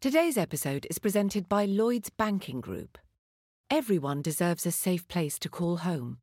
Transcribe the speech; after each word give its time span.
Today's 0.00 0.38
episode 0.38 0.86
is 0.88 0.98
presented 0.98 1.46
by 1.46 1.66
Lloyds 1.66 2.08
Banking 2.08 2.62
Group. 2.62 2.96
Everyone 3.68 4.22
deserves 4.22 4.64
a 4.64 4.70
safe 4.70 5.06
place 5.08 5.38
to 5.40 5.50
call 5.50 5.76
home. 5.76 6.16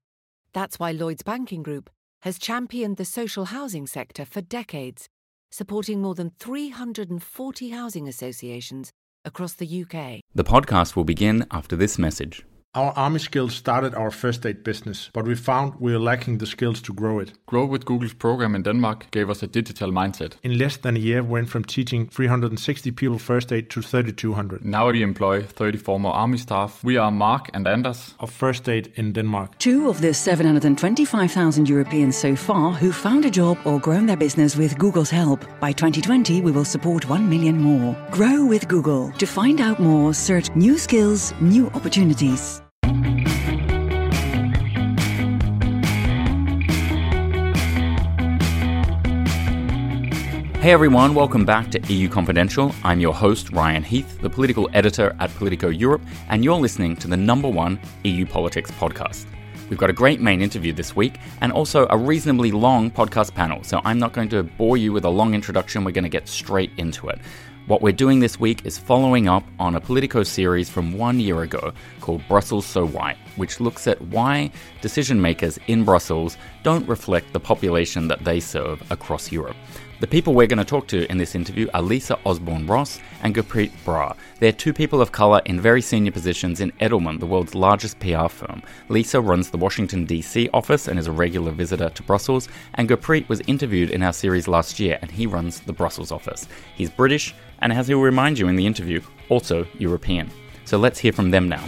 That's 0.52 0.80
why 0.80 0.94
Lloyds 0.94 1.22
Banking 1.22 1.62
Group 1.62 1.92
has 2.24 2.40
championed 2.40 2.98
the 2.98 3.06
social 3.06 3.46
housing 3.46 3.86
sector 3.86 4.26
for 4.26 4.42
decades, 4.42 5.10
supporting 5.52 6.02
more 6.02 6.16
than 6.16 6.32
340 6.40 7.70
housing 7.70 8.08
associations 8.08 8.92
across 9.24 9.54
the 9.54 9.68
UK. 9.84 10.22
The 10.34 10.44
podcast 10.44 10.96
will 10.96 11.06
begin 11.06 11.46
after 11.52 11.76
this 11.76 12.00
message. 12.00 12.44
Our 12.78 12.94
Army 12.96 13.18
Skills 13.18 13.56
started 13.56 13.96
our 13.96 14.12
first 14.12 14.46
aid 14.46 14.64
business, 14.64 15.10
but 15.12 15.26
we 15.26 15.34
found 15.34 15.74
we 15.80 15.94
were 15.94 15.98
lacking 15.98 16.38
the 16.38 16.46
skills 16.46 16.80
to 16.82 16.94
grow 16.94 17.18
it. 17.18 17.34
Grow 17.48 17.66
with 17.66 17.86
Google's 17.86 18.14
program 18.14 18.54
in 18.54 18.62
Denmark 18.62 19.10
gave 19.10 19.32
us 19.32 19.42
a 19.42 19.48
digital 19.48 19.92
mindset. 19.92 20.34
In 20.44 20.60
less 20.60 20.78
than 20.78 20.96
a 20.96 21.00
year, 21.00 21.24
we 21.24 21.30
went 21.30 21.50
from 21.50 21.64
teaching 21.64 22.06
360 22.06 22.92
people 22.92 23.18
first 23.18 23.52
aid 23.52 23.72
to 23.72 23.82
3,200 23.82 24.64
Now 24.64 24.92
we 24.92 25.02
employ 25.02 25.42
30 25.42 25.80
former 25.80 26.10
Army 26.10 26.38
staff. 26.38 26.84
We 26.84 26.98
are 26.98 27.10
Mark 27.10 27.50
and 27.56 27.68
Anders. 27.68 28.14
of 28.20 28.30
first 28.30 28.70
aid 28.70 28.92
in 28.94 29.12
Denmark. 29.12 29.58
Two 29.58 29.90
of 29.90 30.00
the 30.00 30.14
725,000 30.14 31.68
Europeans 31.68 32.16
so 32.16 32.36
far 32.36 32.74
who 32.74 32.92
found 32.92 33.26
a 33.26 33.32
job 33.32 33.58
or 33.66 33.80
grown 33.80 34.06
their 34.06 34.18
business 34.18 34.56
with 34.56 34.78
Google's 34.78 35.10
help. 35.10 35.44
By 35.60 35.72
2020, 35.72 36.42
we 36.42 36.52
will 36.52 36.66
support 36.66 37.10
1 37.10 37.28
million 37.28 37.60
more. 37.60 37.96
Grow 38.12 38.46
with 38.46 38.68
Google. 38.68 39.12
To 39.18 39.26
find 39.26 39.62
out 39.62 39.80
more, 39.80 40.14
search 40.14 40.56
new 40.56 40.78
skills, 40.78 41.34
new 41.42 41.72
opportunities. 41.74 42.62
Hey 50.60 50.72
everyone, 50.72 51.14
welcome 51.14 51.46
back 51.46 51.70
to 51.70 51.94
EU 51.94 52.10
Confidential. 52.10 52.74
I'm 52.84 53.00
your 53.00 53.14
host, 53.14 53.52
Ryan 53.52 53.84
Heath, 53.84 54.20
the 54.22 54.30
political 54.30 54.68
editor 54.74 55.16
at 55.20 55.30
Politico 55.36 55.70
Europe, 55.70 56.02
and 56.30 56.44
you're 56.44 56.56
listening 56.56 56.96
to 56.96 57.08
the 57.08 57.16
number 57.16 57.48
one 57.48 57.80
EU 58.04 58.26
politics 58.26 58.72
podcast. 58.72 59.28
We've 59.70 59.78
got 59.78 59.92
a 59.92 59.94
great 59.94 60.20
main 60.20 60.42
interview 60.42 60.74
this 60.74 60.96
week 60.96 61.20
and 61.42 61.52
also 61.52 61.86
a 61.92 61.98
reasonably 61.98 62.52
long 62.52 62.90
podcast 62.90 63.36
panel, 63.36 63.64
so 63.64 63.82
I'm 63.86 64.00
not 64.00 64.14
going 64.14 64.30
to 64.30 64.42
bore 64.42 64.78
you 64.78 64.92
with 64.92 65.06
a 65.06 65.10
long 65.10 65.36
introduction, 65.36 65.84
we're 65.84 65.92
going 65.92 66.04
to 66.06 66.10
get 66.10 66.28
straight 66.28 66.72
into 66.78 67.08
it. 67.08 67.20
What 67.68 67.82
we're 67.82 67.92
doing 67.92 68.20
this 68.20 68.40
week 68.40 68.66
is 68.66 68.80
following 68.80 69.28
up 69.28 69.44
on 69.60 69.76
a 69.76 69.82
Politico 69.82 70.24
series 70.24 70.70
from 70.70 70.98
one 70.98 71.20
year 71.20 71.44
ago 71.44 71.74
called 72.00 72.28
Brussels 72.28 72.66
So 72.66 72.88
White, 72.88 73.18
which 73.36 73.60
looks 73.60 73.88
at 73.88 74.02
why 74.02 74.52
decision 74.82 75.22
makers 75.22 75.60
in 75.68 75.84
Brussels 75.84 76.36
don't 76.64 76.88
reflect 76.88 77.32
the 77.34 77.40
population 77.40 78.08
that 78.08 78.24
they 78.24 78.40
serve 78.40 78.82
across 78.90 79.32
Europe. 79.32 79.58
The 80.00 80.06
people 80.06 80.36
we're 80.36 80.46
going 80.46 80.60
to 80.60 80.64
talk 80.64 80.86
to 80.90 81.10
in 81.10 81.18
this 81.18 81.34
interview 81.34 81.68
are 81.74 81.82
Lisa 81.82 82.20
Osborne 82.24 82.68
Ross 82.68 83.00
and 83.24 83.34
Gurpreet 83.34 83.72
Brar. 83.84 84.16
They're 84.40 84.52
two 84.52 84.72
people 84.72 85.02
of 85.02 85.12
colour 85.12 85.42
in 85.46 85.60
very 85.60 85.82
senior 85.82 86.12
positions 86.12 86.62
in 86.62 86.72
Edelman, 86.74 87.20
the 87.20 87.26
world's 87.26 87.56
largest 87.56 88.00
PR 88.00 88.28
firm. 88.28 88.62
Lisa 88.90 89.20
runs 89.20 89.50
the 89.50 89.58
Washington, 89.58 90.06
D.C. 90.06 90.52
office 90.54 90.88
and 90.88 91.00
is 91.00 91.08
a 91.08 91.12
regular 91.12 91.52
visitor 91.52 91.90
to 91.90 92.04
Brussels, 92.04 92.48
and 92.76 92.88
Gurpreet 92.88 93.28
was 93.28 93.42
interviewed 93.48 93.90
in 93.90 94.04
our 94.04 94.14
series 94.14 94.48
last 94.48 94.80
year 94.80 95.00
and 95.02 95.10
he 95.10 95.26
runs 95.26 95.62
the 95.62 95.74
Brussels 95.74 96.12
office. 96.12 96.48
He's 96.76 96.92
British 96.92 97.34
and, 97.58 97.74
as 97.74 97.88
he'll 97.88 98.00
remind 98.00 98.38
you 98.38 98.50
in 98.50 98.56
the 98.56 98.68
interview, 98.68 99.02
also 99.30 99.66
European. 99.80 100.30
So 100.66 100.78
let's 100.78 101.00
hear 101.00 101.12
from 101.12 101.32
them 101.32 101.50
now. 101.50 101.68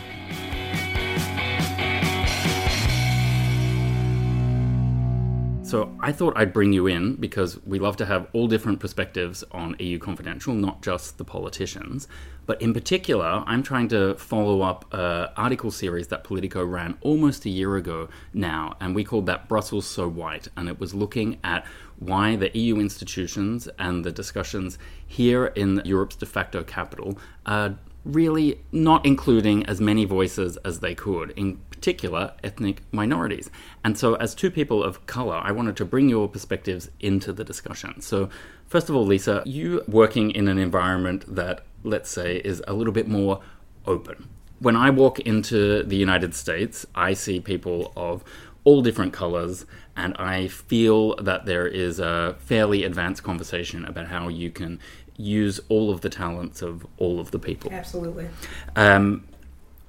So 5.69 5.95
I 5.99 6.11
thought 6.11 6.33
I'd 6.35 6.51
bring 6.51 6.73
you 6.73 6.87
in 6.87 7.13
because 7.13 7.63
we 7.63 7.77
love 7.77 7.95
to 7.97 8.05
have 8.07 8.25
all 8.33 8.47
different 8.47 8.79
perspectives 8.79 9.43
on 9.51 9.75
EU 9.77 9.99
Confidential, 9.99 10.55
not 10.55 10.81
just 10.81 11.19
the 11.19 11.23
politicians. 11.23 12.07
But 12.47 12.59
in 12.59 12.73
particular, 12.73 13.43
I'm 13.45 13.61
trying 13.61 13.87
to 13.89 14.15
follow 14.15 14.63
up 14.63 14.91
an 14.91 15.29
article 15.37 15.69
series 15.69 16.07
that 16.07 16.23
Politico 16.23 16.65
ran 16.65 16.97
almost 17.01 17.45
a 17.45 17.51
year 17.51 17.75
ago 17.75 18.09
now, 18.33 18.77
and 18.79 18.95
we 18.95 19.03
called 19.03 19.27
that 19.27 19.47
Brussels 19.47 19.85
So 19.85 20.07
White. 20.07 20.47
And 20.57 20.67
it 20.67 20.79
was 20.79 20.95
looking 20.95 21.37
at 21.43 21.67
why 21.99 22.35
the 22.35 22.49
EU 22.57 22.77
institutions 22.77 23.69
and 23.77 24.03
the 24.03 24.11
discussions 24.11 24.79
here 25.05 25.45
in 25.45 25.83
Europe's 25.85 26.15
de 26.15 26.25
facto 26.25 26.63
capital 26.63 27.19
are 27.45 27.77
really 28.05 28.59
not 28.71 29.05
including 29.05 29.63
as 29.67 29.79
many 29.79 30.05
voices 30.05 30.57
as 30.65 30.79
they 30.79 30.95
could, 30.95 31.29
in 31.31 31.59
particular 31.79 32.33
ethnic 32.43 32.81
minorities. 32.91 33.49
And 33.85 33.97
so, 33.97 34.15
as 34.15 34.35
two 34.35 34.51
people 34.51 34.83
of 34.83 35.05
colour, 35.05 35.39
I 35.41 35.51
wanted 35.53 35.77
to 35.77 35.85
bring 35.85 36.09
your 36.09 36.27
perspectives 36.27 36.91
into 36.99 37.31
the 37.31 37.45
discussion. 37.45 38.01
So, 38.01 38.29
first 38.67 38.89
of 38.89 38.95
all, 38.95 39.05
Lisa, 39.05 39.43
you 39.45 39.81
working 39.87 40.31
in 40.31 40.49
an 40.49 40.57
environment 40.57 41.23
that, 41.33 41.65
let's 41.83 42.09
say, 42.09 42.37
is 42.37 42.61
a 42.67 42.73
little 42.73 42.91
bit 42.91 43.07
more 43.07 43.39
open. 43.85 44.27
When 44.59 44.75
I 44.75 44.89
walk 44.89 45.21
into 45.21 45.83
the 45.83 45.95
United 45.95 46.35
States, 46.35 46.85
I 46.93 47.13
see 47.13 47.39
people 47.39 47.93
of 47.95 48.25
all 48.65 48.81
different 48.81 49.13
colors, 49.13 49.65
and 49.95 50.13
I 50.17 50.49
feel 50.49 51.15
that 51.15 51.45
there 51.45 51.65
is 51.65 52.01
a 52.01 52.35
fairly 52.39 52.83
advanced 52.83 53.23
conversation 53.23 53.85
about 53.85 54.07
how 54.07 54.27
you 54.27 54.51
can 54.51 54.81
use 55.15 55.61
all 55.69 55.91
of 55.91 56.01
the 56.01 56.09
talents 56.09 56.61
of 56.61 56.85
all 56.97 57.21
of 57.21 57.31
the 57.31 57.39
people. 57.39 57.71
Absolutely. 57.71 58.27
Um, 58.75 59.28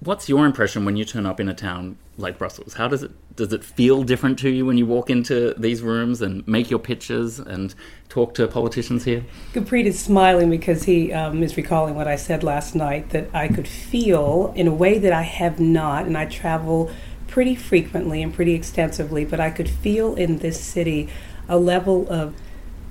what's 0.00 0.28
your 0.28 0.46
impression 0.46 0.84
when 0.84 0.96
you 0.96 1.04
turn 1.04 1.26
up 1.26 1.38
in 1.38 1.48
a 1.48 1.54
town 1.54 1.96
like 2.16 2.38
Brussels? 2.38 2.74
How 2.74 2.88
does 2.88 3.02
it 3.02 3.12
does 3.36 3.52
it 3.52 3.62
feel 3.62 4.02
different 4.02 4.38
to 4.40 4.50
you 4.50 4.66
when 4.66 4.76
you 4.76 4.84
walk 4.86 5.08
into 5.08 5.54
these 5.56 5.82
rooms 5.82 6.20
and 6.20 6.46
make 6.46 6.70
your 6.70 6.78
pitches 6.78 7.38
and 7.38 7.74
talk 8.08 8.34
to 8.34 8.46
politicians 8.46 9.04
here? 9.04 9.24
Gurpreet 9.52 9.84
is 9.84 9.98
smiling 9.98 10.50
because 10.50 10.84
he 10.84 11.12
um, 11.12 11.42
is 11.42 11.56
recalling 11.56 11.94
what 11.94 12.08
I 12.08 12.16
said 12.16 12.42
last 12.42 12.74
night 12.74 13.10
that 13.10 13.28
I 13.32 13.48
could 13.48 13.68
feel 13.68 14.52
in 14.56 14.66
a 14.66 14.74
way 14.74 14.98
that 14.98 15.12
I 15.12 15.22
have 15.22 15.60
not, 15.60 16.06
and 16.06 16.18
I 16.18 16.26
travel 16.26 16.90
pretty 17.28 17.54
frequently 17.54 18.22
and 18.22 18.34
pretty 18.34 18.54
extensively, 18.54 19.24
but 19.24 19.40
I 19.40 19.50
could 19.50 19.70
feel 19.70 20.14
in 20.16 20.38
this 20.38 20.60
city 20.60 21.08
a 21.48 21.58
level 21.58 22.10
of 22.10 22.34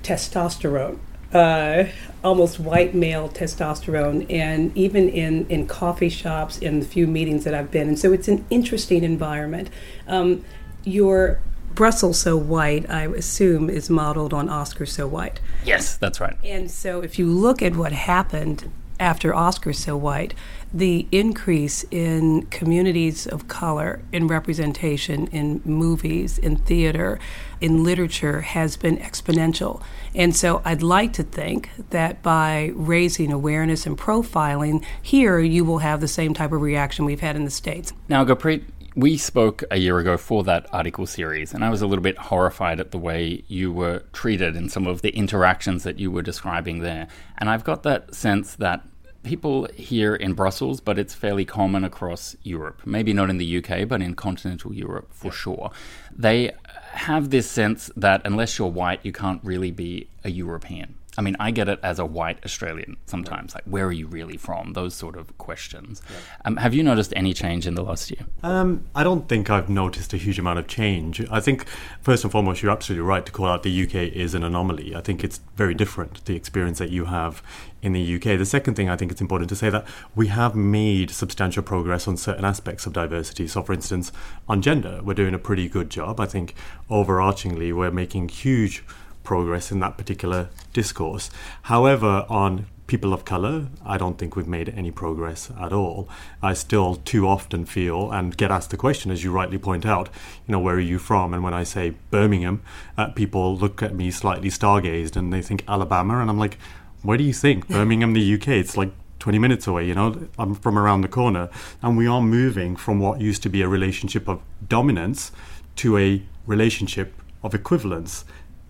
testosterone 0.02 1.00
uh, 1.34 1.86
almost 2.24 2.60
white 2.60 2.94
male 2.94 3.30
testosterone, 3.30 4.26
and 4.32 4.76
even 4.76 5.10
in, 5.10 5.46
in 5.48 5.68
coffee 5.68 6.10
shops, 6.10 6.58
in 6.58 6.80
the 6.80 6.86
few 6.86 7.08
meetings 7.08 7.44
that 7.44 7.54
I've 7.54 7.72
been. 7.72 7.88
And 7.88 8.00
so 8.00 8.12
it's 8.12 8.28
an 8.28 8.46
interesting 8.50 9.04
environment. 9.04 9.70
Um, 10.08 10.44
your 10.84 11.40
Brussels 11.76 12.20
So 12.20 12.36
White, 12.36 12.90
I 12.90 13.04
assume, 13.04 13.70
is 13.70 13.90
modeled 13.90 14.34
on 14.34 14.50
Oscar 14.50 14.86
So 14.86 15.08
White. 15.08 15.40
Yes, 15.64 15.98
that's 15.98 16.20
right. 16.20 16.36
And 16.44 16.70
so 16.70 17.02
if 17.02 17.20
you 17.20 17.28
look 17.28 17.62
at 17.62 17.76
what 17.76 17.92
happened 17.92 18.72
after 19.00 19.34
Oscar 19.34 19.74
So 19.74 19.96
White, 19.96 20.34
the 20.74 21.08
increase 21.12 21.86
in 21.90 22.46
communities 22.48 23.26
of 23.26 23.48
color, 23.48 24.02
in 24.12 24.28
representation, 24.28 25.28
in 25.28 25.62
movies, 25.66 26.38
in 26.38 26.58
theater, 26.58 27.20
in 27.62 27.84
literature 27.84 28.42
has 28.42 28.78
been 28.78 28.98
exponential. 28.98 29.82
And 30.14 30.36
so 30.36 30.62
I'd 30.66 30.84
like 30.84 31.14
to 31.14 31.24
think 31.24 31.70
that 31.90 32.22
by 32.22 32.72
raising 32.76 33.32
awareness 33.32 33.86
and 33.86 33.98
profiling, 33.98 34.84
here 35.02 35.40
you 35.40 35.66
will 35.66 35.80
have 35.80 36.02
the 36.02 36.08
same 36.08 36.34
type 36.34 36.52
of 36.52 36.62
reaction 36.62 37.06
we've 37.06 37.20
had 37.20 37.36
in 37.36 37.46
the 37.46 37.52
States. 37.52 37.94
Now, 38.08 38.24
Gurpreet, 38.26 38.64
we 38.96 39.18
spoke 39.18 39.64
a 39.72 39.78
year 39.78 40.00
ago 40.00 40.18
for 40.18 40.44
that 40.44 40.68
article 40.74 41.06
series, 41.06 41.54
and 41.54 41.64
I 41.64 41.70
was 41.70 41.82
a 41.82 41.88
little 41.88 42.04
bit 42.04 42.18
horrified 42.18 42.80
at 42.80 42.92
the 42.92 42.98
way 42.98 43.44
you 43.48 43.72
were 43.72 44.04
treated 44.14 44.56
in 44.56 44.70
some 44.70 44.88
of 44.88 45.02
the 45.02 45.10
interactions 45.10 45.84
that 45.84 46.00
you 46.00 46.12
were 46.12 46.22
describing 46.22 46.80
there. 46.80 47.08
And 47.38 47.50
I've 47.50 47.64
got 47.64 47.84
that 47.84 48.16
sense 48.16 48.56
that 48.56 48.84
people 49.24 49.68
here 49.76 50.16
in 50.16 50.34
Brussels, 50.34 50.82
but 50.82 50.98
it's 50.98 51.14
fairly 51.14 51.46
common 51.46 51.84
across 51.84 52.36
Europe. 52.44 52.82
Maybe 52.86 53.14
not 53.14 53.30
in 53.30 53.38
the 53.38 53.58
UK, 53.58 53.88
but 53.88 54.02
in 54.02 54.16
continental 54.16 54.74
Europe 54.74 55.10
for 55.12 55.32
sure. 55.32 55.72
They 56.16 56.54
have 56.94 57.30
this 57.30 57.50
sense 57.50 57.92
that 57.96 58.22
unless 58.26 58.58
you're 58.58 58.70
white, 58.70 59.02
you 59.04 59.12
can't 59.12 59.44
really 59.44 59.72
be 59.72 60.10
a 60.24 60.30
European. 60.30 60.96
I 61.18 61.22
mean, 61.22 61.36
I 61.40 61.52
get 61.52 61.68
it 61.68 61.80
as 61.84 62.00
a 62.00 62.06
white 62.06 62.40
Australian 62.46 62.98
sometimes, 63.06 63.54
like, 63.54 63.64
where 63.66 63.86
are 63.86 63.92
you 63.92 64.08
really 64.08 64.38
from? 64.38 64.74
Those 64.74 64.94
sort 64.94 65.18
of 65.18 65.38
questions. 65.38 66.02
Um, 66.46 66.58
have 66.58 66.74
you 66.74 66.84
noticed 66.84 67.14
any 67.16 67.34
change 67.34 67.68
in 67.68 67.76
the 67.76 67.84
last 67.84 68.12
year? 68.12 68.26
Um, 68.44 68.86
I 68.96 69.04
don't 69.04 69.28
think 69.28 69.50
I've 69.50 69.70
noticed 69.70 70.14
a 70.14 70.18
huge 70.18 70.40
amount 70.40 70.60
of 70.60 70.68
change. 70.68 71.22
I 71.30 71.40
think, 71.40 71.68
first 72.02 72.24
and 72.24 72.32
foremost, 72.32 72.62
you're 72.62 72.72
absolutely 72.72 73.06
right 73.06 73.26
to 73.26 73.32
call 73.32 73.48
out 73.48 73.64
the 73.64 73.84
UK 73.84 73.96
is 73.96 74.34
an 74.34 74.44
anomaly. 74.44 74.96
I 74.96 75.02
think 75.02 75.24
it's 75.24 75.40
very 75.56 75.74
different, 75.74 76.24
the 76.26 76.36
experience 76.36 76.78
that 76.78 76.90
you 76.90 77.06
have 77.06 77.42
in 77.82 77.94
the 77.94 78.16
UK. 78.16 78.38
The 78.38 78.46
second 78.46 78.76
thing 78.76 78.90
I 78.90 78.96
think 78.96 79.12
it's 79.12 79.22
important 79.22 79.50
to 79.50 79.56
say 79.56 79.70
that 79.70 79.86
we 80.16 80.28
have 80.28 80.56
made 80.56 81.12
substantial 81.12 81.64
progress 81.64 82.08
on 82.08 82.18
certain 82.18 82.46
aspects 82.46 82.86
of 82.86 82.94
diversity. 82.94 83.48
So, 83.48 83.64
for 83.64 83.74
instance, 83.74 84.12
on 84.48 84.62
gender, 84.62 85.02
we're 85.04 85.14
doing 85.14 85.34
a 85.34 85.40
pretty 85.40 85.68
good 85.68 85.90
job. 85.90 86.20
I 86.20 86.26
think 86.26 86.54
overarchingly, 86.90 87.74
we're 87.74 87.92
making 87.92 88.30
huge 88.30 88.84
progress 89.24 89.72
in 89.72 89.80
that 89.80 89.98
particular 89.98 90.50
discourse. 90.74 91.30
However, 91.64 92.26
on 92.30 92.66
people 92.90 93.14
of 93.14 93.24
color, 93.24 93.68
I 93.86 93.98
don't 93.98 94.18
think 94.18 94.36
we've 94.36 94.48
made 94.48 94.70
any 94.70 94.90
progress 94.90 95.52
at 95.62 95.72
all. 95.72 96.10
I 96.42 96.54
still 96.56 96.96
too 96.96 97.28
often 97.28 97.66
feel 97.66 98.12
and 98.12 98.36
get 98.36 98.50
asked 98.50 98.72
the 98.72 98.78
question, 98.78 99.12
as 99.12 99.24
you 99.24 99.32
rightly 99.32 99.60
point 99.60 99.86
out, 99.86 100.10
you 100.48 100.52
know, 100.52 100.60
where 100.60 100.76
are 100.76 100.80
you 100.80 100.98
from? 100.98 101.34
And 101.34 101.44
when 101.44 101.54
I 101.54 101.64
say 101.64 101.94
Birmingham, 102.10 102.64
uh, 102.98 103.10
people 103.10 103.56
look 103.56 103.84
at 103.84 103.94
me 103.94 104.10
slightly 104.10 104.50
stargazed 104.50 105.16
and 105.16 105.32
they 105.32 105.44
think 105.44 105.64
Alabama, 105.68 106.20
and 106.20 106.30
I'm 106.30 106.40
like, 106.40 106.58
where 107.04 107.18
do 107.18 107.24
you 107.24 107.32
think? 107.32 107.68
Birmingham, 107.68 108.14
the 108.14 108.34
UK? 108.34 108.48
It's 108.50 108.76
like 108.76 108.92
20 109.20 109.38
minutes 109.38 109.68
away, 109.68 109.86
you 109.86 109.94
know, 109.94 110.28
I'm 110.40 110.56
from 110.56 110.78
around 110.78 111.02
the 111.02 111.08
corner. 111.08 111.50
And 111.84 111.96
we 111.96 112.08
are 112.08 112.22
moving 112.22 112.76
from 112.76 113.00
what 113.00 113.22
used 113.22 113.44
to 113.44 113.50
be 113.50 113.62
a 113.62 113.68
relationship 113.68 114.28
of 114.28 114.42
dominance 114.68 115.32
to 115.78 115.98
a 115.98 116.24
relationship 116.48 117.14
of 117.44 117.54
equivalence 117.54 118.26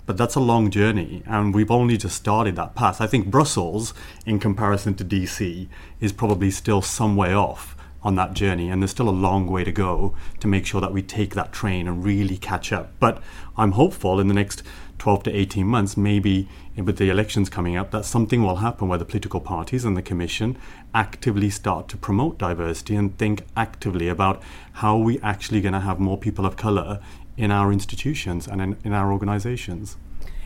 but 0.10 0.18
that's 0.18 0.34
a 0.34 0.40
long 0.40 0.72
journey 0.72 1.22
and 1.28 1.54
we've 1.54 1.70
only 1.70 1.96
just 1.96 2.16
started 2.16 2.56
that 2.56 2.74
path. 2.74 3.00
I 3.00 3.06
think 3.06 3.28
Brussels, 3.28 3.94
in 4.26 4.40
comparison 4.40 4.96
to 4.96 5.06
DC, 5.06 5.68
is 6.00 6.12
probably 6.14 6.50
still 6.50 6.82
some 6.82 7.16
way 7.16 7.32
off 7.32 7.78
on 8.02 8.16
that 8.16 8.34
journey 8.34 8.72
and 8.72 8.82
there's 8.82 8.90
still 8.90 9.08
a 9.08 9.12
long 9.12 9.46
way 9.46 9.64
to 9.64 9.72
go 9.72 10.16
to 10.40 10.48
make 10.48 10.66
sure 10.66 10.82
that 10.82 10.92
we 10.92 11.04
take 11.04 11.36
that 11.36 11.54
train 11.54 11.88
and 11.88 12.04
really 12.04 12.38
catch 12.38 12.74
up. 12.74 12.92
But 13.00 13.22
I'm 13.56 13.74
hopeful 13.74 14.20
in 14.20 14.28
the 14.28 14.34
next 14.34 14.64
12 14.98 15.24
to 15.24 15.32
18 15.32 15.68
months, 15.68 15.96
maybe 15.96 16.48
with 16.76 16.98
the 16.98 17.12
elections 17.12 17.50
coming 17.50 17.76
up, 17.76 17.92
that 17.92 18.04
something 18.04 18.42
will 18.42 18.58
happen 18.58 18.88
where 18.88 18.98
the 18.98 19.06
political 19.06 19.40
parties 19.40 19.86
and 19.86 19.96
the 19.96 20.02
Commission 20.02 20.58
actively 20.94 21.50
start 21.50 21.88
to 21.88 21.98
promote 21.98 22.38
diversity 22.40 22.96
and 22.96 23.18
think 23.18 23.44
actively 23.56 24.08
about 24.08 24.42
how 24.74 24.98
we 24.98 25.20
actually 25.22 25.62
going 25.62 25.74
to 25.74 25.80
have 25.80 26.00
more 26.00 26.18
people 26.18 26.46
of 26.46 26.58
colour 26.58 27.00
in 27.40 27.52
our 27.52 27.72
institutions 27.72 28.48
and 28.48 28.62
in, 28.62 28.78
in 28.84 28.94
our 28.94 29.12
organizations. 29.12 29.96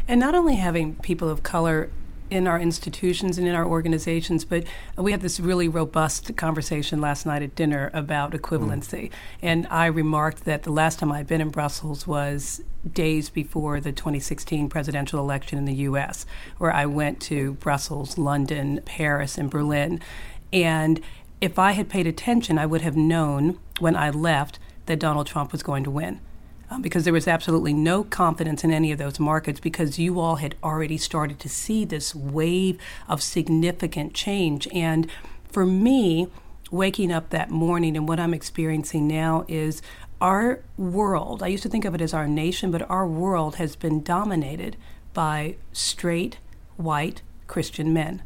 And 0.08 0.20
not 0.20 0.36
only 0.36 0.56
having 0.56 0.96
people 0.98 1.28
of 1.28 1.42
color 1.42 1.90
in 2.30 2.48
our 2.48 2.60
institutions 2.60 3.38
and 3.38 3.48
in 3.48 3.56
our 3.56 3.66
organizations, 3.66 4.46
but 4.46 4.64
we 4.96 5.12
had 5.12 5.22
this 5.22 5.40
really 5.40 5.68
robust 5.68 6.36
conversation 6.38 7.02
last 7.02 7.26
night 7.26 7.42
at 7.42 7.56
dinner 7.56 7.90
about 7.94 8.32
equivalency. 8.32 9.10
Mm. 9.10 9.12
And 9.42 9.68
I 9.70 9.88
remarked 9.88 10.46
that 10.46 10.64
the 10.64 10.72
last 10.72 11.00
time 11.00 11.12
I'd 11.12 11.28
been 11.28 11.42
in 11.42 11.50
Brussels 11.50 12.06
was 12.06 12.62
days 12.92 13.30
before 13.30 13.80
the 13.80 13.92
2016 13.92 14.70
presidential 14.70 15.20
election 15.20 15.58
in 15.58 15.66
the 15.66 15.76
US, 15.90 16.28
where 16.60 16.72
I 16.72 16.86
went 16.86 17.20
to 17.22 17.54
Brussels, 17.54 18.18
London, 18.18 18.82
Paris, 18.86 19.38
and 19.38 19.50
Berlin. 19.50 20.00
And 20.52 21.02
if 21.42 21.58
I 21.58 21.72
had 21.72 21.90
paid 21.90 22.06
attention, 22.06 22.60
I 22.60 22.68
would 22.68 22.82
have 22.82 22.96
known 22.96 23.58
when 23.80 23.96
I 23.96 24.12
left 24.12 24.60
that 24.86 25.00
Donald 25.00 25.26
Trump 25.26 25.52
was 25.52 25.64
going 25.64 25.84
to 25.86 25.92
win 25.92 26.20
um, 26.74 26.82
because 26.82 27.04
there 27.04 27.14
was 27.14 27.28
absolutely 27.28 27.74
no 27.74 28.04
confidence 28.04 28.64
in 28.64 28.72
any 28.72 28.92
of 28.92 28.98
those 28.98 29.20
markets 29.20 29.60
because 29.60 30.00
you 30.00 30.20
all 30.20 30.38
had 30.38 30.56
already 30.64 30.98
started 30.98 31.40
to 31.40 31.50
see 31.50 31.86
this 31.86 32.16
wave 32.16 32.80
of 33.08 33.22
significant 33.22 34.14
change. 34.14 34.68
And 34.74 35.10
for 35.50 35.66
me, 35.66 36.28
waking 36.72 37.12
up 37.12 37.30
that 37.30 37.52
morning 37.52 37.96
and 37.96 38.08
what 38.08 38.20
I'm 38.20 38.34
experiencing 38.34 39.08
now 39.08 39.46
is 39.48 39.82
our 40.20 40.62
world, 40.78 41.44
I 41.44 41.48
used 41.48 41.64
to 41.64 41.70
think 41.70 41.86
of 41.86 41.94
it 41.94 42.02
as 42.02 42.14
our 42.14 42.28
nation, 42.28 42.72
but 42.72 42.90
our 42.90 43.08
world 43.08 43.56
has 43.56 43.76
been 43.76 44.02
dominated 44.02 44.78
by 45.14 45.58
straight, 45.74 46.38
white 46.78 47.22
Christian 47.46 47.94
men 47.94 48.24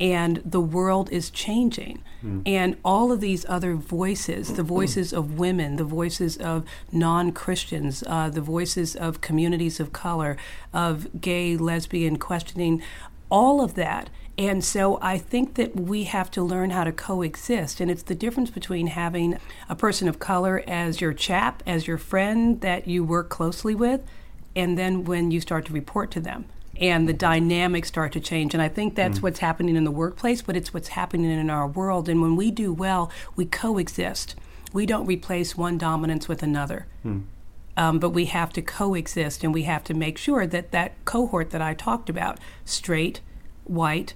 and 0.00 0.42
the 0.44 0.60
world 0.60 1.10
is 1.10 1.30
changing. 1.30 2.02
Mm. 2.24 2.42
And 2.46 2.76
all 2.84 3.10
of 3.12 3.20
these 3.20 3.44
other 3.48 3.74
voices 3.74 4.54
the 4.54 4.62
voices 4.62 5.12
of 5.12 5.38
women, 5.38 5.76
the 5.76 5.84
voices 5.84 6.36
of 6.36 6.64
non 6.92 7.32
Christians, 7.32 8.04
uh, 8.06 8.28
the 8.30 8.40
voices 8.40 8.96
of 8.96 9.20
communities 9.20 9.80
of 9.80 9.92
color, 9.92 10.36
of 10.72 11.20
gay, 11.20 11.56
lesbian 11.56 12.18
questioning, 12.18 12.82
all 13.30 13.60
of 13.60 13.74
that. 13.74 14.10
And 14.36 14.64
so 14.64 15.00
I 15.02 15.18
think 15.18 15.54
that 15.54 15.74
we 15.74 16.04
have 16.04 16.30
to 16.32 16.42
learn 16.42 16.70
how 16.70 16.84
to 16.84 16.92
coexist. 16.92 17.80
And 17.80 17.90
it's 17.90 18.04
the 18.04 18.14
difference 18.14 18.50
between 18.50 18.86
having 18.86 19.36
a 19.68 19.74
person 19.74 20.06
of 20.06 20.20
color 20.20 20.62
as 20.68 21.00
your 21.00 21.12
chap, 21.12 21.62
as 21.66 21.88
your 21.88 21.98
friend 21.98 22.60
that 22.60 22.86
you 22.86 23.02
work 23.02 23.30
closely 23.30 23.74
with, 23.74 24.04
and 24.54 24.78
then 24.78 25.04
when 25.04 25.32
you 25.32 25.40
start 25.40 25.66
to 25.66 25.72
report 25.72 26.12
to 26.12 26.20
them 26.20 26.46
and 26.78 27.08
the 27.08 27.12
dynamics 27.12 27.88
start 27.88 28.12
to 28.12 28.20
change. 28.20 28.54
And 28.54 28.62
I 28.62 28.68
think 28.68 28.94
that's 28.94 29.18
mm. 29.18 29.22
what's 29.22 29.40
happening 29.40 29.76
in 29.76 29.84
the 29.84 29.90
workplace, 29.90 30.42
but 30.42 30.56
it's 30.56 30.72
what's 30.72 30.88
happening 30.88 31.30
in 31.30 31.50
our 31.50 31.66
world. 31.66 32.08
And 32.08 32.22
when 32.22 32.36
we 32.36 32.50
do 32.50 32.72
well, 32.72 33.10
we 33.36 33.44
coexist. 33.44 34.34
We 34.72 34.86
don't 34.86 35.06
replace 35.06 35.56
one 35.56 35.78
dominance 35.78 36.28
with 36.28 36.42
another. 36.42 36.86
Mm. 37.04 37.24
Um, 37.76 37.98
but 37.98 38.10
we 38.10 38.26
have 38.26 38.52
to 38.54 38.62
coexist 38.62 39.44
and 39.44 39.54
we 39.54 39.62
have 39.62 39.84
to 39.84 39.94
make 39.94 40.18
sure 40.18 40.46
that 40.46 40.72
that 40.72 41.04
cohort 41.04 41.50
that 41.50 41.62
I 41.62 41.74
talked 41.74 42.10
about, 42.10 42.38
straight, 42.64 43.20
white, 43.64 44.14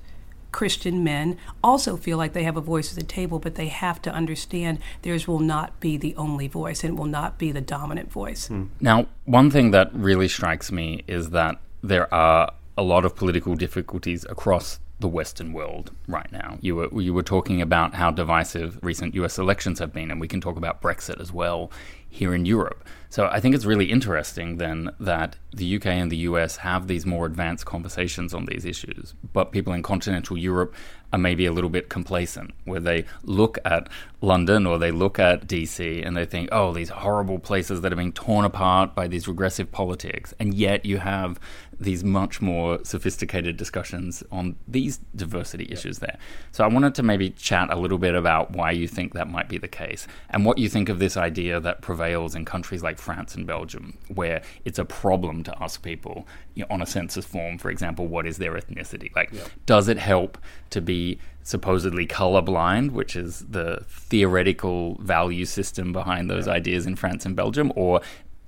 Christian 0.50 1.02
men 1.02 1.38
also 1.64 1.96
feel 1.96 2.18
like 2.18 2.34
they 2.34 2.42
have 2.44 2.56
a 2.56 2.60
voice 2.60 2.92
at 2.92 2.98
the 2.98 3.04
table, 3.04 3.38
but 3.38 3.54
they 3.54 3.68
have 3.68 4.02
to 4.02 4.12
understand 4.12 4.78
theirs 5.00 5.26
will 5.26 5.38
not 5.38 5.80
be 5.80 5.96
the 5.96 6.14
only 6.16 6.46
voice 6.46 6.84
and 6.84 6.94
it 6.94 7.00
will 7.00 7.06
not 7.06 7.38
be 7.38 7.50
the 7.50 7.60
dominant 7.60 8.12
voice. 8.12 8.48
Mm. 8.48 8.68
Now, 8.80 9.06
one 9.24 9.50
thing 9.50 9.70
that 9.70 9.92
really 9.94 10.28
strikes 10.28 10.70
me 10.70 11.04
is 11.08 11.30
that 11.30 11.58
there 11.82 12.12
are 12.12 12.52
a 12.76 12.82
lot 12.82 13.04
of 13.04 13.14
political 13.16 13.54
difficulties 13.54 14.24
across 14.28 14.80
the 15.00 15.08
Western 15.08 15.52
world 15.52 15.90
right 16.06 16.30
now. 16.32 16.58
You 16.60 16.76
were 16.76 17.00
you 17.00 17.12
were 17.12 17.22
talking 17.22 17.60
about 17.60 17.94
how 17.94 18.10
divisive 18.10 18.78
recent 18.82 19.14
U.S. 19.16 19.38
elections 19.38 19.78
have 19.80 19.92
been, 19.92 20.10
and 20.10 20.20
we 20.20 20.28
can 20.28 20.40
talk 20.40 20.56
about 20.56 20.80
Brexit 20.80 21.20
as 21.20 21.32
well 21.32 21.70
here 22.08 22.34
in 22.34 22.46
Europe. 22.46 22.84
So 23.12 23.28
I 23.30 23.40
think 23.40 23.54
it's 23.54 23.66
really 23.66 23.90
interesting 23.90 24.56
then 24.56 24.90
that 24.98 25.36
the 25.54 25.76
UK 25.76 25.88
and 25.88 26.10
the 26.10 26.16
US 26.28 26.56
have 26.56 26.86
these 26.86 27.04
more 27.04 27.26
advanced 27.26 27.66
conversations 27.66 28.32
on 28.32 28.46
these 28.46 28.64
issues, 28.64 29.14
but 29.34 29.52
people 29.52 29.74
in 29.74 29.82
continental 29.82 30.38
Europe 30.38 30.74
are 31.12 31.18
maybe 31.18 31.44
a 31.44 31.52
little 31.52 31.68
bit 31.68 31.90
complacent, 31.90 32.52
where 32.64 32.80
they 32.80 33.04
look 33.22 33.58
at 33.66 33.90
London 34.22 34.66
or 34.66 34.78
they 34.78 34.90
look 34.90 35.18
at 35.18 35.46
DC 35.46 36.06
and 36.06 36.16
they 36.16 36.24
think, 36.24 36.48
oh, 36.52 36.72
these 36.72 36.88
horrible 36.88 37.38
places 37.38 37.82
that 37.82 37.92
are 37.92 37.96
being 37.96 38.12
torn 38.12 38.46
apart 38.46 38.94
by 38.94 39.06
these 39.06 39.28
regressive 39.28 39.70
politics. 39.70 40.32
And 40.40 40.54
yet 40.54 40.86
you 40.86 40.98
have 40.98 41.38
these 41.78 42.02
much 42.04 42.40
more 42.40 42.78
sophisticated 42.84 43.56
discussions 43.56 44.22
on 44.30 44.56
these 44.66 45.00
diversity 45.14 45.68
issues 45.70 45.98
there. 45.98 46.16
So 46.52 46.64
I 46.64 46.68
wanted 46.68 46.94
to 46.94 47.02
maybe 47.02 47.30
chat 47.30 47.70
a 47.70 47.76
little 47.76 47.98
bit 47.98 48.14
about 48.14 48.52
why 48.52 48.70
you 48.70 48.88
think 48.88 49.12
that 49.14 49.28
might 49.28 49.48
be 49.48 49.58
the 49.58 49.68
case 49.68 50.06
and 50.30 50.44
what 50.44 50.58
you 50.58 50.68
think 50.68 50.88
of 50.88 50.98
this 50.98 51.16
idea 51.16 51.60
that 51.60 51.82
prevails 51.82 52.34
in 52.34 52.44
countries 52.44 52.82
like 52.82 52.98
France 53.02 53.34
and 53.34 53.46
Belgium, 53.46 53.98
where 54.08 54.42
it's 54.64 54.78
a 54.78 54.84
problem 54.84 55.42
to 55.44 55.62
ask 55.62 55.82
people 55.82 56.26
you 56.54 56.62
know, 56.62 56.68
on 56.70 56.80
a 56.80 56.86
census 56.86 57.24
form, 57.24 57.58
for 57.58 57.70
example, 57.70 58.06
what 58.06 58.26
is 58.26 58.38
their 58.38 58.54
ethnicity? 58.54 59.14
Like, 59.14 59.30
yeah. 59.32 59.42
does 59.66 59.88
it 59.88 59.98
help 59.98 60.38
to 60.70 60.80
be 60.80 61.18
supposedly 61.42 62.06
colorblind, 62.06 62.92
which 62.92 63.16
is 63.16 63.40
the 63.50 63.84
theoretical 63.88 64.96
value 65.00 65.44
system 65.44 65.92
behind 65.92 66.30
those 66.30 66.46
yeah. 66.46 66.54
ideas 66.54 66.86
in 66.86 66.96
France 66.96 67.26
and 67.26 67.36
Belgium, 67.36 67.72
or 67.76 68.00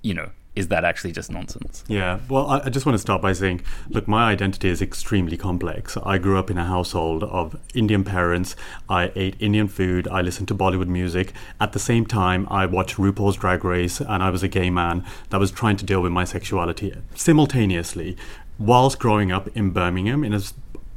you 0.02 0.14
know, 0.14 0.30
is 0.56 0.68
that 0.68 0.84
actually 0.84 1.12
just 1.12 1.30
nonsense? 1.30 1.84
Yeah, 1.88 2.20
well, 2.28 2.46
I, 2.46 2.70
just 2.70 2.86
want 2.86 2.94
to 2.94 3.00
start 3.00 3.20
by 3.20 3.32
saying, 3.32 3.62
look, 3.88 4.06
my 4.06 4.30
identity 4.30 4.68
is 4.68 4.80
extremely 4.80 5.36
complex. 5.36 5.96
I 6.04 6.18
grew 6.18 6.38
up 6.38 6.50
in 6.50 6.58
a 6.58 6.64
household 6.64 7.24
of 7.24 7.58
Indian 7.74 8.04
parents. 8.04 8.54
I 8.88 9.10
ate 9.16 9.34
Indian 9.40 9.66
food. 9.66 10.06
I 10.08 10.20
listened 10.20 10.48
to 10.48 10.54
Bollywood 10.54 10.86
music. 10.86 11.32
At 11.60 11.72
the 11.72 11.80
same 11.80 12.06
time, 12.06 12.46
I 12.50 12.66
watched 12.66 12.96
RuPaul's 12.96 13.36
Drag 13.36 13.64
Race, 13.64 14.00
and 14.00 14.22
I 14.22 14.30
was 14.30 14.42
a 14.42 14.48
gay 14.48 14.70
man 14.70 15.04
that 15.30 15.40
was 15.40 15.50
trying 15.50 15.76
to 15.78 15.84
deal 15.84 16.00
with 16.00 16.12
my 16.12 16.24
sexuality 16.24 16.94
simultaneously, 17.16 18.16
whilst 18.58 19.00
growing 19.00 19.32
up 19.32 19.48
in 19.56 19.70
Birmingham 19.70 20.22
in 20.22 20.32
a 20.32 20.40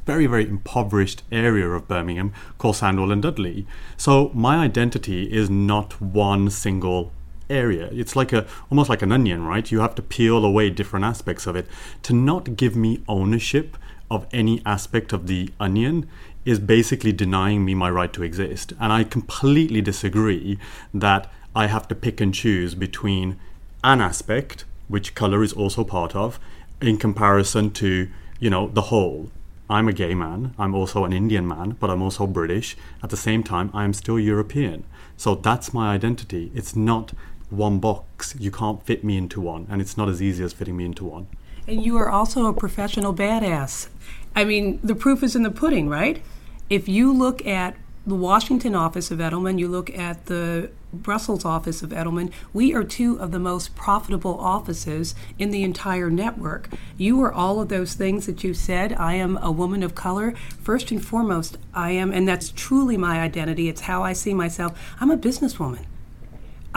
very, 0.05 0.25
very 0.25 0.47
impoverished 0.47 1.23
area 1.31 1.67
of 1.67 1.87
Birmingham 1.87 2.31
called 2.57 2.75
Sandwell 2.75 3.11
and 3.11 3.21
Dudley. 3.21 3.67
So 3.97 4.31
my 4.33 4.63
identity 4.63 5.23
is 5.31 5.49
not 5.49 5.99
one 5.99 6.49
single 6.49 7.11
area. 7.49 7.89
It's 7.91 8.15
like 8.15 8.33
a 8.33 8.45
almost 8.69 8.89
like 8.89 9.01
an 9.01 9.11
onion, 9.11 9.45
right? 9.45 9.71
You 9.71 9.79
have 9.79 9.95
to 9.95 10.01
peel 10.01 10.43
away 10.43 10.69
different 10.69 11.05
aspects 11.05 11.47
of 11.47 11.55
it. 11.55 11.67
To 12.03 12.13
not 12.13 12.55
give 12.57 12.75
me 12.75 13.03
ownership 13.07 13.77
of 14.09 14.27
any 14.31 14.61
aspect 14.65 15.13
of 15.13 15.27
the 15.27 15.49
onion 15.59 16.07
is 16.45 16.59
basically 16.59 17.11
denying 17.11 17.65
me 17.65 17.75
my 17.75 17.89
right 17.89 18.13
to 18.13 18.23
exist. 18.23 18.73
And 18.79 18.93
I 18.93 19.03
completely 19.03 19.81
disagree 19.81 20.57
that 20.93 21.29
I 21.55 21.67
have 21.67 21.87
to 21.89 21.95
pick 21.95 22.21
and 22.21 22.33
choose 22.33 22.73
between 22.73 23.37
an 23.83 23.99
aspect, 23.99 24.63
which 24.87 25.15
color 25.15 25.43
is 25.43 25.51
also 25.51 25.83
part 25.83 26.15
of, 26.15 26.39
in 26.81 26.97
comparison 26.97 27.71
to 27.71 28.07
you 28.39 28.49
know, 28.49 28.67
the 28.67 28.83
whole. 28.83 29.29
I'm 29.69 29.87
a 29.87 29.93
gay 29.93 30.13
man, 30.13 30.53
I'm 30.57 30.73
also 30.73 31.03
an 31.03 31.11
Indian 31.11 31.47
man, 31.47 31.71
but 31.79 31.89
I'm 31.89 32.01
also 32.01 32.25
British. 32.25 32.77
At 33.03 33.09
the 33.09 33.17
same 33.17 33.43
time, 33.43 33.69
I 33.73 33.83
am 33.83 33.93
still 33.93 34.19
European. 34.19 34.85
So 35.17 35.35
that's 35.35 35.73
my 35.73 35.93
identity. 35.93 36.51
It's 36.53 36.75
not 36.75 37.11
one 37.49 37.79
box. 37.79 38.35
You 38.37 38.51
can't 38.51 38.83
fit 38.83 39.03
me 39.03 39.17
into 39.17 39.41
one, 39.41 39.67
and 39.69 39.81
it's 39.81 39.97
not 39.97 40.09
as 40.09 40.21
easy 40.21 40.43
as 40.43 40.53
fitting 40.53 40.77
me 40.77 40.85
into 40.85 41.05
one. 41.05 41.27
And 41.67 41.83
you 41.83 41.97
are 41.97 42.09
also 42.09 42.45
a 42.45 42.53
professional 42.53 43.13
badass. 43.13 43.89
I 44.35 44.45
mean, 44.45 44.79
the 44.83 44.95
proof 44.95 45.23
is 45.23 45.35
in 45.35 45.43
the 45.43 45.51
pudding, 45.51 45.89
right? 45.89 46.21
If 46.69 46.87
you 46.87 47.13
look 47.13 47.45
at 47.45 47.75
the 48.05 48.15
Washington 48.15 48.73
office 48.73 49.11
of 49.11 49.19
Edelman, 49.19 49.59
you 49.59 49.67
look 49.67 49.89
at 49.97 50.27
the 50.27 50.69
Brussels 50.93 51.43
office 51.43 51.81
of 51.81 51.89
Edelman, 51.89 52.31
we 52.53 52.73
are 52.73 52.83
two 52.83 53.19
of 53.19 53.31
the 53.31 53.39
most 53.39 53.75
profitable 53.75 54.39
offices 54.39 55.13
in 55.37 55.51
the 55.51 55.63
entire 55.63 56.09
network. 56.09 56.69
You 56.97 57.21
are 57.21 57.33
all 57.33 57.59
of 57.59 57.67
those 57.67 57.95
things 57.95 58.25
that 58.25 58.45
you 58.45 58.53
said. 58.53 58.93
I 58.93 59.15
am 59.15 59.37
a 59.41 59.51
woman 59.51 59.83
of 59.83 59.95
color. 59.95 60.33
First 60.61 60.89
and 60.91 61.05
foremost, 61.05 61.57
I 61.73 61.91
am, 61.91 62.13
and 62.13 62.25
that's 62.25 62.49
truly 62.49 62.95
my 62.95 63.19
identity. 63.19 63.67
It's 63.67 63.81
how 63.81 64.03
I 64.03 64.13
see 64.13 64.33
myself. 64.33 64.79
I'm 65.01 65.11
a 65.11 65.17
businesswoman. 65.17 65.85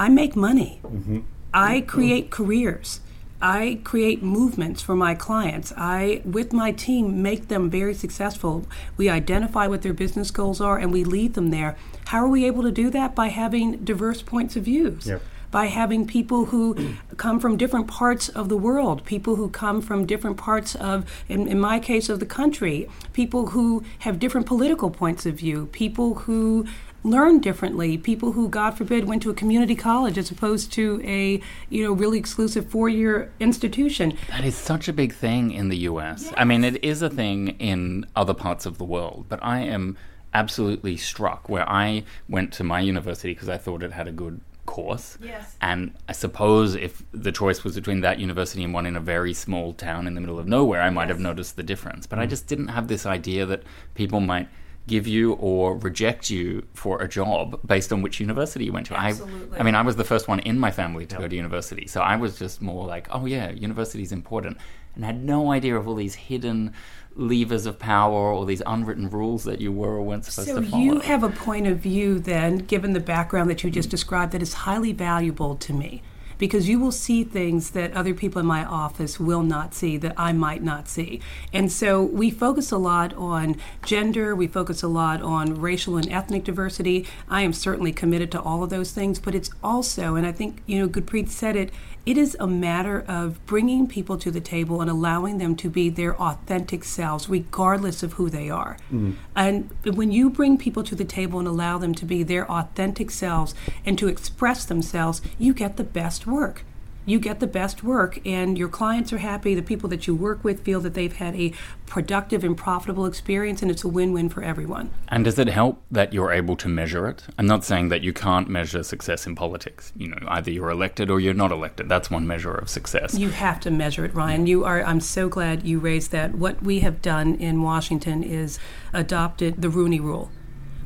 I 0.00 0.08
make 0.08 0.34
money. 0.34 0.80
Mm-hmm. 0.82 1.20
I 1.52 1.82
create 1.82 2.30
careers. 2.30 3.00
I 3.42 3.80
create 3.84 4.22
movements 4.22 4.80
for 4.80 4.96
my 4.96 5.14
clients. 5.14 5.74
I, 5.76 6.22
with 6.24 6.54
my 6.54 6.72
team, 6.72 7.22
make 7.22 7.48
them 7.48 7.68
very 7.68 7.92
successful. 7.92 8.64
We 8.96 9.10
identify 9.10 9.66
what 9.66 9.82
their 9.82 9.92
business 9.92 10.30
goals 10.30 10.58
are 10.58 10.78
and 10.78 10.90
we 10.90 11.04
lead 11.04 11.34
them 11.34 11.50
there. 11.50 11.76
How 12.06 12.24
are 12.24 12.28
we 12.28 12.46
able 12.46 12.62
to 12.62 12.72
do 12.72 12.88
that? 12.90 13.14
By 13.14 13.28
having 13.28 13.84
diverse 13.84 14.22
points 14.22 14.56
of 14.56 14.64
views. 14.64 15.06
Yep. 15.06 15.20
By 15.50 15.66
having 15.66 16.06
people 16.06 16.46
who 16.46 16.96
come 17.18 17.38
from 17.38 17.58
different 17.58 17.86
parts 17.86 18.30
of 18.30 18.48
the 18.48 18.56
world, 18.56 19.04
people 19.04 19.36
who 19.36 19.50
come 19.50 19.82
from 19.82 20.06
different 20.06 20.38
parts 20.38 20.74
of, 20.76 21.04
in, 21.28 21.46
in 21.46 21.60
my 21.60 21.78
case, 21.78 22.08
of 22.08 22.20
the 22.20 22.26
country, 22.26 22.88
people 23.12 23.48
who 23.48 23.82
have 24.00 24.18
different 24.18 24.46
political 24.46 24.90
points 24.90 25.26
of 25.26 25.34
view, 25.34 25.66
people 25.72 26.14
who 26.14 26.66
learn 27.02 27.40
differently. 27.40 27.98
People 27.98 28.32
who, 28.32 28.48
God 28.48 28.72
forbid, 28.76 29.04
went 29.06 29.22
to 29.22 29.30
a 29.30 29.34
community 29.34 29.74
college 29.74 30.18
as 30.18 30.30
opposed 30.30 30.72
to 30.72 31.00
a 31.04 31.40
you 31.68 31.84
know 31.84 31.92
really 31.92 32.18
exclusive 32.18 32.68
four-year 32.68 33.32
institution. 33.40 34.16
That 34.28 34.44
is 34.44 34.56
such 34.56 34.88
a 34.88 34.92
big 34.92 35.12
thing 35.12 35.52
in 35.52 35.68
the 35.68 35.78
U.S. 35.78 36.24
Yes. 36.24 36.34
I 36.36 36.44
mean, 36.44 36.64
it 36.64 36.82
is 36.84 37.02
a 37.02 37.10
thing 37.10 37.48
in 37.58 38.06
other 38.16 38.34
parts 38.34 38.66
of 38.66 38.78
the 38.78 38.84
world, 38.84 39.26
but 39.28 39.38
I 39.42 39.60
am 39.60 39.96
absolutely 40.32 40.96
struck 40.96 41.48
where 41.48 41.68
I 41.68 42.04
went 42.28 42.52
to 42.54 42.64
my 42.64 42.80
university 42.80 43.34
because 43.34 43.48
I 43.48 43.58
thought 43.58 43.82
it 43.82 43.92
had 43.92 44.06
a 44.06 44.12
good 44.12 44.40
course. 44.66 45.18
Yes. 45.20 45.56
And 45.60 45.94
I 46.08 46.12
suppose 46.12 46.76
if 46.76 47.02
the 47.12 47.32
choice 47.32 47.64
was 47.64 47.74
between 47.74 48.00
that 48.02 48.20
university 48.20 48.62
and 48.62 48.72
one 48.72 48.86
in 48.86 48.96
a 48.96 49.00
very 49.00 49.34
small 49.34 49.72
town 49.72 50.06
in 50.06 50.14
the 50.14 50.20
middle 50.20 50.38
of 50.38 50.46
nowhere, 50.46 50.80
I 50.80 50.90
might 50.90 51.04
yes. 51.04 51.10
have 51.10 51.20
noticed 51.20 51.56
the 51.56 51.64
difference. 51.64 52.06
But 52.06 52.18
mm. 52.18 52.22
I 52.22 52.26
just 52.26 52.46
didn't 52.46 52.68
have 52.68 52.86
this 52.86 53.04
idea 53.04 53.46
that 53.46 53.64
people 53.94 54.20
might 54.20 54.48
give 54.86 55.06
you 55.06 55.34
or 55.34 55.76
reject 55.76 56.30
you 56.30 56.66
for 56.74 57.00
a 57.00 57.08
job 57.08 57.60
based 57.66 57.92
on 57.92 58.02
which 58.02 58.18
university 58.20 58.64
you 58.64 58.72
went 58.72 58.86
to. 58.86 58.94
Absolutely. 58.94 59.56
I, 59.56 59.60
I 59.60 59.62
mean, 59.62 59.74
I 59.74 59.82
was 59.82 59.96
the 59.96 60.04
first 60.04 60.28
one 60.28 60.40
in 60.40 60.58
my 60.58 60.70
family 60.70 61.06
to 61.06 61.14
yep. 61.14 61.22
go 61.22 61.28
to 61.28 61.36
university, 61.36 61.86
so 61.86 62.00
I 62.00 62.16
was 62.16 62.38
just 62.38 62.60
more 62.60 62.86
like, 62.86 63.08
oh 63.10 63.26
yeah, 63.26 63.50
university 63.50 64.02
is 64.02 64.12
important, 64.12 64.58
and 64.94 65.04
had 65.04 65.22
no 65.22 65.52
idea 65.52 65.76
of 65.76 65.86
all 65.86 65.94
these 65.94 66.14
hidden 66.14 66.72
levers 67.14 67.66
of 67.66 67.78
power 67.78 68.32
or 68.32 68.46
these 68.46 68.62
unwritten 68.66 69.10
rules 69.10 69.44
that 69.44 69.60
you 69.60 69.72
were 69.72 69.96
or 69.96 70.02
weren't 70.02 70.24
supposed 70.24 70.48
so 70.48 70.60
to 70.60 70.66
follow. 70.66 70.82
So 70.82 70.92
you 70.94 71.00
have 71.00 71.22
a 71.22 71.30
point 71.30 71.66
of 71.66 71.78
view 71.78 72.18
then, 72.18 72.58
given 72.58 72.92
the 72.92 73.00
background 73.00 73.50
that 73.50 73.62
you 73.62 73.70
just 73.70 73.88
mm. 73.88 73.92
described, 73.92 74.32
that 74.32 74.42
is 74.42 74.54
highly 74.54 74.92
valuable 74.92 75.56
to 75.56 75.72
me 75.72 76.02
because 76.40 76.70
you 76.70 76.80
will 76.80 76.90
see 76.90 77.22
things 77.22 77.70
that 77.72 77.92
other 77.92 78.14
people 78.14 78.40
in 78.40 78.46
my 78.46 78.64
office 78.64 79.20
will 79.20 79.42
not 79.42 79.74
see 79.74 79.98
that 79.98 80.14
I 80.16 80.32
might 80.32 80.62
not 80.62 80.88
see. 80.88 81.20
And 81.52 81.70
so 81.70 82.02
we 82.02 82.30
focus 82.30 82.72
a 82.72 82.78
lot 82.78 83.12
on 83.12 83.56
gender, 83.84 84.34
we 84.34 84.46
focus 84.46 84.82
a 84.82 84.88
lot 84.88 85.20
on 85.20 85.60
racial 85.60 85.98
and 85.98 86.10
ethnic 86.10 86.44
diversity. 86.44 87.06
I 87.28 87.42
am 87.42 87.52
certainly 87.52 87.92
committed 87.92 88.32
to 88.32 88.40
all 88.40 88.62
of 88.62 88.70
those 88.70 88.90
things, 88.90 89.20
but 89.20 89.34
it's 89.34 89.50
also, 89.62 90.16
and 90.16 90.26
I 90.26 90.32
think, 90.32 90.62
you 90.64 90.78
know, 90.78 90.88
Gurpreet 90.88 91.28
said 91.28 91.56
it, 91.56 91.70
it 92.10 92.18
is 92.18 92.36
a 92.40 92.46
matter 92.48 93.04
of 93.06 93.38
bringing 93.46 93.86
people 93.86 94.18
to 94.18 94.32
the 94.32 94.40
table 94.40 94.80
and 94.80 94.90
allowing 94.90 95.38
them 95.38 95.54
to 95.54 95.70
be 95.70 95.88
their 95.88 96.20
authentic 96.20 96.82
selves, 96.82 97.28
regardless 97.28 98.02
of 98.02 98.14
who 98.14 98.28
they 98.28 98.50
are. 98.50 98.76
Mm. 98.92 99.14
And 99.36 99.70
when 99.84 100.10
you 100.10 100.28
bring 100.28 100.58
people 100.58 100.82
to 100.82 100.96
the 100.96 101.04
table 101.04 101.38
and 101.38 101.46
allow 101.46 101.78
them 101.78 101.94
to 101.94 102.04
be 102.04 102.24
their 102.24 102.50
authentic 102.50 103.12
selves 103.12 103.54
and 103.86 103.96
to 103.96 104.08
express 104.08 104.64
themselves, 104.64 105.22
you 105.38 105.54
get 105.54 105.76
the 105.76 105.84
best 105.84 106.26
work 106.26 106.64
you 107.10 107.18
get 107.18 107.40
the 107.40 107.46
best 107.46 107.82
work 107.82 108.20
and 108.26 108.56
your 108.56 108.68
clients 108.68 109.12
are 109.12 109.18
happy. 109.18 109.54
The 109.54 109.62
people 109.62 109.88
that 109.90 110.06
you 110.06 110.14
work 110.14 110.44
with 110.44 110.60
feel 110.60 110.80
that 110.80 110.94
they've 110.94 111.14
had 111.14 111.34
a 111.34 111.52
productive 111.86 112.44
and 112.44 112.56
profitable 112.56 113.06
experience 113.06 113.62
and 113.62 113.70
it's 113.70 113.84
a 113.84 113.88
win-win 113.88 114.28
for 114.28 114.42
everyone. 114.42 114.90
And 115.08 115.24
does 115.24 115.38
it 115.38 115.48
help 115.48 115.82
that 115.90 116.12
you're 116.12 116.32
able 116.32 116.56
to 116.56 116.68
measure 116.68 117.08
it? 117.08 117.24
I'm 117.38 117.46
not 117.46 117.64
saying 117.64 117.88
that 117.88 118.02
you 118.02 118.12
can't 118.12 118.48
measure 118.48 118.82
success 118.82 119.26
in 119.26 119.34
politics. 119.34 119.92
You 119.96 120.08
know 120.08 120.18
either 120.28 120.50
you're 120.50 120.70
elected 120.70 121.10
or 121.10 121.20
you're 121.20 121.34
not 121.34 121.52
elected. 121.52 121.88
That's 121.88 122.10
one 122.10 122.26
measure 122.26 122.54
of 122.54 122.68
success. 122.68 123.18
You 123.18 123.30
have 123.30 123.60
to 123.60 123.70
measure 123.70 124.04
it 124.04 124.14
ryan. 124.14 124.46
You 124.46 124.64
are 124.64 124.82
i'm 124.84 125.00
so 125.00 125.28
glad 125.28 125.66
you 125.66 125.78
raised 125.78 126.12
that. 126.12 126.34
What 126.34 126.62
we 126.62 126.80
have 126.80 127.02
done 127.02 127.34
in 127.36 127.62
washington 127.62 128.22
is 128.22 128.58
adopted 128.92 129.62
the 129.62 129.68
rooney 129.68 130.00
rule 130.00 130.30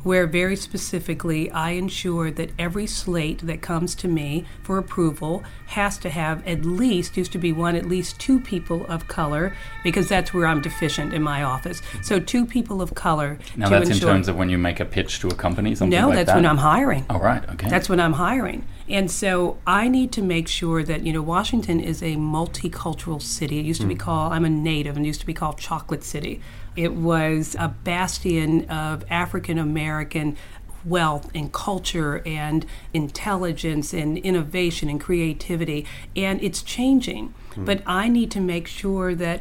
where 0.04 0.26
very 0.26 0.54
specifically 0.54 1.50
I 1.50 1.70
ensure 1.70 2.30
that 2.30 2.50
every 2.58 2.86
slate 2.86 3.46
that 3.46 3.60
comes 3.60 3.94
to 3.96 4.08
me 4.08 4.44
for 4.62 4.78
approval 4.78 5.42
has 5.66 5.98
to 5.98 6.10
have 6.10 6.46
at 6.46 6.64
least, 6.64 7.16
used 7.16 7.32
to 7.32 7.38
be 7.38 7.52
one, 7.52 7.74
at 7.74 7.86
least 7.86 8.20
two 8.20 8.38
people 8.38 8.86
of 8.86 9.08
color, 9.08 9.56
because 9.82 10.08
that's 10.08 10.32
where 10.32 10.46
I'm 10.46 10.60
deficient 10.60 11.12
in 11.12 11.22
my 11.22 11.42
office. 11.42 11.82
So 12.02 12.20
two 12.20 12.46
people 12.46 12.80
of 12.80 12.94
color. 12.94 13.38
Now 13.56 13.68
that's 13.68 13.88
ensure, 13.88 14.10
in 14.10 14.14
terms 14.16 14.28
of 14.28 14.36
when 14.36 14.48
you 14.48 14.58
make 14.58 14.78
a 14.78 14.84
pitch 14.84 15.18
to 15.20 15.28
a 15.28 15.34
company, 15.34 15.74
something 15.74 15.98
no, 15.98 16.08
like 16.08 16.16
that's 16.16 16.28
that? 16.28 16.36
when 16.36 16.46
I'm 16.46 16.58
hiring. 16.58 17.06
Oh, 17.10 17.18
right, 17.18 17.48
okay. 17.50 17.68
That's 17.68 17.88
when 17.88 17.98
I'm 17.98 18.12
hiring. 18.12 18.68
And 18.88 19.10
so 19.10 19.56
I 19.66 19.88
need 19.88 20.12
to 20.12 20.22
make 20.22 20.46
sure 20.46 20.82
that, 20.82 21.06
you 21.06 21.12
know, 21.12 21.22
Washington 21.22 21.80
is 21.80 22.02
a 22.02 22.16
multicultural 22.16 23.20
city. 23.22 23.58
It 23.58 23.64
used 23.64 23.80
to 23.80 23.86
be 23.86 23.94
hmm. 23.94 24.00
called, 24.00 24.32
I'm 24.34 24.44
a 24.44 24.50
native, 24.50 24.96
and 24.96 25.06
used 25.06 25.20
to 25.20 25.26
be 25.26 25.32
called 25.32 25.58
Chocolate 25.58 26.04
City. 26.04 26.42
It 26.76 26.94
was 26.94 27.56
a 27.58 27.68
bastion 27.68 28.68
of 28.68 29.04
African 29.10 29.58
American 29.58 30.36
wealth 30.84 31.30
and 31.34 31.52
culture 31.52 32.22
and 32.26 32.66
intelligence 32.92 33.92
and 33.92 34.18
innovation 34.18 34.88
and 34.88 35.00
creativity. 35.00 35.86
And 36.14 36.42
it's 36.42 36.62
changing. 36.62 37.34
Mm. 37.54 37.64
But 37.64 37.82
I 37.86 38.08
need 38.08 38.30
to 38.32 38.40
make 38.40 38.66
sure 38.66 39.14
that 39.14 39.40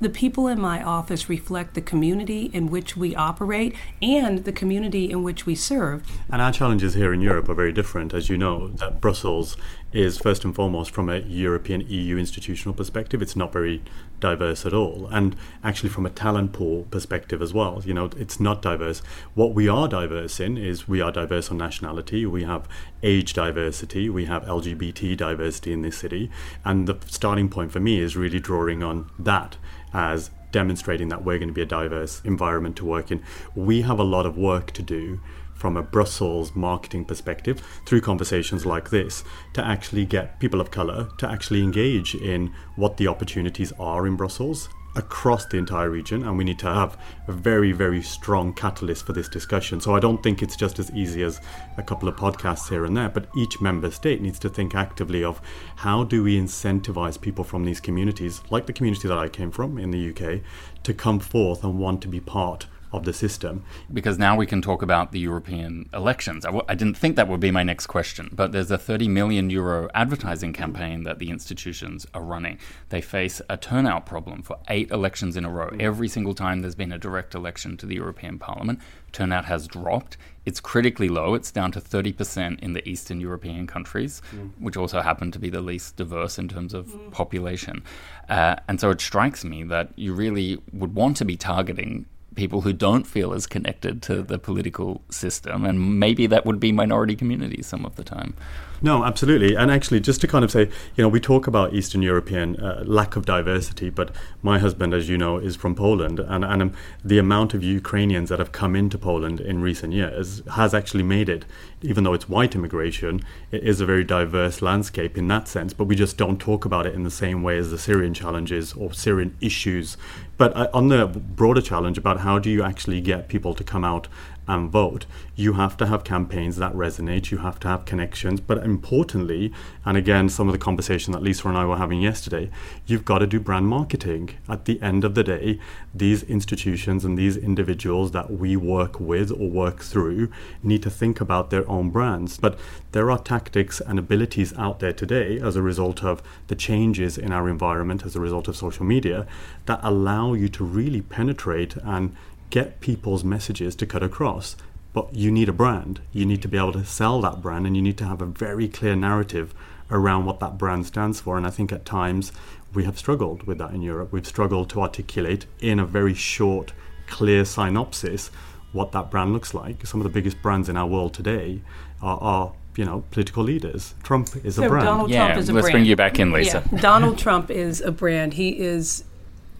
the 0.00 0.10
people 0.10 0.48
in 0.48 0.60
my 0.60 0.82
office 0.82 1.28
reflect 1.28 1.74
the 1.74 1.80
community 1.80 2.50
in 2.52 2.68
which 2.68 2.96
we 2.96 3.14
operate 3.14 3.74
and 4.02 4.44
the 4.44 4.52
community 4.52 5.10
in 5.10 5.22
which 5.22 5.46
we 5.46 5.54
serve. 5.54 6.02
And 6.30 6.42
our 6.42 6.52
challenges 6.52 6.94
here 6.94 7.14
in 7.14 7.20
Europe 7.20 7.48
are 7.48 7.54
very 7.54 7.72
different, 7.72 8.12
as 8.12 8.28
you 8.28 8.36
know. 8.36 8.74
Brussels 9.00 9.56
is 9.94 10.18
first 10.18 10.44
and 10.44 10.54
foremost 10.54 10.90
from 10.90 11.08
a 11.08 11.20
European 11.20 11.80
EU 11.88 12.18
institutional 12.18 12.74
perspective, 12.74 13.22
it's 13.22 13.36
not 13.36 13.52
very 13.52 13.80
diverse 14.18 14.66
at 14.66 14.74
all. 14.74 15.08
And 15.12 15.36
actually, 15.62 15.88
from 15.88 16.04
a 16.04 16.10
talent 16.10 16.52
pool 16.52 16.88
perspective 16.90 17.40
as 17.40 17.54
well, 17.54 17.80
you 17.84 17.94
know, 17.94 18.10
it's 18.16 18.40
not 18.40 18.60
diverse. 18.60 19.02
What 19.34 19.54
we 19.54 19.68
are 19.68 19.86
diverse 19.86 20.40
in 20.40 20.58
is 20.58 20.88
we 20.88 21.00
are 21.00 21.12
diverse 21.12 21.50
on 21.50 21.58
nationality, 21.58 22.26
we 22.26 22.42
have 22.42 22.68
age 23.04 23.34
diversity, 23.34 24.10
we 24.10 24.24
have 24.24 24.42
LGBT 24.42 25.16
diversity 25.16 25.72
in 25.72 25.82
this 25.82 25.96
city. 25.96 26.28
And 26.64 26.88
the 26.88 26.96
starting 27.06 27.48
point 27.48 27.70
for 27.70 27.80
me 27.80 28.00
is 28.00 28.16
really 28.16 28.40
drawing 28.40 28.82
on 28.82 29.10
that 29.18 29.56
as 29.92 30.30
demonstrating 30.50 31.08
that 31.08 31.24
we're 31.24 31.38
going 31.38 31.48
to 31.48 31.54
be 31.54 31.62
a 31.62 31.66
diverse 31.66 32.20
environment 32.24 32.74
to 32.76 32.84
work 32.84 33.12
in. 33.12 33.22
We 33.54 33.82
have 33.82 34.00
a 34.00 34.04
lot 34.04 34.26
of 34.26 34.36
work 34.36 34.72
to 34.72 34.82
do 34.82 35.20
from 35.64 35.78
a 35.78 35.82
Brussels 35.82 36.54
marketing 36.54 37.06
perspective 37.06 37.62
through 37.86 38.02
conversations 38.02 38.66
like 38.66 38.90
this 38.90 39.24
to 39.54 39.64
actually 39.64 40.04
get 40.04 40.38
people 40.38 40.60
of 40.60 40.70
color 40.70 41.08
to 41.16 41.26
actually 41.26 41.62
engage 41.62 42.14
in 42.14 42.52
what 42.76 42.98
the 42.98 43.08
opportunities 43.08 43.72
are 43.80 44.06
in 44.06 44.14
Brussels 44.14 44.68
across 44.94 45.46
the 45.46 45.56
entire 45.56 45.88
region, 45.88 46.22
and 46.22 46.36
we 46.36 46.44
need 46.44 46.58
to 46.58 46.66
have 46.66 47.00
a 47.28 47.32
very, 47.32 47.72
very 47.72 48.02
strong 48.02 48.52
catalyst 48.52 49.06
for 49.06 49.14
this 49.14 49.26
discussion. 49.26 49.80
So 49.80 49.96
I 49.96 50.00
don't 50.00 50.22
think 50.22 50.42
it's 50.42 50.54
just 50.54 50.78
as 50.78 50.90
easy 50.90 51.22
as 51.22 51.40
a 51.78 51.82
couple 51.82 52.10
of 52.10 52.16
podcasts 52.16 52.68
here 52.68 52.84
and 52.84 52.94
there, 52.94 53.08
but 53.08 53.30
each 53.34 53.62
member 53.62 53.90
state 53.90 54.20
needs 54.20 54.38
to 54.40 54.50
think 54.50 54.74
actively 54.74 55.24
of 55.24 55.40
how 55.76 56.04
do 56.04 56.22
we 56.22 56.38
incentivize 56.38 57.18
people 57.18 57.42
from 57.42 57.64
these 57.64 57.80
communities, 57.80 58.42
like 58.50 58.66
the 58.66 58.74
community 58.74 59.08
that 59.08 59.16
I 59.16 59.30
came 59.30 59.50
from 59.50 59.78
in 59.78 59.92
the 59.92 60.10
UK, 60.10 60.42
to 60.82 60.92
come 60.92 61.20
forth 61.20 61.64
and 61.64 61.78
want 61.78 62.02
to 62.02 62.08
be 62.08 62.20
part 62.20 62.66
of 62.96 63.04
the 63.04 63.12
system. 63.12 63.64
Because 63.92 64.18
now 64.18 64.36
we 64.36 64.46
can 64.46 64.62
talk 64.62 64.82
about 64.82 65.12
the 65.12 65.18
European 65.18 65.88
elections. 65.92 66.44
I 66.44 66.48
w- 66.48 66.64
I 66.68 66.74
didn't 66.74 66.96
think 66.96 67.16
that 67.16 67.28
would 67.28 67.40
be 67.40 67.50
my 67.50 67.62
next 67.62 67.86
question, 67.86 68.30
but 68.32 68.52
there's 68.52 68.70
a 68.70 68.78
30 68.78 69.08
million 69.08 69.50
euro 69.50 69.88
advertising 69.94 70.52
campaign 70.52 71.02
that 71.04 71.18
the 71.18 71.30
institutions 71.30 72.06
are 72.14 72.22
running. 72.22 72.58
They 72.90 73.00
face 73.00 73.40
a 73.48 73.56
turnout 73.56 74.06
problem 74.06 74.42
for 74.42 74.58
eight 74.68 74.90
elections 74.90 75.36
in 75.36 75.44
a 75.44 75.50
row. 75.50 75.70
Every 75.80 76.08
single 76.08 76.34
time 76.34 76.60
there's 76.60 76.74
been 76.74 76.92
a 76.92 76.98
direct 76.98 77.34
election 77.34 77.76
to 77.78 77.86
the 77.86 77.96
European 77.96 78.38
Parliament, 78.38 78.80
turnout 79.12 79.46
has 79.46 79.66
dropped. 79.66 80.16
It's 80.44 80.60
critically 80.60 81.08
low. 81.08 81.34
It's 81.34 81.50
down 81.50 81.72
to 81.72 81.80
30% 81.80 82.60
in 82.60 82.74
the 82.74 82.86
Eastern 82.86 83.20
European 83.20 83.66
countries, 83.66 84.20
mm. 84.34 84.50
which 84.58 84.76
also 84.76 85.00
happen 85.00 85.30
to 85.30 85.38
be 85.38 85.48
the 85.48 85.62
least 85.62 85.96
diverse 85.96 86.38
in 86.38 86.48
terms 86.48 86.74
of 86.74 86.94
population. 87.10 87.82
Uh, 88.28 88.56
and 88.68 88.78
so 88.78 88.90
it 88.90 89.00
strikes 89.00 89.44
me 89.44 89.62
that 89.64 89.90
you 89.96 90.12
really 90.12 90.60
would 90.72 90.94
want 90.94 91.16
to 91.16 91.24
be 91.24 91.36
targeting 91.36 92.04
people 92.34 92.62
who 92.62 92.72
don't 92.72 93.04
feel 93.06 93.32
as 93.32 93.46
connected 93.46 94.02
to 94.02 94.22
the 94.22 94.38
political 94.38 95.02
system, 95.10 95.64
and 95.64 95.98
maybe 95.98 96.26
that 96.26 96.44
would 96.46 96.60
be 96.60 96.72
minority 96.72 97.16
communities 97.16 97.66
some 97.66 97.84
of 97.84 97.96
the 97.96 98.04
time. 98.04 98.34
No, 98.82 99.04
absolutely. 99.04 99.54
And 99.54 99.70
actually, 99.70 100.00
just 100.00 100.20
to 100.20 100.26
kind 100.26 100.44
of 100.44 100.50
say, 100.50 100.68
you 100.96 101.02
know, 101.02 101.08
we 101.08 101.20
talk 101.20 101.46
about 101.46 101.72
Eastern 101.72 102.02
European 102.02 102.56
uh, 102.60 102.82
lack 102.86 103.16
of 103.16 103.24
diversity, 103.24 103.88
but 103.88 104.10
my 104.42 104.58
husband, 104.58 104.92
as 104.92 105.08
you 105.08 105.16
know, 105.16 105.38
is 105.38 105.56
from 105.56 105.74
Poland, 105.74 106.20
and, 106.20 106.44
and 106.44 106.62
um, 106.62 106.72
the 107.04 107.18
amount 107.18 107.54
of 107.54 107.62
Ukrainians 107.62 108.28
that 108.28 108.38
have 108.38 108.52
come 108.52 108.76
into 108.76 108.98
Poland 108.98 109.40
in 109.40 109.62
recent 109.62 109.92
years 109.92 110.42
has 110.54 110.74
actually 110.74 111.02
made 111.02 111.28
it, 111.28 111.44
even 111.82 112.04
though 112.04 112.14
it's 112.14 112.28
white 112.28 112.54
immigration, 112.54 113.22
it 113.50 113.62
is 113.62 113.80
a 113.80 113.86
very 113.86 114.04
diverse 114.04 114.60
landscape 114.60 115.16
in 115.16 115.28
that 115.28 115.48
sense, 115.48 115.72
but 115.72 115.84
we 115.84 115.94
just 115.94 116.16
don't 116.16 116.40
talk 116.40 116.64
about 116.64 116.86
it 116.86 116.94
in 116.94 117.04
the 117.04 117.10
same 117.10 117.42
way 117.42 117.58
as 117.58 117.70
the 117.70 117.78
Syrian 117.78 118.12
challenges 118.12 118.72
or 118.74 118.92
Syrian 118.92 119.36
issues. 119.40 119.96
But 120.36 120.56
uh, 120.56 120.68
on 120.74 120.88
the 120.88 121.06
broader 121.06 121.62
challenge 121.62 121.96
about 121.96 122.20
how 122.20 122.38
do 122.38 122.50
you 122.50 122.62
actually 122.62 123.00
get 123.00 123.28
people 123.28 123.54
to 123.54 123.64
come 123.64 123.84
out 123.84 124.08
and 124.46 124.70
vote, 124.70 125.06
you 125.34 125.54
have 125.54 125.76
to 125.78 125.86
have 125.86 126.04
campaigns 126.04 126.56
that 126.56 126.74
resonate, 126.74 127.30
you 127.30 127.38
have 127.38 127.58
to 127.60 127.68
have 127.68 127.84
connections, 127.84 128.40
but 128.40 128.58
importantly, 128.58 129.52
and 129.84 129.96
again, 129.96 130.28
some 130.28 130.48
of 130.48 130.52
the 130.52 130.58
conversation 130.58 131.12
that 131.12 131.22
Lisa 131.22 131.48
and 131.48 131.56
I 131.56 131.64
were 131.64 131.76
having 131.76 132.00
yesterday, 132.00 132.50
you've 132.86 133.04
got 133.04 133.18
to 133.18 133.26
do 133.26 133.40
brand 133.40 133.68
marketing. 133.68 134.30
At 134.48 134.64
the 134.64 134.80
end 134.82 135.04
of 135.04 135.14
the 135.14 135.24
day, 135.24 135.58
these 135.94 136.22
institutions 136.24 137.04
and 137.04 137.16
these 137.16 137.36
individuals 137.36 138.12
that 138.12 138.30
we 138.30 138.56
work 138.56 139.00
with 139.00 139.30
or 139.30 139.48
work 139.48 139.80
through 139.80 140.28
need 140.62 140.82
to 140.82 140.90
think 140.90 141.20
about 141.20 141.50
their 141.50 141.68
own 141.68 141.90
brands. 141.90 142.38
But 142.38 142.58
there 142.92 143.10
are 143.10 143.18
tactics 143.18 143.80
and 143.80 143.98
abilities 143.98 144.52
out 144.54 144.80
there 144.80 144.92
today 144.92 145.40
as 145.40 145.56
a 145.56 145.62
result 145.62 146.04
of 146.04 146.22
the 146.48 146.54
changes 146.54 147.18
in 147.18 147.32
our 147.32 147.48
environment, 147.48 148.04
as 148.04 148.14
a 148.14 148.20
result 148.20 148.48
of 148.48 148.56
social 148.56 148.84
media, 148.84 149.26
that 149.66 149.80
allow 149.82 150.34
you 150.34 150.48
to 150.50 150.64
really 150.64 151.00
penetrate 151.00 151.76
and 151.76 152.14
get 152.50 152.80
people's 152.80 153.24
messages 153.24 153.74
to 153.76 153.86
cut 153.86 154.02
across. 154.02 154.56
But 154.92 155.14
you 155.14 155.30
need 155.30 155.48
a 155.48 155.52
brand. 155.52 156.00
You 156.12 156.24
need 156.24 156.40
to 156.42 156.48
be 156.48 156.56
able 156.56 156.72
to 156.72 156.84
sell 156.84 157.20
that 157.22 157.42
brand 157.42 157.66
and 157.66 157.76
you 157.76 157.82
need 157.82 157.98
to 157.98 158.04
have 158.04 158.22
a 158.22 158.26
very 158.26 158.68
clear 158.68 158.94
narrative 158.94 159.52
around 159.90 160.24
what 160.24 160.40
that 160.40 160.56
brand 160.56 160.86
stands 160.86 161.20
for. 161.20 161.36
And 161.36 161.46
I 161.46 161.50
think 161.50 161.72
at 161.72 161.84
times 161.84 162.32
we 162.72 162.84
have 162.84 162.98
struggled 162.98 163.42
with 163.44 163.58
that 163.58 163.72
in 163.72 163.82
Europe. 163.82 164.12
We've 164.12 164.26
struggled 164.26 164.70
to 164.70 164.82
articulate 164.82 165.46
in 165.60 165.78
a 165.78 165.84
very 165.84 166.14
short, 166.14 166.72
clear 167.06 167.44
synopsis 167.44 168.30
what 168.72 168.92
that 168.92 169.10
brand 169.10 169.32
looks 169.32 169.54
like. 169.54 169.86
Some 169.86 170.00
of 170.00 170.04
the 170.04 170.10
biggest 170.10 170.40
brands 170.42 170.68
in 170.68 170.76
our 170.76 170.86
world 170.86 171.14
today 171.14 171.60
are, 172.02 172.18
are 172.20 172.52
you 172.76 172.84
know, 172.84 173.04
political 173.10 173.44
leaders. 173.44 173.94
Trump 174.02 174.30
is 174.44 174.56
so 174.56 174.64
a 174.64 174.68
brand. 174.68 174.84
Donald 174.84 175.10
yeah, 175.10 175.26
Trump 175.26 175.38
is 175.38 175.48
a 175.48 175.52
let's 175.52 175.64
brand. 175.64 175.72
bring 175.74 175.84
you 175.84 175.96
back 175.96 176.18
in, 176.18 176.32
Lisa. 176.32 176.62
Yeah. 176.72 176.80
Donald 176.80 177.18
Trump 177.18 177.50
is 177.50 177.80
a 177.80 177.92
brand. 177.92 178.34
He 178.34 178.58
is 178.58 179.04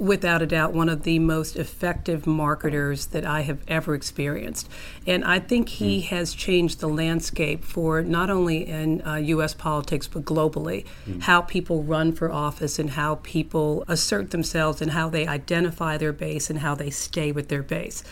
without 0.05 0.43
a 0.43 0.47
doubt 0.47 0.75
one 0.75 0.91
of 0.91 1.03
the 1.03 1.19
most 1.19 1.57
effective 1.57 2.27
marketers 2.27 3.07
that 3.07 3.25
I 3.25 3.41
have 3.41 3.63
ever 3.67 3.95
experienced. 3.95 4.69
And 5.07 5.25
I 5.25 5.39
think 5.39 5.69
he 5.71 6.01
mm. 6.01 6.05
has 6.09 6.35
changed 6.35 6.81
the 6.81 6.89
landscape 6.89 7.65
for 7.65 8.03
not 8.03 8.29
only 8.29 8.67
in 8.67 9.01
uh, 9.07 9.15
U.S. 9.15 9.55
politics, 9.55 10.07
but 10.07 10.25
globally, 10.25 10.85
mm. 11.09 11.23
how 11.23 11.41
people 11.41 11.83
run 11.83 12.13
for 12.13 12.31
office 12.31 12.79
and 12.79 12.91
how 12.91 13.17
people 13.23 13.83
assert 13.89 14.31
themselves 14.31 14.83
and 14.83 14.91
how 14.91 15.09
they 15.09 15.27
identify 15.27 15.97
their 15.97 16.13
base 16.13 16.51
and 16.51 16.59
how 16.59 16.75
they 16.75 16.91
stay 16.91 17.33
with 17.33 17.49
their 17.49 17.63
base. 17.63 18.05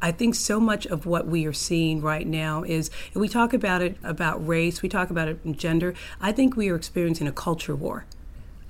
I 0.00 0.12
think 0.12 0.36
so 0.36 0.60
much 0.60 0.86
of 0.86 1.04
what 1.04 1.26
we 1.26 1.46
are 1.46 1.52
seeing 1.52 2.00
right 2.00 2.26
now 2.26 2.62
is 2.62 2.90
we 3.12 3.28
talk 3.28 3.52
about 3.52 3.82
it 3.82 3.98
about 4.02 4.46
race, 4.46 4.82
we 4.82 4.88
talk 4.88 5.10
about 5.10 5.28
it 5.28 5.40
in 5.44 5.56
gender. 5.56 5.94
I 6.20 6.32
think 6.32 6.56
we 6.56 6.70
are 6.70 6.76
experiencing 6.76 7.26
a 7.26 7.32
culture 7.32 7.76
war. 7.76 8.06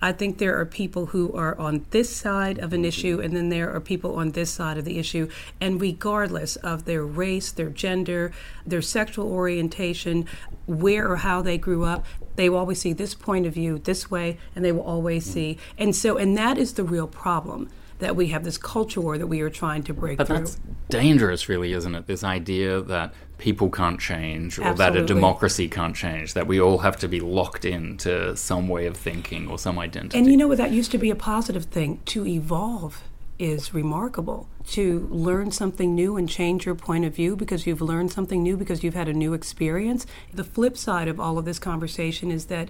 I 0.03 0.13
think 0.13 0.39
there 0.39 0.59
are 0.59 0.65
people 0.65 1.07
who 1.07 1.33
are 1.33 1.59
on 1.59 1.85
this 1.91 2.15
side 2.15 2.59
of 2.59 2.73
an 2.73 2.81
mm-hmm. 2.81 2.87
issue, 2.87 3.21
and 3.21 3.37
then 3.37 3.49
there 3.49 3.75
are 3.75 3.81
people 3.81 4.17
on 4.17 4.33
this 4.33 4.51
side 4.51 4.79
of 4.79 4.85
the 4.85 4.99
issue. 4.99 5.29
And 5.61 5.81
regardless 5.81 6.57
of 6.57 6.85
their 6.85 7.05
race, 7.05 7.53
their 7.53 7.69
gender, 7.69 8.33
their 8.67 8.83
sexual 8.83 9.31
orientation, 9.31 10.27
where 10.67 11.11
or 11.11 11.17
how 11.17 11.43
they 11.43 11.59
grew 11.59 11.85
up, 11.85 12.05
they 12.37 12.49
will 12.49 12.59
always 12.59 12.81
see 12.81 12.93
this 12.93 13.15
point 13.15 13.47
of 13.47 13.55
view 13.55 13.79
this 13.79 14.11
way, 14.11 14.39
and 14.55 14.65
they 14.65 14.73
will 14.73 14.83
always 14.83 15.25
mm-hmm. 15.25 15.35
see. 15.35 15.59
And 15.77 15.95
so, 15.95 16.17
and 16.17 16.37
that 16.37 16.57
is 16.59 16.75
the 16.75 16.85
real 16.85 17.07
problem 17.07 17.69
that 18.01 18.17
we 18.17 18.29
have 18.29 18.45
this 18.45 18.59
culture 18.59 19.01
war 19.01 19.17
that 19.17 19.29
we 19.29 19.41
are 19.41 19.51
trying 19.51 19.83
to 19.85 19.95
break 19.95 20.19
but 20.19 20.27
through. 20.27 20.39
that's 20.39 20.59
dangerous, 20.89 21.49
really, 21.49 21.73
isn't 21.73 21.95
it? 21.95 22.07
This 22.07 22.25
idea 22.25 22.81
that 22.83 23.15
people 23.39 23.71
can't 23.71 24.01
change 24.01 24.59
or 24.59 24.65
Absolutely. 24.65 25.01
that 25.01 25.11
a 25.11 25.15
democracy 25.15 25.69
can't 25.69 25.97
change, 25.97 26.35
that 26.35 26.47
we 26.47 26.61
all 26.61 26.79
have 26.79 26.97
to 26.99 27.09
be 27.09 27.21
locked 27.21 27.65
into 27.65 28.37
some 28.37 28.69
way 28.69 28.87
of 28.87 28.97
thinking 28.97 29.49
or 29.49 29.59
some 29.59 29.79
identity. 29.79 30.19
And 30.19 30.27
you 30.27 30.37
know 30.37 30.49
what? 30.49 30.59
That 30.59 30.73
used 30.73 30.91
to 30.93 30.99
be 30.99 31.11
a 31.11 31.17
positive 31.17 31.65
thing. 31.65 32.01
To 32.07 32.27
evolve 32.27 33.03
is 33.39 33.73
remarkable. 33.73 34.47
To 34.73 35.09
learn 35.11 35.51
something 35.51 35.95
new 35.95 36.17
and 36.19 36.29
change 36.29 36.67
your 36.67 36.75
point 36.75 37.07
of 37.07 37.15
view 37.15 37.35
because 37.35 37.67
you've 37.67 37.81
learned 37.81 38.13
something 38.13 38.43
new 38.43 38.57
because 38.57 38.85
you've 38.85 38.95
had 38.95 39.09
a 39.09 39.15
new 39.15 39.33
experience. 39.33 40.07
The 40.35 40.45
flip 40.45 40.77
side 40.77 41.09
of 41.09 41.19
all 41.19 41.39
of 41.39 41.47
this 41.47 41.59
conversation 41.59 42.31
is 42.31 42.47
that 42.47 42.69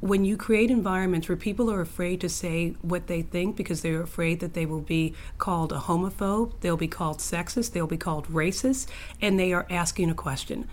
when 0.00 0.24
you 0.24 0.36
create 0.36 0.70
environments 0.70 1.28
where 1.28 1.36
people 1.36 1.70
are 1.70 1.80
afraid 1.80 2.20
to 2.22 2.28
say 2.28 2.74
what 2.80 3.06
they 3.06 3.20
think 3.20 3.56
because 3.56 3.82
they're 3.82 4.02
afraid 4.02 4.40
that 4.40 4.54
they 4.54 4.64
will 4.64 4.80
be 4.80 5.14
called 5.36 5.72
a 5.72 5.78
homophobe, 5.78 6.52
they'll 6.60 6.76
be 6.76 6.88
called 6.88 7.18
sexist, 7.18 7.72
they'll 7.72 7.86
be 7.86 7.98
called 7.98 8.26
racist, 8.28 8.86
and 9.20 9.38
they 9.38 9.52
are 9.52 9.66
asking 9.68 10.10
a 10.10 10.14
question. 10.14 10.66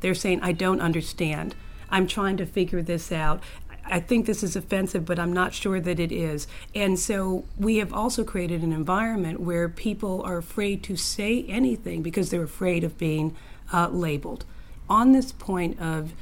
They're 0.00 0.14
saying, 0.14 0.40
I 0.42 0.52
don't 0.52 0.80
understand. 0.80 1.54
I'm 1.90 2.06
trying 2.06 2.36
to 2.36 2.46
figure 2.46 2.82
this 2.82 3.10
out. 3.10 3.42
I 3.86 4.00
think 4.00 4.26
this 4.26 4.42
is 4.42 4.56
offensive, 4.56 5.06
but 5.06 5.18
I'm 5.18 5.32
not 5.32 5.54
sure 5.54 5.80
that 5.80 5.98
it 5.98 6.12
is. 6.12 6.46
And 6.74 6.98
so 6.98 7.44
we 7.58 7.78
have 7.78 7.92
also 7.92 8.22
created 8.24 8.62
an 8.62 8.72
environment 8.72 9.40
where 9.40 9.68
people 9.68 10.22
are 10.22 10.36
afraid 10.36 10.82
to 10.84 10.96
say 10.96 11.44
anything 11.48 12.02
because 12.02 12.30
they're 12.30 12.42
afraid 12.42 12.84
of 12.84 12.98
being 12.98 13.34
uh, 13.72 13.88
labeled. 13.88 14.44
On 14.90 15.12
this 15.12 15.32
point 15.32 15.80
of 15.80 16.12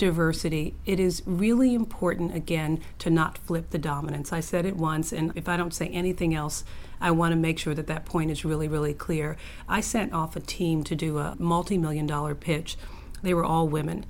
diversity, 0.00 0.74
it 0.86 0.98
is 0.98 1.22
really 1.26 1.74
important, 1.74 2.34
again, 2.34 2.80
to 2.98 3.10
not 3.10 3.36
flip 3.36 3.68
the 3.68 3.78
dominance. 3.78 4.32
I 4.32 4.40
said 4.40 4.64
it 4.64 4.74
once, 4.74 5.12
and 5.12 5.30
if 5.34 5.46
I 5.46 5.58
don't 5.58 5.74
say 5.74 5.88
anything 5.88 6.34
else, 6.34 6.64
I 7.02 7.10
want 7.10 7.32
to 7.32 7.36
make 7.36 7.58
sure 7.58 7.74
that 7.74 7.86
that 7.86 8.06
point 8.06 8.30
is 8.30 8.42
really, 8.42 8.66
really 8.66 8.94
clear. 8.94 9.36
I 9.68 9.82
sent 9.82 10.14
off 10.14 10.36
a 10.36 10.40
team 10.40 10.84
to 10.84 10.96
do 10.96 11.18
a 11.18 11.36
multi 11.38 11.76
million 11.76 12.06
dollar 12.06 12.34
pitch. 12.34 12.78
They 13.22 13.34
were 13.34 13.44
all 13.44 13.68
women. 13.68 14.06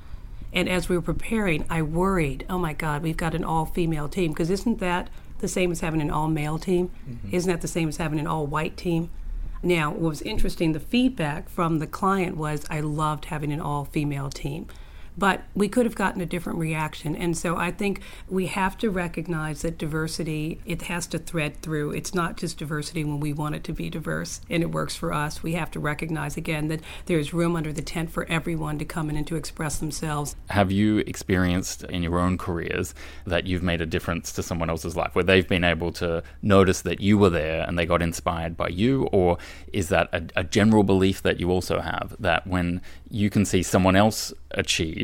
And 0.53 0.69
as 0.69 0.89
we 0.89 0.97
were 0.97 1.03
preparing, 1.03 1.65
I 1.69 1.83
worried, 1.83 2.47
oh 2.49 2.59
my 2.59 2.73
God, 2.73 3.03
we've 3.03 3.17
got 3.17 3.35
an 3.35 3.45
all 3.45 3.67
female 3.67 4.09
team. 4.09 4.31
Because 4.31 4.51
isn't 4.51 4.79
that 4.79 5.11
the 5.41 5.49
same 5.49 5.73
as 5.73 5.81
having 5.81 6.01
an 6.01 6.11
all 6.11 6.29
male 6.29 6.59
team? 6.59 6.91
Mm-hmm. 7.09 7.35
Isn't 7.35 7.51
that 7.51 7.63
the 7.63 7.69
same 7.69 7.89
as 7.89 7.97
having 7.97 8.21
an 8.21 8.29
all 8.29 8.47
white 8.47 8.77
team? 8.77 9.11
Now, 9.61 9.91
what 9.91 10.01
was 10.01 10.23
interesting, 10.23 10.73
the 10.73 10.81
feedback 10.81 11.49
from 11.49 11.81
the 11.81 11.87
client 11.87 12.37
was 12.37 12.65
I 12.71 12.81
loved 12.81 13.27
having 13.27 13.53
an 13.53 13.61
all 13.61 13.85
female 13.85 14.31
team 14.31 14.69
but 15.17 15.43
we 15.55 15.69
could 15.69 15.87
have 15.87 15.95
gotten 15.95 16.21
a 16.21 16.27
different 16.27 16.59
reaction. 16.59 17.17
And 17.17 17.37
so 17.37 17.57
I 17.57 17.71
think 17.71 18.01
we 18.29 18.47
have 18.47 18.77
to 18.79 18.91
recognize 18.91 19.63
that 19.63 19.79
diversity, 19.79 20.61
it 20.65 20.83
has 20.83 21.07
to 21.09 21.19
thread 21.19 21.61
through. 21.63 21.93
It's 21.93 22.15
not 22.15 22.37
just 22.37 22.59
diversity 22.59 23.05
when 23.05 23.21
we 23.21 23.33
want 23.33 23.55
it 23.55 23.65
to 23.65 23.73
be 23.73 23.91
diverse 23.91 24.41
and 24.49 24.63
it 24.63 24.71
works 24.71 24.97
for 24.97 25.13
us. 25.13 25.43
We 25.43 25.53
have 25.55 25.71
to 25.73 25.81
recognize 25.81 26.37
again 26.37 26.69
that 26.69 26.81
there's 27.07 27.33
room 27.33 27.57
under 27.57 27.73
the 27.73 27.83
tent 27.83 28.11
for 28.11 28.27
everyone 28.29 28.79
to 28.79 28.85
come 28.85 29.11
in 29.11 29.17
and 29.17 29.27
to 29.27 29.37
express 29.37 29.79
themselves. 29.79 30.37
Have 30.51 30.71
you 30.71 30.99
experienced 30.99 31.85
in 31.85 32.03
your 32.03 32.19
own 32.19 32.39
careers 32.39 32.95
that 33.27 33.47
you've 33.47 33.63
made 33.63 33.81
a 33.81 33.87
difference 33.87 34.33
to 34.33 34.43
someone 34.43 34.71
else's 34.71 34.97
life 34.97 35.15
where 35.15 35.25
they've 35.25 35.49
been 35.49 35.65
able 35.65 35.93
to 35.93 36.23
notice 36.43 36.83
that 36.83 37.01
you 37.01 37.19
were 37.19 37.31
there 37.31 37.65
and 37.67 37.79
they 37.79 37.87
got 37.87 38.03
inspired 38.03 38.57
by 38.57 38.69
you? 38.69 39.05
Or 39.13 39.39
is 39.73 39.89
that 39.89 40.09
a, 40.13 40.41
a 40.41 40.45
general 40.45 40.83
belief 40.83 41.23
that 41.23 41.41
you 41.41 41.51
also 41.51 41.81
have 41.81 42.17
that 42.19 42.47
when 42.47 42.81
you 43.11 43.31
can 43.31 43.45
see 43.45 43.63
someone 43.63 43.97
else 43.97 44.33
achieve 44.53 45.00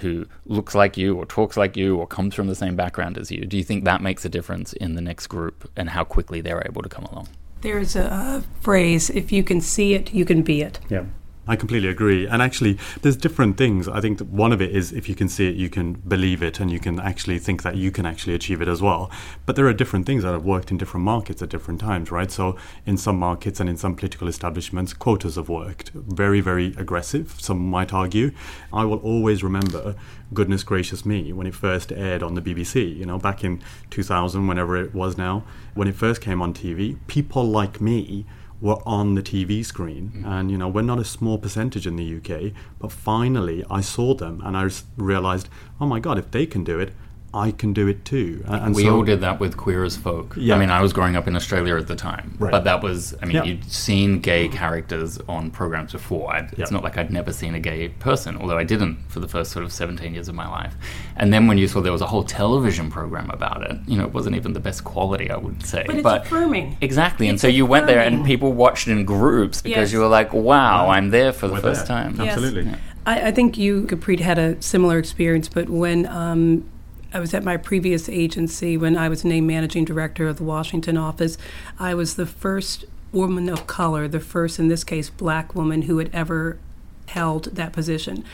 who 0.00 0.26
looks 0.46 0.74
like 0.74 0.96
you 0.96 1.16
or 1.16 1.26
talks 1.26 1.56
like 1.56 1.76
you 1.76 1.96
or 1.96 2.06
comes 2.06 2.34
from 2.34 2.46
the 2.46 2.54
same 2.54 2.76
background 2.76 3.18
as 3.18 3.30
you, 3.30 3.44
do 3.44 3.56
you 3.56 3.64
think 3.64 3.84
that 3.84 4.02
makes 4.02 4.24
a 4.24 4.28
difference 4.28 4.72
in 4.74 4.94
the 4.94 5.00
next 5.00 5.26
group 5.26 5.70
and 5.76 5.90
how 5.90 6.04
quickly 6.04 6.40
they're 6.40 6.62
able 6.66 6.82
to 6.82 6.88
come 6.88 7.04
along? 7.04 7.28
There's 7.62 7.94
a 7.96 8.42
phrase 8.60 9.10
if 9.10 9.32
you 9.32 9.42
can 9.42 9.60
see 9.60 9.94
it, 9.94 10.14
you 10.14 10.24
can 10.24 10.42
be 10.42 10.62
it. 10.62 10.80
Yeah. 10.88 11.04
I 11.50 11.56
completely 11.56 11.88
agree. 11.88 12.28
And 12.28 12.40
actually, 12.40 12.78
there's 13.02 13.16
different 13.16 13.56
things. 13.56 13.88
I 13.88 14.00
think 14.00 14.20
one 14.20 14.52
of 14.52 14.62
it 14.62 14.70
is 14.70 14.92
if 14.92 15.08
you 15.08 15.16
can 15.16 15.28
see 15.28 15.48
it, 15.48 15.56
you 15.56 15.68
can 15.68 15.94
believe 15.94 16.44
it, 16.44 16.60
and 16.60 16.70
you 16.70 16.78
can 16.78 17.00
actually 17.00 17.40
think 17.40 17.64
that 17.64 17.74
you 17.74 17.90
can 17.90 18.06
actually 18.06 18.34
achieve 18.34 18.62
it 18.62 18.68
as 18.68 18.80
well. 18.80 19.10
But 19.46 19.56
there 19.56 19.66
are 19.66 19.72
different 19.72 20.06
things 20.06 20.22
that 20.22 20.30
have 20.30 20.44
worked 20.44 20.70
in 20.70 20.78
different 20.78 21.04
markets 21.04 21.42
at 21.42 21.48
different 21.48 21.80
times, 21.80 22.12
right? 22.12 22.30
So 22.30 22.56
in 22.86 22.96
some 22.96 23.18
markets 23.18 23.58
and 23.58 23.68
in 23.68 23.76
some 23.76 23.96
political 23.96 24.28
establishments, 24.28 24.92
quotas 24.92 25.34
have 25.34 25.48
worked. 25.48 25.90
Very, 25.92 26.40
very 26.40 26.66
aggressive, 26.76 27.34
some 27.40 27.58
might 27.68 27.92
argue. 27.92 28.30
I 28.72 28.84
will 28.84 28.98
always 28.98 29.42
remember 29.42 29.96
goodness 30.32 30.62
gracious 30.62 31.04
me 31.04 31.32
when 31.32 31.48
it 31.48 31.54
first 31.56 31.90
aired 31.90 32.22
on 32.22 32.34
the 32.34 32.42
BBC, 32.42 32.96
you 32.96 33.06
know, 33.06 33.18
back 33.18 33.42
in 33.42 33.60
2000, 33.90 34.46
whenever 34.46 34.76
it 34.76 34.94
was 34.94 35.18
now, 35.18 35.42
when 35.74 35.88
it 35.88 35.96
first 35.96 36.20
came 36.20 36.40
on 36.40 36.54
TV, 36.54 36.96
people 37.08 37.42
like 37.42 37.80
me 37.80 38.24
were 38.60 38.78
on 38.86 39.14
the 39.14 39.22
TV 39.22 39.64
screen. 39.64 40.12
Mm. 40.16 40.26
And, 40.26 40.50
you 40.50 40.58
know, 40.58 40.68
we're 40.68 40.82
not 40.82 40.98
a 40.98 41.04
small 41.04 41.38
percentage 41.38 41.86
in 41.86 41.96
the 41.96 42.16
UK, 42.16 42.52
but 42.78 42.92
finally 42.92 43.64
I 43.70 43.80
saw 43.80 44.14
them 44.14 44.42
and 44.44 44.56
I 44.56 44.68
realized, 44.96 45.48
oh 45.80 45.86
my 45.86 46.00
God, 46.00 46.18
if 46.18 46.30
they 46.30 46.46
can 46.46 46.64
do 46.64 46.78
it, 46.78 46.92
I 47.32 47.52
can 47.52 47.72
do 47.72 47.86
it 47.86 48.04
too. 48.04 48.42
And 48.46 48.74
we 48.74 48.84
so, 48.84 48.96
all 48.96 49.02
did 49.04 49.20
that 49.20 49.38
with 49.38 49.56
Queer 49.56 49.84
as 49.84 49.96
Folk. 49.96 50.34
Yeah. 50.36 50.56
I 50.56 50.58
mean, 50.58 50.70
I 50.70 50.80
was 50.80 50.92
growing 50.92 51.14
up 51.14 51.28
in 51.28 51.36
Australia 51.36 51.76
at 51.76 51.86
the 51.86 51.94
time, 51.94 52.34
right. 52.40 52.50
but 52.50 52.64
that 52.64 52.82
was, 52.82 53.14
I 53.22 53.26
mean, 53.26 53.36
yeah. 53.36 53.44
you'd 53.44 53.70
seen 53.70 54.18
gay 54.20 54.48
characters 54.48 55.18
on 55.28 55.52
programs 55.52 55.92
before. 55.92 56.34
I'd, 56.34 56.46
yeah. 56.52 56.62
It's 56.62 56.72
not 56.72 56.82
like 56.82 56.98
I'd 56.98 57.12
never 57.12 57.32
seen 57.32 57.54
a 57.54 57.60
gay 57.60 57.88
person, 57.88 58.36
although 58.36 58.58
I 58.58 58.64
didn't 58.64 58.98
for 59.08 59.20
the 59.20 59.28
first 59.28 59.52
sort 59.52 59.64
of 59.64 59.72
17 59.72 60.12
years 60.12 60.28
of 60.28 60.34
my 60.34 60.48
life. 60.48 60.74
And 61.14 61.32
then 61.32 61.46
when 61.46 61.56
you 61.56 61.68
saw 61.68 61.80
there 61.80 61.92
was 61.92 62.00
a 62.00 62.06
whole 62.06 62.24
television 62.24 62.90
program 62.90 63.30
about 63.30 63.62
it, 63.62 63.78
you 63.86 63.96
know, 63.96 64.04
it 64.04 64.12
wasn't 64.12 64.34
even 64.34 64.52
the 64.52 64.60
best 64.60 64.82
quality, 64.82 65.30
I 65.30 65.36
would 65.36 65.64
say. 65.64 65.84
But 65.86 65.96
it's 65.96 66.02
but, 66.02 66.26
affirming. 66.26 66.78
Exactly. 66.80 67.26
It's 67.26 67.30
and 67.30 67.40
so 67.40 67.46
you 67.46 67.64
affirming. 67.64 67.70
went 67.70 67.86
there 67.86 68.00
and 68.00 68.26
people 68.26 68.52
watched 68.52 68.88
in 68.88 69.04
groups 69.04 69.62
because 69.62 69.76
yes. 69.76 69.92
you 69.92 70.00
were 70.00 70.08
like, 70.08 70.32
wow, 70.32 70.88
I'm 70.88 71.10
there 71.10 71.32
for 71.32 71.46
the 71.46 71.54
we're 71.54 71.60
first 71.60 71.86
there. 71.86 72.02
time. 72.02 72.20
Absolutely. 72.20 72.64
Yes. 72.64 72.78
I, 73.06 73.28
I, 73.28 73.30
think 73.30 73.56
you, 73.56 73.84
Gurpreet, 73.84 74.20
had 74.20 74.38
a 74.38 74.60
similar 74.60 74.98
experience, 74.98 75.48
but 75.48 75.70
when 75.70 76.06
um, 76.06 76.68
I 77.12 77.18
was 77.18 77.34
at 77.34 77.42
my 77.42 77.56
previous 77.56 78.08
agency 78.08 78.76
when 78.76 78.96
I 78.96 79.08
was 79.08 79.24
named 79.24 79.46
managing 79.46 79.84
director 79.84 80.28
of 80.28 80.36
the 80.36 80.44
Washington 80.44 80.96
office. 80.96 81.36
I 81.78 81.94
was 81.94 82.14
the 82.14 82.26
first 82.26 82.84
woman 83.10 83.48
of 83.48 83.66
color, 83.66 84.06
the 84.06 84.20
first, 84.20 84.60
in 84.60 84.68
this 84.68 84.84
case, 84.84 85.10
black 85.10 85.54
woman 85.54 85.82
who 85.82 85.98
had 85.98 86.10
ever 86.12 86.58
held 87.06 87.56
that 87.56 87.72
position. 87.72 88.24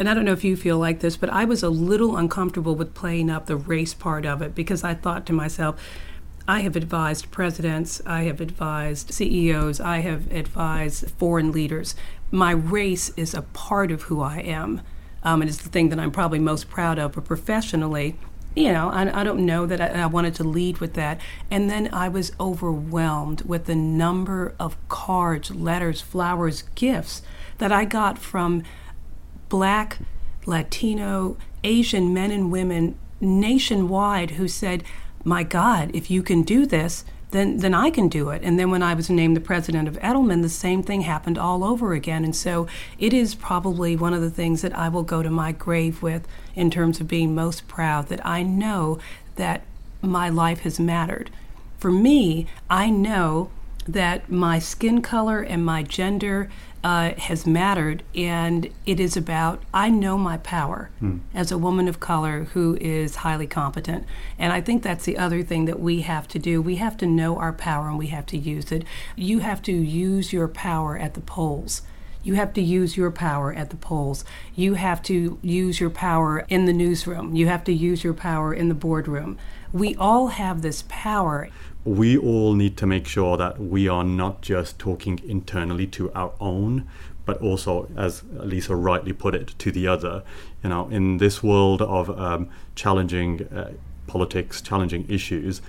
And 0.00 0.08
I 0.08 0.14
don't 0.14 0.24
know 0.24 0.32
if 0.32 0.42
you 0.42 0.56
feel 0.56 0.78
like 0.78 0.98
this, 0.98 1.16
but 1.16 1.30
I 1.30 1.44
was 1.44 1.62
a 1.62 1.68
little 1.70 2.16
uncomfortable 2.16 2.74
with 2.74 2.94
playing 2.94 3.30
up 3.30 3.46
the 3.46 3.56
race 3.56 3.94
part 3.94 4.26
of 4.26 4.42
it 4.42 4.52
because 4.52 4.82
I 4.82 4.94
thought 4.94 5.26
to 5.26 5.32
myself, 5.32 5.80
I 6.48 6.60
have 6.60 6.74
advised 6.74 7.30
presidents, 7.30 8.02
I 8.04 8.24
have 8.24 8.40
advised 8.40 9.14
CEOs, 9.14 9.80
I 9.80 9.98
have 9.98 10.30
advised 10.32 11.10
foreign 11.12 11.52
leaders. 11.52 11.94
My 12.32 12.50
race 12.50 13.12
is 13.16 13.32
a 13.32 13.42
part 13.42 13.92
of 13.92 14.02
who 14.02 14.20
I 14.20 14.38
am 14.40 14.82
um, 15.24 15.40
and 15.40 15.48
it's 15.48 15.62
the 15.62 15.68
thing 15.68 15.88
that 15.88 15.98
I'm 15.98 16.10
probably 16.10 16.38
most 16.38 16.68
proud 16.68 16.98
of. 16.98 17.12
But 17.12 17.24
professionally, 17.24 18.16
you 18.54 18.72
know, 18.72 18.90
I, 18.90 19.20
I 19.20 19.24
don't 19.24 19.44
know 19.44 19.66
that 19.66 19.80
I, 19.80 20.02
I, 20.02 20.06
wanted 20.06 20.34
to 20.36 20.44
lead 20.44 20.78
with 20.78 20.94
that. 20.94 21.20
And 21.50 21.68
then 21.68 21.92
I 21.92 22.08
was 22.08 22.32
overwhelmed 22.38 23.42
with 23.42 23.64
the 23.64 23.74
number 23.74 24.54
of 24.60 24.76
cards, 24.88 25.50
letters, 25.50 26.00
flowers, 26.00 26.62
gifts 26.74 27.22
that 27.58 27.72
I 27.72 27.84
got 27.84 28.18
from 28.18 28.62
black, 29.48 29.98
Latino, 30.46 31.36
Asian 31.64 32.14
men 32.14 32.30
and 32.30 32.52
women 32.52 32.96
nationwide 33.20 34.32
who 34.32 34.46
said, 34.46 34.84
My 35.24 35.42
God, 35.42 35.90
if 35.94 36.10
you 36.10 36.22
can 36.22 36.42
do 36.42 36.66
this, 36.66 37.04
then 37.34 37.58
then 37.58 37.74
I 37.74 37.90
can 37.90 38.08
do 38.08 38.30
it. 38.30 38.42
And 38.42 38.58
then 38.58 38.70
when 38.70 38.82
I 38.82 38.94
was 38.94 39.10
named 39.10 39.36
the 39.36 39.40
president 39.40 39.88
of 39.88 39.98
Edelman, 39.98 40.42
the 40.42 40.48
same 40.48 40.82
thing 40.82 41.02
happened 41.02 41.36
all 41.36 41.64
over 41.64 41.92
again. 41.92 42.24
And 42.24 42.34
so 42.34 42.66
it 42.98 43.12
is 43.12 43.34
probably 43.34 43.96
one 43.96 44.14
of 44.14 44.22
the 44.22 44.30
things 44.30 44.62
that 44.62 44.76
I 44.76 44.88
will 44.88 45.02
go 45.02 45.22
to 45.22 45.30
my 45.30 45.52
grave 45.52 46.02
with 46.02 46.26
in 46.54 46.70
terms 46.70 47.00
of 47.00 47.08
being 47.08 47.34
most 47.34 47.66
proud 47.66 48.08
that 48.08 48.24
I 48.24 48.42
know 48.42 48.98
that 49.36 49.62
my 50.00 50.28
life 50.28 50.60
has 50.60 50.78
mattered. 50.78 51.30
For 51.78 51.90
me, 51.90 52.46
I 52.70 52.88
know 52.88 53.50
that 53.86 54.30
my 54.30 54.58
skin 54.58 55.02
color 55.02 55.40
and 55.40 55.64
my 55.64 55.82
gender 55.82 56.50
uh, 56.84 57.14
has 57.14 57.46
mattered, 57.46 58.02
and 58.14 58.68
it 58.84 59.00
is 59.00 59.16
about 59.16 59.62
I 59.72 59.88
know 59.88 60.18
my 60.18 60.36
power 60.36 60.90
mm. 61.02 61.20
as 61.32 61.50
a 61.50 61.56
woman 61.56 61.88
of 61.88 61.98
color 61.98 62.44
who 62.52 62.76
is 62.78 63.16
highly 63.16 63.46
competent. 63.46 64.04
And 64.38 64.52
I 64.52 64.60
think 64.60 64.82
that's 64.82 65.06
the 65.06 65.16
other 65.16 65.42
thing 65.42 65.64
that 65.64 65.80
we 65.80 66.02
have 66.02 66.28
to 66.28 66.38
do. 66.38 66.60
We 66.60 66.76
have 66.76 66.98
to 66.98 67.06
know 67.06 67.38
our 67.38 67.54
power 67.54 67.88
and 67.88 67.98
we 67.98 68.08
have 68.08 68.26
to 68.26 68.36
use 68.36 68.70
it. 68.70 68.84
You 69.16 69.38
have 69.38 69.62
to 69.62 69.72
use 69.72 70.30
your 70.30 70.46
power 70.46 70.98
at 70.98 71.14
the 71.14 71.22
polls. 71.22 71.80
You 72.22 72.34
have 72.34 72.52
to 72.54 72.62
use 72.62 72.96
your 72.96 73.10
power 73.10 73.52
at 73.52 73.70
the 73.70 73.76
polls. 73.76 74.24
You 74.54 74.74
have 74.74 75.02
to 75.04 75.38
use 75.42 75.80
your 75.80 75.90
power 75.90 76.44
in 76.48 76.64
the 76.64 76.72
newsroom. 76.72 77.34
You 77.34 77.46
have 77.46 77.64
to 77.64 77.72
use 77.72 78.04
your 78.04 78.14
power 78.14 78.52
in 78.52 78.68
the 78.68 78.74
boardroom. 78.74 79.38
We 79.72 79.94
all 79.96 80.28
have 80.28 80.62
this 80.62 80.84
power 80.88 81.48
we 81.84 82.16
all 82.16 82.54
need 82.54 82.76
to 82.78 82.86
make 82.86 83.06
sure 83.06 83.36
that 83.36 83.60
we 83.60 83.88
are 83.88 84.04
not 84.04 84.40
just 84.40 84.78
talking 84.78 85.20
internally 85.26 85.86
to 85.88 86.10
our 86.12 86.32
own, 86.40 86.88
but 87.26 87.40
also, 87.40 87.88
as 87.96 88.22
Lisa 88.32 88.74
rightly 88.74 89.12
put 89.12 89.34
it, 89.34 89.48
to 89.58 89.70
the 89.70 89.86
other. 89.86 90.22
You 90.62 90.70
know, 90.70 90.88
in 90.88 91.18
this 91.18 91.42
world 91.42 91.82
of 91.82 92.10
um, 92.18 92.48
challenging 92.74 93.46
uh, 93.48 93.72
politics, 94.06 94.60
challenging 94.60 95.06
issues, 95.08 95.60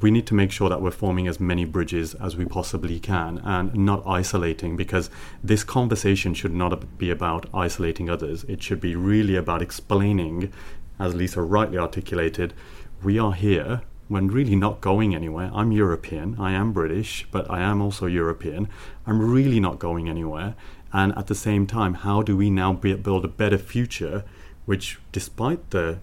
we 0.00 0.10
need 0.10 0.26
to 0.26 0.34
make 0.34 0.52
sure 0.52 0.68
that 0.68 0.80
we're 0.80 0.92
forming 0.92 1.26
as 1.26 1.40
many 1.40 1.64
bridges 1.64 2.14
as 2.14 2.36
we 2.36 2.44
possibly 2.44 3.00
can 3.00 3.38
and 3.38 3.74
not 3.74 4.06
isolating 4.06 4.76
because 4.76 5.10
this 5.42 5.64
conversation 5.64 6.32
should 6.32 6.54
not 6.54 6.96
be 6.96 7.10
about 7.10 7.46
isolating 7.52 8.08
others. 8.08 8.44
It 8.44 8.62
should 8.62 8.80
be 8.80 8.94
really 8.94 9.34
about 9.34 9.62
explaining, 9.62 10.52
as 11.00 11.14
Lisa 11.14 11.42
rightly 11.42 11.78
articulated, 11.78 12.54
we 13.02 13.18
are 13.18 13.32
here 13.32 13.82
when 14.08 14.28
really 14.28 14.56
not 14.56 14.80
going 14.80 15.14
anywhere. 15.14 15.50
I'm 15.54 15.72
European, 15.72 16.36
I 16.38 16.52
am 16.52 16.72
British, 16.72 17.26
but 17.30 17.50
I 17.50 17.60
am 17.60 17.80
also 17.80 18.06
European. 18.06 18.68
I'm 19.06 19.20
really 19.20 19.60
not 19.60 19.78
going 19.78 20.08
anywhere. 20.08 20.54
And 20.92 21.16
at 21.16 21.26
the 21.26 21.34
same 21.34 21.66
time, 21.66 21.94
how 21.94 22.22
do 22.22 22.36
we 22.36 22.50
now 22.50 22.72
build 22.72 23.24
a 23.24 23.28
better 23.28 23.58
future, 23.58 24.24
which, 24.64 24.98
despite 25.10 25.70
the 25.70 25.98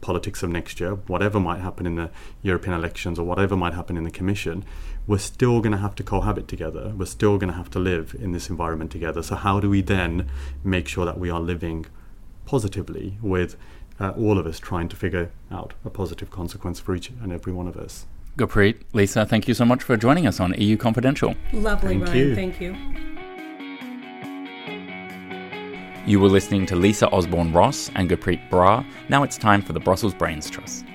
politics 0.00 0.42
of 0.42 0.50
next 0.50 0.78
year, 0.78 0.94
whatever 0.94 1.40
might 1.40 1.60
happen 1.60 1.86
in 1.86 1.96
the 1.96 2.10
European 2.42 2.74
elections 2.74 3.18
or 3.18 3.24
whatever 3.24 3.56
might 3.56 3.74
happen 3.74 3.96
in 3.96 4.04
the 4.04 4.10
Commission, 4.10 4.64
we're 5.06 5.18
still 5.18 5.60
going 5.60 5.72
to 5.72 5.78
have 5.78 5.94
to 5.96 6.04
cohabit 6.04 6.46
together. 6.46 6.92
We're 6.96 7.06
still 7.06 7.38
going 7.38 7.50
to 7.50 7.56
have 7.56 7.70
to 7.70 7.78
live 7.78 8.14
in 8.18 8.32
this 8.32 8.48
environment 8.48 8.92
together. 8.92 9.22
So, 9.22 9.34
how 9.34 9.58
do 9.58 9.68
we 9.70 9.80
then 9.80 10.28
make 10.62 10.86
sure 10.86 11.04
that 11.04 11.18
we 11.18 11.30
are 11.30 11.40
living 11.40 11.86
positively 12.44 13.18
with 13.20 13.56
uh, 14.00 14.10
all 14.10 14.38
of 14.38 14.46
us 14.46 14.58
trying 14.58 14.88
to 14.88 14.96
figure 14.96 15.30
out 15.50 15.74
a 15.84 15.90
positive 15.90 16.30
consequence 16.30 16.80
for 16.80 16.94
each 16.94 17.10
and 17.22 17.32
every 17.32 17.52
one 17.52 17.66
of 17.66 17.76
us. 17.76 18.06
Gurpreet, 18.36 18.82
Lisa, 18.92 19.26
thank 19.26 19.48
you 19.48 19.54
so 19.54 19.64
much 19.64 19.82
for 19.82 19.96
joining 19.96 20.26
us 20.26 20.38
on 20.38 20.54
EU 20.56 20.76
Confidential. 20.76 21.34
Lovely, 21.52 21.98
thank 21.98 22.06
Ryan. 22.06 22.18
You. 22.18 22.34
Thank 22.34 22.60
you. 22.60 22.76
You 26.06 26.20
were 26.20 26.28
listening 26.28 26.64
to 26.66 26.76
Lisa 26.76 27.08
Osborne 27.10 27.52
Ross 27.52 27.90
and 27.96 28.08
Gurpreet 28.08 28.48
Brar. 28.48 28.86
Now 29.08 29.24
it's 29.24 29.36
time 29.36 29.60
for 29.60 29.72
the 29.72 29.80
Brussels 29.80 30.14
Brains 30.14 30.48
Trust. 30.48 30.86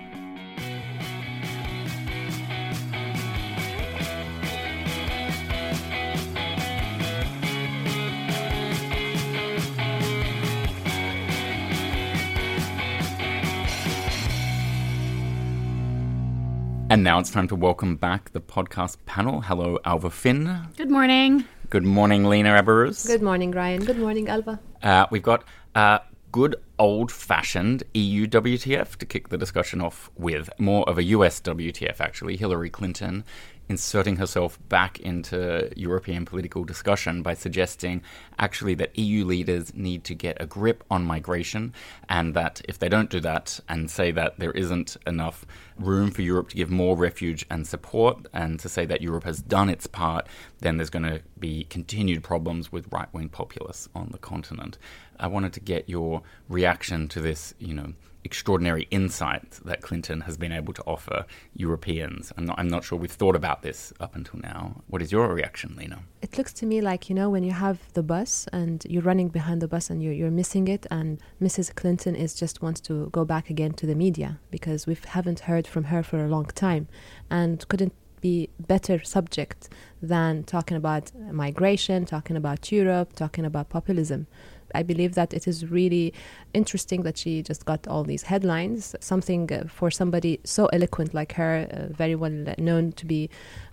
And 16.93 17.03
now 17.03 17.17
it's 17.17 17.31
time 17.31 17.47
to 17.47 17.55
welcome 17.55 17.95
back 17.95 18.33
the 18.33 18.39
podcast 18.39 18.97
panel. 19.07 19.41
Hello, 19.41 19.79
Alva 19.83 20.11
Finn. 20.11 20.67
Good 20.77 20.91
morning. 20.91 21.43
Good 21.71 21.83
morning, 21.83 22.25
Lena 22.25 22.49
Abaruz. 22.61 23.07
Good 23.07 23.23
morning, 23.23 23.49
Ryan. 23.49 23.83
Good 23.83 23.97
morning, 23.97 24.29
Alva. 24.29 24.59
Uh, 24.83 25.07
we've 25.09 25.23
got 25.23 25.43
uh, 25.73 25.97
good 26.31 26.55
old 26.77 27.11
fashioned 27.11 27.81
EU 27.95 28.27
WTF 28.27 28.97
to 28.97 29.07
kick 29.07 29.29
the 29.29 29.39
discussion 29.39 29.81
off 29.81 30.11
with. 30.17 30.51
More 30.59 30.87
of 30.87 30.99
a 30.99 31.03
US 31.05 31.41
WTF, 31.41 31.99
actually. 31.99 32.37
Hillary 32.37 32.69
Clinton 32.69 33.23
inserting 33.69 34.17
herself 34.17 34.59
back 34.69 34.99
into 34.99 35.71
European 35.75 36.25
political 36.25 36.63
discussion 36.63 37.21
by 37.21 37.33
suggesting 37.33 38.01
actually 38.37 38.73
that 38.75 38.97
EU 38.97 39.23
leaders 39.25 39.73
need 39.73 40.03
to 40.03 40.13
get 40.13 40.37
a 40.39 40.45
grip 40.45 40.83
on 40.91 41.03
migration 41.05 41.73
and 42.09 42.33
that 42.33 42.61
if 42.67 42.77
they 42.77 42.89
don't 42.89 43.09
do 43.09 43.19
that 43.19 43.59
and 43.69 43.89
say 43.89 44.11
that 44.11 44.37
there 44.37 44.51
isn't 44.51 44.97
enough 45.07 45.45
room 45.77 46.11
for 46.11 46.21
Europe 46.21 46.49
to 46.49 46.55
give 46.55 46.69
more 46.69 46.97
refuge 46.97 47.45
and 47.49 47.65
support 47.65 48.27
and 48.33 48.59
to 48.59 48.69
say 48.69 48.85
that 48.85 49.01
Europe 49.01 49.23
has 49.23 49.41
done 49.41 49.69
its 49.69 49.87
part, 49.87 50.27
then 50.59 50.77
there's 50.77 50.89
going 50.89 51.03
to 51.03 51.21
be 51.39 51.63
continued 51.65 52.23
problems 52.23 52.71
with 52.71 52.91
right 52.91 53.11
wing 53.13 53.29
populists 53.29 53.87
on 53.95 54.09
the 54.11 54.17
continent. 54.17 54.77
I 55.19 55.27
wanted 55.27 55.53
to 55.53 55.59
get 55.59 55.87
your 55.87 56.21
reaction 56.49 57.07
to 57.09 57.21
this, 57.21 57.53
you 57.59 57.73
know, 57.73 57.93
extraordinary 58.23 58.87
insight 58.91 59.59
that 59.65 59.81
Clinton 59.81 60.21
has 60.21 60.37
been 60.37 60.51
able 60.51 60.73
to 60.73 60.83
offer 60.83 61.25
Europeans. 61.55 62.31
I'm 62.37 62.45
not, 62.45 62.59
I'm 62.59 62.67
not 62.67 62.83
sure 62.83 62.97
we've 62.97 63.11
thought 63.11 63.35
about 63.35 63.61
this 63.61 63.93
up 63.99 64.15
until 64.15 64.39
now. 64.39 64.81
What 64.87 65.01
is 65.01 65.11
your 65.11 65.33
reaction, 65.33 65.75
Lena? 65.77 65.99
It 66.21 66.37
looks 66.37 66.53
to 66.53 66.65
me 66.65 66.81
like, 66.81 67.09
you 67.09 67.15
know, 67.15 67.29
when 67.29 67.43
you 67.43 67.51
have 67.51 67.79
the 67.93 68.03
bus 68.03 68.47
and 68.53 68.85
you're 68.89 69.03
running 69.03 69.29
behind 69.29 69.61
the 69.61 69.67
bus 69.67 69.89
and 69.89 70.01
you're, 70.01 70.13
you're 70.13 70.31
missing 70.31 70.67
it, 70.67 70.85
and 70.89 71.19
Mrs. 71.41 71.75
Clinton 71.75 72.15
is 72.15 72.33
just 72.33 72.61
wants 72.61 72.79
to 72.81 73.09
go 73.11 73.25
back 73.25 73.49
again 73.49 73.73
to 73.73 73.85
the 73.85 73.95
media 73.95 74.39
because 74.51 74.87
we 74.87 74.97
haven't 75.07 75.41
heard 75.41 75.67
from 75.67 75.85
her 75.85 76.03
for 76.03 76.23
a 76.23 76.27
long 76.27 76.45
time 76.45 76.87
and 77.29 77.67
couldn't 77.67 77.93
be 78.23 78.49
better 78.57 79.03
subject 79.03 79.67
than 80.01 80.43
talking 80.45 80.77
about 80.77 81.11
migration, 81.31 82.05
talking 82.05 82.37
about 82.37 82.71
Europe, 82.71 83.11
talking 83.13 83.43
about 83.45 83.69
populism. 83.69 84.27
I 84.73 84.83
believe 84.83 85.15
that 85.15 85.33
it 85.33 85.47
is 85.47 85.69
really 85.69 86.13
interesting 86.53 87.03
that 87.03 87.17
she 87.17 87.41
just 87.41 87.65
got 87.65 87.87
all 87.87 88.03
these 88.03 88.23
headlines. 88.23 88.95
Something 88.99 89.51
uh, 89.51 89.65
for 89.67 89.91
somebody 89.91 90.39
so 90.43 90.67
eloquent 90.67 91.13
like 91.13 91.33
her, 91.33 91.67
uh, 91.71 91.93
very 91.93 92.15
well 92.15 92.45
known 92.57 92.91
to 92.93 93.05
be 93.05 93.29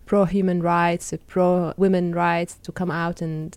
pro 0.07 0.25
human 0.25 0.63
rights, 0.63 1.15
pro 1.27 1.73
women 1.77 2.15
rights, 2.15 2.55
to 2.63 2.73
come 2.73 2.91
out 2.91 3.23
and 3.23 3.57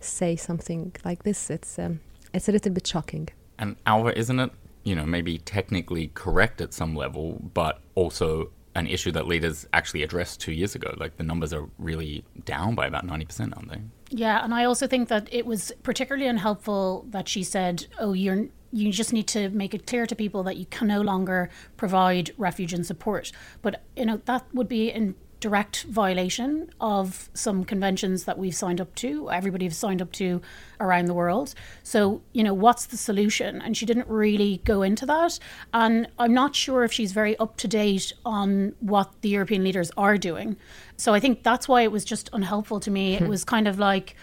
say 0.00 0.36
something 0.36 0.92
like 1.04 1.22
this. 1.22 1.50
It's 1.50 1.78
um, 1.78 2.00
it's 2.32 2.48
a 2.48 2.52
little 2.52 2.72
bit 2.72 2.86
shocking. 2.86 3.28
And 3.58 3.76
Alva, 3.86 4.16
isn't 4.18 4.40
it? 4.40 4.50
You 4.82 4.94
know, 4.94 5.06
maybe 5.06 5.38
technically 5.38 6.10
correct 6.14 6.60
at 6.60 6.74
some 6.74 6.94
level, 6.94 7.40
but 7.54 7.80
also 7.94 8.50
an 8.74 8.86
issue 8.86 9.12
that 9.12 9.26
leaders 9.26 9.66
actually 9.72 10.02
addressed 10.02 10.40
two 10.40 10.52
years 10.52 10.74
ago. 10.74 10.94
Like 10.96 11.16
the 11.16 11.22
numbers 11.22 11.52
are 11.52 11.68
really 11.78 12.24
down 12.44 12.74
by 12.74 12.86
about 12.86 13.06
90%, 13.06 13.56
aren't 13.56 13.70
they? 13.70 13.80
Yeah, 14.10 14.44
and 14.44 14.54
I 14.54 14.64
also 14.64 14.86
think 14.86 15.08
that 15.08 15.28
it 15.32 15.46
was 15.46 15.72
particularly 15.82 16.26
unhelpful 16.26 17.06
that 17.10 17.28
she 17.28 17.42
said, 17.42 17.86
"Oh, 17.98 18.12
you're 18.12 18.46
you 18.72 18.90
just 18.90 19.12
need 19.12 19.28
to 19.28 19.50
make 19.50 19.72
it 19.72 19.86
clear 19.86 20.04
to 20.04 20.16
people 20.16 20.42
that 20.42 20.56
you 20.56 20.66
can 20.66 20.88
no 20.88 21.00
longer 21.00 21.48
provide 21.76 22.32
refuge 22.36 22.72
and 22.72 22.84
support." 22.84 23.32
But 23.62 23.82
you 23.96 24.06
know 24.06 24.20
that 24.24 24.46
would 24.52 24.68
be 24.68 24.90
in 24.90 25.14
direct 25.44 25.82
violation 25.82 26.70
of 26.80 27.28
some 27.34 27.64
conventions 27.64 28.24
that 28.24 28.38
we've 28.38 28.54
signed 28.54 28.80
up 28.80 28.94
to, 28.94 29.30
everybody 29.30 29.66
has 29.66 29.76
signed 29.76 30.00
up 30.00 30.10
to 30.10 30.40
around 30.80 31.04
the 31.04 31.12
world. 31.12 31.54
So, 31.82 32.22
you 32.32 32.42
know, 32.42 32.54
what's 32.54 32.86
the 32.86 32.96
solution? 32.96 33.60
And 33.60 33.76
she 33.76 33.84
didn't 33.84 34.08
really 34.08 34.62
go 34.64 34.80
into 34.80 35.04
that. 35.04 35.38
And 35.74 36.08
I'm 36.18 36.32
not 36.32 36.56
sure 36.56 36.82
if 36.82 36.94
she's 36.94 37.12
very 37.12 37.36
up 37.36 37.58
to 37.58 37.68
date 37.68 38.14
on 38.24 38.74
what 38.80 39.12
the 39.20 39.28
European 39.28 39.62
leaders 39.62 39.90
are 39.98 40.16
doing. 40.16 40.56
So 40.96 41.12
I 41.12 41.20
think 41.20 41.42
that's 41.42 41.68
why 41.68 41.82
it 41.82 41.92
was 41.92 42.06
just 42.06 42.30
unhelpful 42.32 42.80
to 42.80 42.90
me. 42.90 43.16
It 43.16 43.24
hmm. 43.24 43.28
was 43.28 43.44
kind 43.44 43.68
of 43.68 43.78
like, 43.78 44.16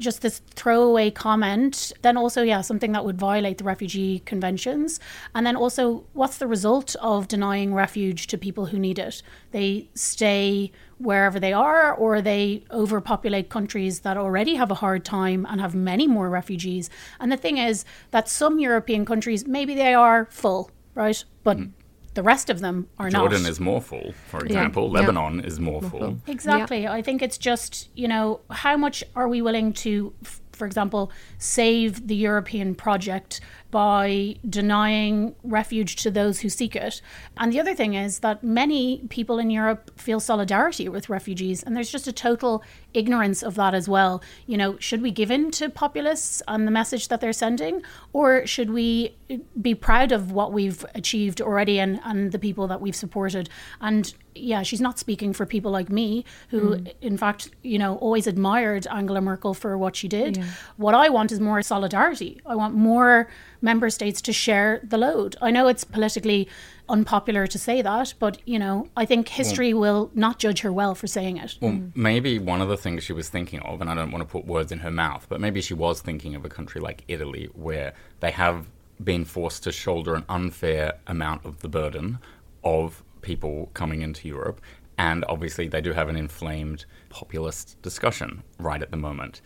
just 0.00 0.22
this 0.22 0.40
throwaway 0.54 1.10
comment, 1.10 1.92
then 2.02 2.16
also, 2.16 2.42
yeah, 2.42 2.60
something 2.60 2.92
that 2.92 3.04
would 3.04 3.18
violate 3.18 3.58
the 3.58 3.64
refugee 3.64 4.20
conventions. 4.20 4.98
And 5.34 5.46
then 5.46 5.56
also, 5.56 6.04
what's 6.12 6.38
the 6.38 6.46
result 6.46 6.96
of 7.00 7.28
denying 7.28 7.74
refuge 7.74 8.26
to 8.28 8.38
people 8.38 8.66
who 8.66 8.78
need 8.78 8.98
it? 8.98 9.22
They 9.52 9.88
stay 9.94 10.72
wherever 10.98 11.38
they 11.38 11.52
are, 11.52 11.94
or 11.94 12.20
they 12.20 12.64
overpopulate 12.70 13.48
countries 13.48 14.00
that 14.00 14.16
already 14.16 14.54
have 14.56 14.70
a 14.70 14.76
hard 14.76 15.04
time 15.04 15.46
and 15.48 15.60
have 15.60 15.74
many 15.74 16.06
more 16.06 16.28
refugees. 16.28 16.90
And 17.20 17.30
the 17.30 17.36
thing 17.36 17.58
is 17.58 17.84
that 18.10 18.28
some 18.28 18.58
European 18.58 19.04
countries, 19.04 19.46
maybe 19.46 19.74
they 19.74 19.94
are 19.94 20.26
full, 20.30 20.70
right? 20.94 21.22
But 21.44 21.58
mm 21.58 21.72
the 22.14 22.22
rest 22.22 22.50
of 22.50 22.60
them 22.60 22.88
are 22.98 23.08
Jordan 23.08 23.24
not. 23.24 23.30
Jordan 23.30 23.46
is 23.50 23.60
more 23.60 23.80
full, 23.80 24.12
for 24.28 24.40
example. 24.44 24.86
Yeah. 24.92 25.00
Lebanon 25.00 25.38
yeah. 25.38 25.46
is 25.46 25.60
more, 25.60 25.80
more 25.80 25.90
full. 25.90 26.00
full. 26.00 26.20
Exactly. 26.26 26.82
Yeah. 26.82 26.92
I 26.92 27.02
think 27.02 27.22
it's 27.22 27.38
just, 27.38 27.88
you 27.94 28.08
know, 28.08 28.40
how 28.50 28.76
much 28.76 29.04
are 29.14 29.28
we 29.28 29.40
willing 29.42 29.72
to, 29.74 30.12
for 30.52 30.66
example, 30.66 31.12
save 31.38 32.08
the 32.08 32.16
European 32.16 32.74
project 32.74 33.40
by 33.70 34.36
denying 34.48 35.34
refuge 35.42 35.96
to 35.96 36.10
those 36.10 36.40
who 36.40 36.48
seek 36.48 36.74
it. 36.74 37.00
And 37.36 37.52
the 37.52 37.60
other 37.60 37.74
thing 37.74 37.94
is 37.94 38.20
that 38.20 38.42
many 38.42 38.98
people 39.08 39.38
in 39.38 39.50
Europe 39.50 39.90
feel 39.98 40.20
solidarity 40.20 40.88
with 40.88 41.08
refugees, 41.08 41.62
and 41.62 41.76
there's 41.76 41.90
just 41.90 42.06
a 42.06 42.12
total 42.12 42.62
ignorance 42.92 43.42
of 43.42 43.54
that 43.54 43.74
as 43.74 43.88
well. 43.88 44.22
You 44.46 44.56
know, 44.56 44.78
should 44.78 45.02
we 45.02 45.10
give 45.10 45.30
in 45.30 45.50
to 45.52 45.70
populists 45.70 46.42
and 46.48 46.66
the 46.66 46.72
message 46.72 47.08
that 47.08 47.20
they're 47.20 47.32
sending, 47.32 47.82
or 48.12 48.46
should 48.46 48.70
we 48.70 49.14
be 49.60 49.74
proud 49.74 50.12
of 50.12 50.32
what 50.32 50.52
we've 50.52 50.84
achieved 50.94 51.40
already 51.40 51.78
and, 51.78 52.00
and 52.04 52.32
the 52.32 52.38
people 52.38 52.66
that 52.66 52.80
we've 52.80 52.96
supported? 52.96 53.48
And 53.80 54.12
yeah, 54.34 54.62
she's 54.62 54.80
not 54.80 54.98
speaking 54.98 55.32
for 55.32 55.46
people 55.46 55.70
like 55.70 55.90
me, 55.90 56.24
who, 56.48 56.76
mm. 56.76 56.92
in 57.00 57.16
fact, 57.16 57.50
you 57.62 57.78
know, 57.78 57.96
always 57.96 58.26
admired 58.26 58.86
Angela 58.88 59.20
Merkel 59.20 59.54
for 59.54 59.76
what 59.76 59.96
she 59.96 60.08
did. 60.08 60.36
Yeah. 60.36 60.44
What 60.76 60.94
I 60.94 61.08
want 61.08 61.32
is 61.32 61.40
more 61.40 61.62
solidarity. 61.62 62.40
I 62.46 62.54
want 62.54 62.74
more 62.74 63.28
member 63.62 63.90
states 63.90 64.20
to 64.22 64.32
share 64.32 64.80
the 64.82 64.98
load. 64.98 65.36
I 65.40 65.50
know 65.50 65.68
it's 65.68 65.84
politically 65.84 66.48
unpopular 66.88 67.46
to 67.46 67.58
say 67.58 67.82
that, 67.82 68.14
but 68.18 68.38
you 68.46 68.58
know, 68.58 68.88
I 68.96 69.04
think 69.04 69.28
history 69.28 69.72
well, 69.72 69.80
will 69.80 70.10
not 70.14 70.38
judge 70.38 70.60
her 70.60 70.72
well 70.72 70.94
for 70.94 71.06
saying 71.06 71.36
it. 71.36 71.56
Well, 71.60 71.72
mm. 71.72 71.92
maybe 71.94 72.38
one 72.38 72.60
of 72.60 72.68
the 72.68 72.76
things 72.76 73.04
she 73.04 73.12
was 73.12 73.28
thinking 73.28 73.60
of, 73.60 73.80
and 73.80 73.90
I 73.90 73.94
don't 73.94 74.10
want 74.10 74.26
to 74.26 74.30
put 74.30 74.44
words 74.44 74.72
in 74.72 74.80
her 74.80 74.90
mouth, 74.90 75.26
but 75.28 75.40
maybe 75.40 75.60
she 75.60 75.74
was 75.74 76.00
thinking 76.00 76.34
of 76.34 76.44
a 76.44 76.48
country 76.48 76.80
like 76.80 77.04
Italy 77.08 77.48
where 77.54 77.94
they 78.20 78.30
have 78.32 78.66
been 79.02 79.24
forced 79.24 79.62
to 79.64 79.72
shoulder 79.72 80.14
an 80.14 80.24
unfair 80.28 80.94
amount 81.06 81.44
of 81.46 81.60
the 81.60 81.68
burden 81.68 82.18
of 82.64 83.02
people 83.22 83.70
coming 83.74 84.02
into 84.02 84.28
Europe. 84.28 84.60
And 84.98 85.24
obviously, 85.28 85.68
they 85.68 85.80
do 85.80 85.92
have 85.94 86.08
an 86.08 86.16
inflamed 86.16 86.84
populist 87.08 87.80
discussion 87.80 88.42
right 88.58 88.82
at 88.82 88.90
the 88.90 88.98
moment. 88.98 89.40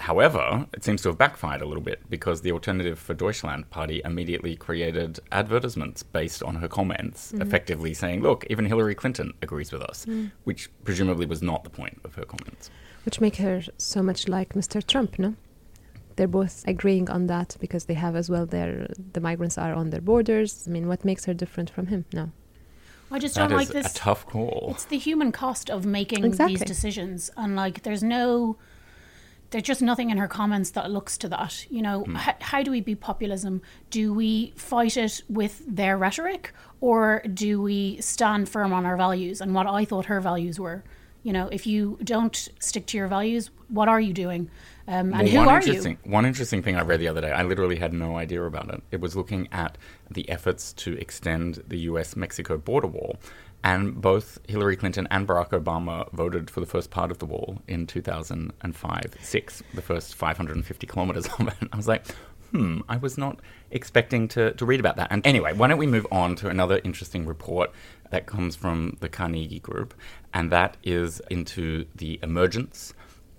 However, 0.00 0.66
it 0.72 0.82
seems 0.82 1.02
to 1.02 1.10
have 1.10 1.18
backfired 1.18 1.60
a 1.60 1.66
little 1.66 1.82
bit 1.82 2.00
because 2.08 2.40
the 2.40 2.52
Alternative 2.52 2.98
for 2.98 3.12
Deutschland 3.12 3.68
party 3.68 4.00
immediately 4.02 4.56
created 4.56 5.20
advertisements 5.30 6.02
based 6.02 6.42
on 6.42 6.54
her 6.56 6.68
comments, 6.68 7.32
mm. 7.32 7.42
effectively 7.42 7.92
saying, 7.92 8.22
look, 8.22 8.46
even 8.48 8.64
Hillary 8.64 8.94
Clinton 8.94 9.34
agrees 9.42 9.72
with 9.72 9.82
us, 9.82 10.06
mm. 10.06 10.30
which 10.44 10.70
presumably 10.84 11.26
was 11.26 11.42
not 11.42 11.64
the 11.64 11.70
point 11.70 12.00
of 12.02 12.14
her 12.14 12.24
comments. 12.24 12.70
Which 13.04 13.20
make 13.20 13.36
her 13.36 13.62
so 13.76 14.02
much 14.02 14.26
like 14.26 14.54
Mr. 14.54 14.84
Trump, 14.84 15.18
no? 15.18 15.34
They're 16.16 16.26
both 16.26 16.64
agreeing 16.66 17.10
on 17.10 17.26
that 17.26 17.58
because 17.60 17.84
they 17.84 17.94
have 17.94 18.16
as 18.16 18.30
well 18.30 18.46
their 18.46 18.88
the 19.12 19.20
migrants 19.20 19.58
are 19.58 19.74
on 19.74 19.90
their 19.90 20.00
borders. 20.00 20.64
I 20.66 20.70
mean, 20.70 20.88
what 20.88 21.04
makes 21.04 21.26
her 21.26 21.34
different 21.34 21.68
from 21.68 21.86
him? 21.88 22.06
No. 22.12 22.32
I 23.10 23.18
just 23.18 23.34
don't 23.34 23.50
like 23.50 23.68
this. 23.68 23.92
A 23.92 23.94
tough 23.94 24.26
call. 24.26 24.68
It's 24.70 24.84
the 24.84 24.98
human 24.98 25.30
cost 25.30 25.68
of 25.68 25.84
making 25.84 26.24
exactly. 26.24 26.56
these 26.56 26.64
decisions, 26.64 27.30
and 27.36 27.56
like, 27.56 27.82
there's 27.82 28.02
no 28.02 28.56
there's 29.50 29.64
just 29.64 29.82
nothing 29.82 30.10
in 30.10 30.18
her 30.18 30.28
comments 30.28 30.70
that 30.70 30.90
looks 30.90 31.18
to 31.18 31.28
that. 31.28 31.66
You 31.70 31.82
know, 31.82 32.04
mm. 32.04 32.16
h- 32.16 32.36
how 32.40 32.62
do 32.62 32.70
we 32.70 32.80
beat 32.80 33.00
populism? 33.00 33.62
Do 33.90 34.14
we 34.14 34.52
fight 34.56 34.96
it 34.96 35.22
with 35.28 35.62
their 35.66 35.98
rhetoric, 35.98 36.52
or 36.80 37.22
do 37.32 37.60
we 37.60 38.00
stand 38.00 38.48
firm 38.48 38.72
on 38.72 38.86
our 38.86 38.96
values 38.96 39.40
and 39.40 39.54
what 39.54 39.66
I 39.66 39.84
thought 39.84 40.06
her 40.06 40.20
values 40.20 40.58
were? 40.58 40.84
You 41.22 41.34
know, 41.34 41.48
if 41.52 41.66
you 41.66 41.98
don't 42.02 42.48
stick 42.60 42.86
to 42.86 42.96
your 42.96 43.06
values, 43.06 43.50
what 43.68 43.88
are 43.88 44.00
you 44.00 44.14
doing? 44.14 44.50
Um, 44.88 45.12
and 45.12 45.32
well, 45.32 45.44
who 45.44 45.48
are 45.50 45.62
you? 45.62 45.98
One 46.04 46.24
interesting 46.24 46.62
thing 46.62 46.76
I 46.76 46.82
read 46.82 46.98
the 46.98 47.08
other 47.08 47.20
day, 47.20 47.30
I 47.30 47.42
literally 47.42 47.76
had 47.76 47.92
no 47.92 48.16
idea 48.16 48.42
about 48.42 48.72
it. 48.72 48.82
It 48.90 49.00
was 49.00 49.14
looking 49.14 49.48
at 49.52 49.76
the 50.10 50.28
efforts 50.30 50.72
to 50.74 50.94
extend 50.94 51.62
the 51.68 51.78
US 51.80 52.16
Mexico 52.16 52.56
border 52.56 52.88
wall. 52.88 53.16
And 53.62 54.00
both 54.00 54.38
Hillary 54.48 54.76
Clinton 54.76 55.06
and 55.10 55.28
Barack 55.28 55.50
Obama 55.50 56.10
voted 56.12 56.50
for 56.50 56.60
the 56.60 56.66
first 56.66 56.90
part 56.90 57.10
of 57.10 57.18
the 57.18 57.26
wall 57.26 57.60
in 57.68 57.86
2005 57.86 59.14
6, 59.20 59.62
the 59.74 59.82
first 59.82 60.14
550 60.14 60.86
kilometers 60.86 61.26
of 61.38 61.48
it. 61.48 61.68
I 61.72 61.76
was 61.76 61.86
like, 61.86 62.06
hmm, 62.52 62.80
I 62.88 62.96
was 62.96 63.18
not 63.18 63.40
expecting 63.70 64.28
to, 64.28 64.52
to 64.52 64.64
read 64.64 64.80
about 64.80 64.96
that. 64.96 65.08
And 65.10 65.26
anyway, 65.26 65.52
why 65.52 65.68
don't 65.68 65.78
we 65.78 65.86
move 65.86 66.06
on 66.10 66.36
to 66.36 66.48
another 66.48 66.80
interesting 66.84 67.26
report 67.26 67.70
that 68.10 68.26
comes 68.26 68.56
from 68.56 68.96
the 69.00 69.08
Carnegie 69.08 69.60
Group, 69.60 69.94
and 70.34 70.50
that 70.50 70.76
is 70.82 71.20
into 71.30 71.86
the 71.94 72.18
emergence 72.22 72.94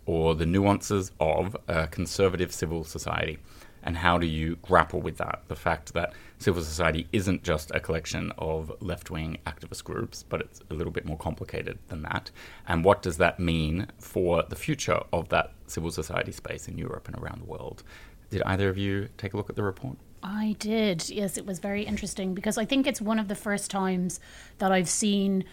or 0.06 0.36
the 0.36 0.46
nuances 0.46 1.12
of 1.20 1.56
a 1.68 1.88
conservative 1.88 2.54
civil 2.54 2.84
society. 2.84 3.38
And 3.84 3.98
how 3.98 4.18
do 4.18 4.28
you 4.28 4.58
grapple 4.62 5.02
with 5.02 5.18
that? 5.18 5.42
The 5.48 5.56
fact 5.56 5.94
that 5.94 6.14
civil 6.38 6.64
society 6.64 7.08
isn't 7.12 7.44
just 7.44 7.72
a 7.72 7.80
collection 7.80 8.32
of 8.38 8.72
left 8.82 9.10
wing 9.10 9.38
activist 9.46 9.84
groups, 9.84 10.24
but 10.24 10.42
it's 10.42 10.62
a 10.70 10.74
little 10.74 10.92
bit 10.92 11.06
more 11.06 11.18
complicated 11.18 11.80
than 11.88 12.04
that. 12.04 12.32
And 12.68 12.84
what 12.84 13.02
does 13.02 13.18
that 13.18 13.40
mean 13.40 13.88
for 14.00 14.44
the 14.44 14.56
future 14.56 15.02
of 15.12 15.30
that 15.30 15.54
civil 15.68 15.92
society 15.92 16.32
space 16.32 16.68
in 16.68 16.78
Europe 16.78 17.08
and 17.08 17.18
around 17.18 17.42
the 17.42 17.46
world? 17.46 17.84
Did 18.30 18.44
either 18.44 18.70
of 18.70 18.78
you 18.78 19.10
take 19.18 19.34
a 19.34 19.38
look 19.38 19.50
at 19.50 19.56
the 19.56 19.64
report? 19.64 19.98
I 20.24 20.56
did. 20.60 21.10
Yes, 21.10 21.38
it 21.38 21.46
was 21.46 21.60
very 21.60 21.84
interesting 21.84 22.34
because 22.34 22.58
I 22.58 22.66
think 22.66 22.86
it's 22.86 23.02
one 23.02 23.20
of 23.20 23.28
the 23.28 23.36
first 23.36 23.72
times 23.72 24.20
that 24.60 24.72
I've 24.72 24.90
seen 24.90 25.44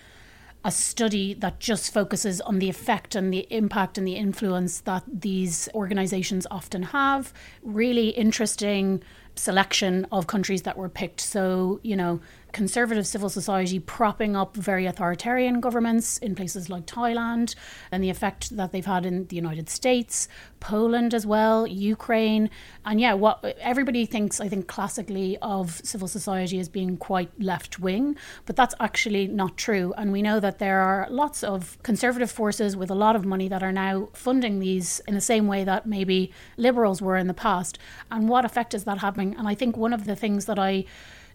a 0.65 0.71
study 0.71 1.35
that 1.35 1.61
just 1.61 1.93
focuses 1.93 2.41
on 2.41 2.59
the 2.59 2.69
effect 2.69 3.15
and 3.15 3.33
the 3.33 3.47
impact 3.51 3.97
and 3.97 4.07
the 4.07 4.17
influence 4.17 4.81
that 4.81 5.05
these 5.09 5.69
organizations 5.75 6.47
often 6.51 6.83
have. 6.83 7.33
Really 7.63 8.09
interesting 8.11 9.03
selection 9.37 10.07
of 10.11 10.27
countries 10.27 10.63
that 10.63 10.77
were 10.77 10.89
picked. 10.89 11.21
So, 11.21 11.81
you 11.83 11.97
know, 11.97 12.21
conservative 12.53 13.07
civil 13.07 13.29
society 13.29 13.79
propping 13.79 14.35
up 14.35 14.57
very 14.57 14.87
authoritarian 14.87 15.61
governments 15.61 16.19
in 16.19 16.35
places 16.35 16.71
like 16.71 16.87
Thailand 16.87 17.55
and 17.93 18.03
the 18.03 18.11
effect 18.11 18.57
that 18.57 18.73
they've 18.73 18.85
had 18.85 19.05
in 19.05 19.27
the 19.27 19.37
United 19.37 19.69
States, 19.69 20.29
Poland 20.61 21.15
as 21.15 21.27
well, 21.27 21.67
Ukraine. 21.67 22.51
And 22.85 23.01
yeah, 23.01 23.15
what 23.15 23.45
everybody 23.61 24.07
thinks, 24.07 24.41
I 24.41 24.49
think, 24.49 24.67
classically 24.67 25.39
of 25.43 25.81
civil 25.85 26.09
society 26.09 26.59
as 26.59 26.69
being 26.69 26.97
quite 26.97 27.31
left 27.41 27.79
wing, 27.79 28.17
but 28.47 28.57
that's 28.57 28.75
actually 28.81 29.27
not 29.27 29.57
true. 29.57 29.93
And 29.97 30.13
we 30.13 30.23
know 30.23 30.41
that 30.41 30.59
there 30.59 30.81
are 30.81 31.07
lots 31.11 31.43
of 31.43 31.81
conservative 31.83 32.31
forces 32.31 32.77
with 32.77 32.91
a 32.91 32.95
lot 32.95 33.17
of 33.17 33.25
money 33.25 33.49
that 33.49 33.63
are 33.63 33.73
now 33.73 34.09
funding 34.13 34.59
these 34.59 35.01
in 35.07 35.15
the 35.15 35.21
same 35.21 35.47
way 35.47 35.65
that 35.65 35.87
maybe 35.87 36.33
liberals 36.57 37.03
were 37.03 37.17
in 37.17 37.27
the 37.27 37.35
past. 37.35 37.79
And 38.11 38.29
what 38.29 38.45
effect 38.45 38.75
is 38.75 38.85
that 38.85 38.99
having? 38.99 39.37
And 39.37 39.47
I 39.47 39.55
think 39.55 39.77
one 39.77 39.93
of 39.93 40.05
the 40.05 40.17
things 40.17 40.47
that 40.47 40.59
I 40.59 40.85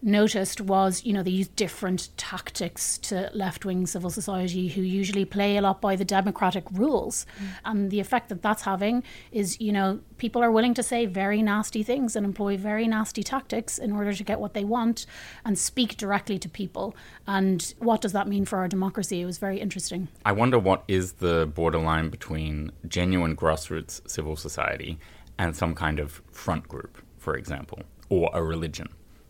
noticed 0.04 0.60
was, 0.60 1.04
you 1.04 1.12
know, 1.12 1.22
they 1.22 1.30
use 1.30 1.48
different 1.48 2.10
tactics 2.16 2.98
to 2.98 3.30
left 3.32 3.64
wing 3.64 3.86
civil 3.86 4.10
society 4.10 4.68
who 4.68 4.82
usually 4.82 5.24
play 5.24 5.56
a 5.56 5.62
lot 5.62 5.80
by 5.80 5.96
the 5.96 6.04
democratic 6.04 6.64
rules. 6.70 7.24
Mm. 7.38 7.46
And 7.64 7.90
the 7.90 8.00
effect 8.00 8.28
that 8.28 8.42
that's 8.42 8.62
having 8.62 9.02
is, 9.32 9.60
you 9.60 9.72
know, 9.72 10.00
people 10.18 10.42
are 10.42 10.50
willing 10.50 10.74
to 10.74 10.82
say 10.82 11.06
very 11.06 11.42
nasty 11.42 11.82
things 11.82 12.14
and 12.14 12.26
employ 12.26 12.56
very 12.56 12.86
nasty 12.86 13.22
tactics 13.22 13.78
in 13.78 13.92
order 13.92 14.12
to 14.12 14.22
get 14.22 14.38
what 14.38 14.54
they 14.54 14.64
want 14.64 15.06
and 15.44 15.58
speak 15.58 15.96
directly 15.96 16.38
to 16.38 16.48
people. 16.48 16.94
And 17.26 17.74
what 17.78 18.02
does 18.02 18.12
that 18.12 18.28
mean 18.28 18.44
for 18.44 18.58
our 18.58 18.68
democracy? 18.68 19.22
It 19.22 19.26
was 19.26 19.38
very 19.38 19.58
interesting. 19.60 20.08
I 20.24 20.32
wonder 20.32 20.58
what 20.58 20.84
is 20.86 21.14
the 21.14 21.50
borderline 21.52 22.10
between 22.10 22.72
genuine 22.86 23.34
grassroots 23.34 24.08
civil 24.08 24.36
society 24.36 24.98
and 25.38 25.56
some 25.56 25.74
kind 25.74 25.98
of 25.98 26.22
front 26.30 26.68
group, 26.68 27.02
for 27.18 27.36
example, 27.36 27.80
or 28.08 28.30
a 28.34 28.42
religion 28.42 28.88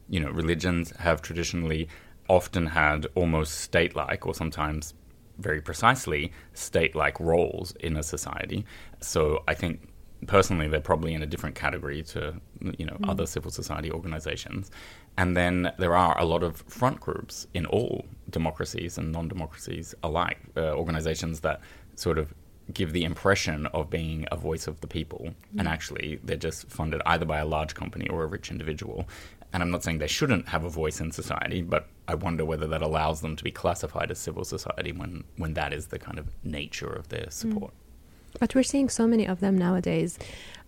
you 0.08 0.20
know, 0.20 0.30
religions 0.30 0.90
have 0.98 1.22
traditionally 1.22 1.88
often 2.28 2.66
had 2.66 3.06
almost 3.14 3.60
state 3.60 3.94
like, 3.94 4.26
or 4.26 4.34
sometimes 4.34 4.94
very 5.38 5.60
precisely 5.60 6.32
state 6.52 6.94
like 6.94 7.18
roles 7.18 7.72
in 7.80 7.96
a 7.96 8.02
society. 8.02 8.64
So 9.00 9.42
I 9.48 9.54
think 9.54 9.88
personally 10.26 10.68
they're 10.68 10.80
probably 10.80 11.14
in 11.14 11.22
a 11.22 11.26
different 11.26 11.54
category 11.54 12.02
to 12.02 12.34
you 12.78 12.86
know 12.86 12.94
mm. 12.94 13.08
other 13.08 13.26
civil 13.26 13.50
society 13.50 13.90
organizations 13.90 14.70
and 15.16 15.36
then 15.36 15.72
there 15.78 15.94
are 15.94 16.18
a 16.18 16.24
lot 16.24 16.42
of 16.42 16.56
front 16.68 17.00
groups 17.00 17.46
in 17.54 17.66
all 17.66 18.04
democracies 18.30 18.98
and 18.98 19.12
non-democracies 19.12 19.94
alike 20.02 20.38
uh, 20.56 20.72
organizations 20.72 21.40
that 21.40 21.60
sort 21.94 22.18
of 22.18 22.32
give 22.72 22.92
the 22.92 23.04
impression 23.04 23.66
of 23.66 23.90
being 23.90 24.24
a 24.32 24.36
voice 24.36 24.66
of 24.66 24.80
the 24.80 24.86
people 24.86 25.20
mm. 25.28 25.34
and 25.58 25.68
actually 25.68 26.18
they're 26.24 26.36
just 26.36 26.68
funded 26.70 27.02
either 27.06 27.26
by 27.26 27.38
a 27.38 27.44
large 27.46 27.74
company 27.74 28.08
or 28.08 28.22
a 28.22 28.26
rich 28.26 28.50
individual 28.50 29.06
and 29.54 29.62
I'm 29.62 29.70
not 29.70 29.84
saying 29.84 29.98
they 29.98 30.08
shouldn't 30.08 30.48
have 30.48 30.64
a 30.64 30.68
voice 30.68 31.00
in 31.00 31.12
society, 31.12 31.62
but 31.62 31.86
I 32.08 32.16
wonder 32.16 32.44
whether 32.44 32.66
that 32.66 32.82
allows 32.82 33.20
them 33.20 33.36
to 33.36 33.44
be 33.44 33.52
classified 33.52 34.10
as 34.10 34.18
civil 34.18 34.44
society 34.44 34.90
when, 34.90 35.22
when 35.36 35.54
that 35.54 35.72
is 35.72 35.86
the 35.86 35.98
kind 35.98 36.18
of 36.18 36.26
nature 36.42 36.92
of 36.92 37.08
their 37.08 37.30
support. 37.30 37.70
Mm. 37.70 38.40
But 38.40 38.56
we're 38.56 38.64
seeing 38.64 38.88
so 38.88 39.06
many 39.06 39.28
of 39.28 39.38
them 39.38 39.56
nowadays. 39.56 40.18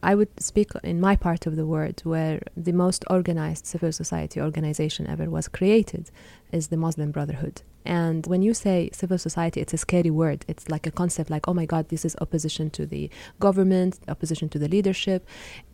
I 0.04 0.14
would 0.14 0.28
speak 0.40 0.70
in 0.84 1.00
my 1.00 1.16
part 1.16 1.46
of 1.46 1.56
the 1.56 1.66
world 1.66 2.00
where 2.04 2.40
the 2.56 2.70
most 2.70 3.04
organized 3.10 3.66
civil 3.66 3.90
society 3.90 4.40
organization 4.40 5.08
ever 5.08 5.28
was 5.28 5.48
created 5.48 6.12
is 6.52 6.68
the 6.68 6.76
Muslim 6.76 7.10
Brotherhood. 7.10 7.62
And 7.86 8.26
when 8.26 8.42
you 8.42 8.52
say 8.52 8.90
civil 8.92 9.16
society, 9.16 9.60
it's 9.60 9.72
a 9.72 9.78
scary 9.78 10.10
word. 10.10 10.44
It's 10.48 10.68
like 10.68 10.86
a 10.86 10.90
concept 10.90 11.30
like, 11.30 11.46
oh 11.46 11.54
my 11.54 11.66
God, 11.66 11.88
this 11.88 12.04
is 12.04 12.16
opposition 12.20 12.68
to 12.70 12.84
the 12.84 13.08
government, 13.38 14.00
opposition 14.08 14.48
to 14.50 14.58
the 14.58 14.68
leadership. 14.68 15.26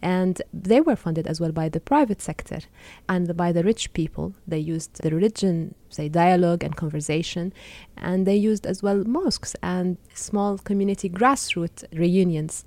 And 0.02 0.40
they 0.52 0.80
were 0.80 0.94
funded 0.94 1.26
as 1.26 1.40
well 1.40 1.52
by 1.52 1.70
the 1.70 1.80
private 1.80 2.20
sector 2.20 2.60
and 3.08 3.34
by 3.36 3.50
the 3.50 3.64
rich 3.64 3.92
people. 3.94 4.34
They 4.46 4.58
used 4.58 5.02
the 5.02 5.10
religion, 5.10 5.74
say, 5.88 6.10
dialogue 6.10 6.62
and 6.62 6.76
conversation. 6.76 7.52
And 7.96 8.26
they 8.26 8.36
used 8.36 8.66
as 8.66 8.82
well 8.82 9.04
mosques 9.04 9.56
and 9.62 9.96
small 10.12 10.58
community 10.58 11.08
grassroots 11.08 11.84
reunions. 11.98 12.64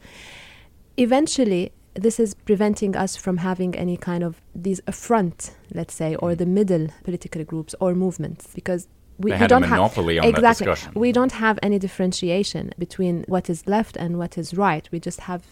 Eventually, 0.97 1.71
this 1.93 2.19
is 2.19 2.33
preventing 2.33 2.95
us 2.95 3.15
from 3.15 3.37
having 3.37 3.75
any 3.75 3.95
kind 3.95 4.23
of 4.23 4.41
these 4.53 4.81
affront, 4.87 5.55
let's 5.73 5.93
say, 5.93 6.15
or 6.15 6.35
the 6.35 6.45
middle 6.45 6.87
political 7.03 7.43
groups 7.43 7.75
or 7.79 7.93
movements, 7.93 8.47
because 8.53 8.87
we, 9.17 9.31
we 9.31 9.47
don't 9.47 9.63
have 9.63 9.97
exactly. 9.97 10.75
We 10.93 11.11
don't 11.11 11.31
have 11.33 11.57
any 11.63 11.79
differentiation 11.79 12.71
between 12.77 13.23
what 13.27 13.49
is 13.49 13.67
left 13.67 13.95
and 13.95 14.17
what 14.17 14.37
is 14.37 14.53
right. 14.53 14.89
We 14.91 14.99
just 14.99 15.21
have 15.21 15.43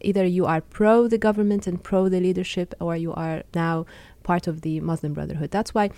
either 0.00 0.24
you 0.24 0.46
are 0.46 0.60
pro 0.60 1.06
the 1.06 1.18
government 1.18 1.66
and 1.66 1.82
pro 1.82 2.08
the 2.08 2.20
leadership, 2.20 2.74
or 2.80 2.96
you 2.96 3.12
are 3.12 3.42
now 3.54 3.86
part 4.22 4.46
of 4.46 4.62
the 4.62 4.80
Muslim 4.80 5.12
Brotherhood. 5.12 5.50
That's 5.50 5.74
why 5.74 5.90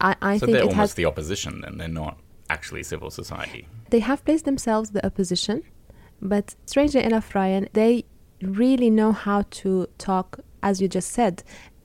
I, 0.00 0.14
I 0.22 0.38
so 0.38 0.46
think 0.46 0.58
they're 0.58 0.64
it 0.64 0.70
almost 0.70 0.92
has, 0.92 0.94
the 0.94 1.06
opposition. 1.06 1.62
Then 1.62 1.78
they're 1.78 1.88
not 1.88 2.18
actually 2.48 2.84
civil 2.84 3.10
society. 3.10 3.66
They 3.90 4.00
have 4.00 4.24
placed 4.24 4.44
themselves 4.44 4.90
the 4.90 5.04
opposition, 5.04 5.62
but 6.22 6.54
strangely 6.66 7.02
enough, 7.02 7.34
Ryan, 7.34 7.68
they 7.72 8.04
really 8.42 8.90
know 8.90 9.12
how 9.12 9.42
to 9.50 9.88
talk, 9.98 10.40
as 10.62 10.80
you 10.80 10.88
just 10.88 11.10
said, 11.10 11.42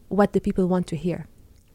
what 0.09 0.33
the 0.33 0.41
people 0.41 0.67
want 0.67 0.87
to 0.87 0.95
hear. 0.95 1.27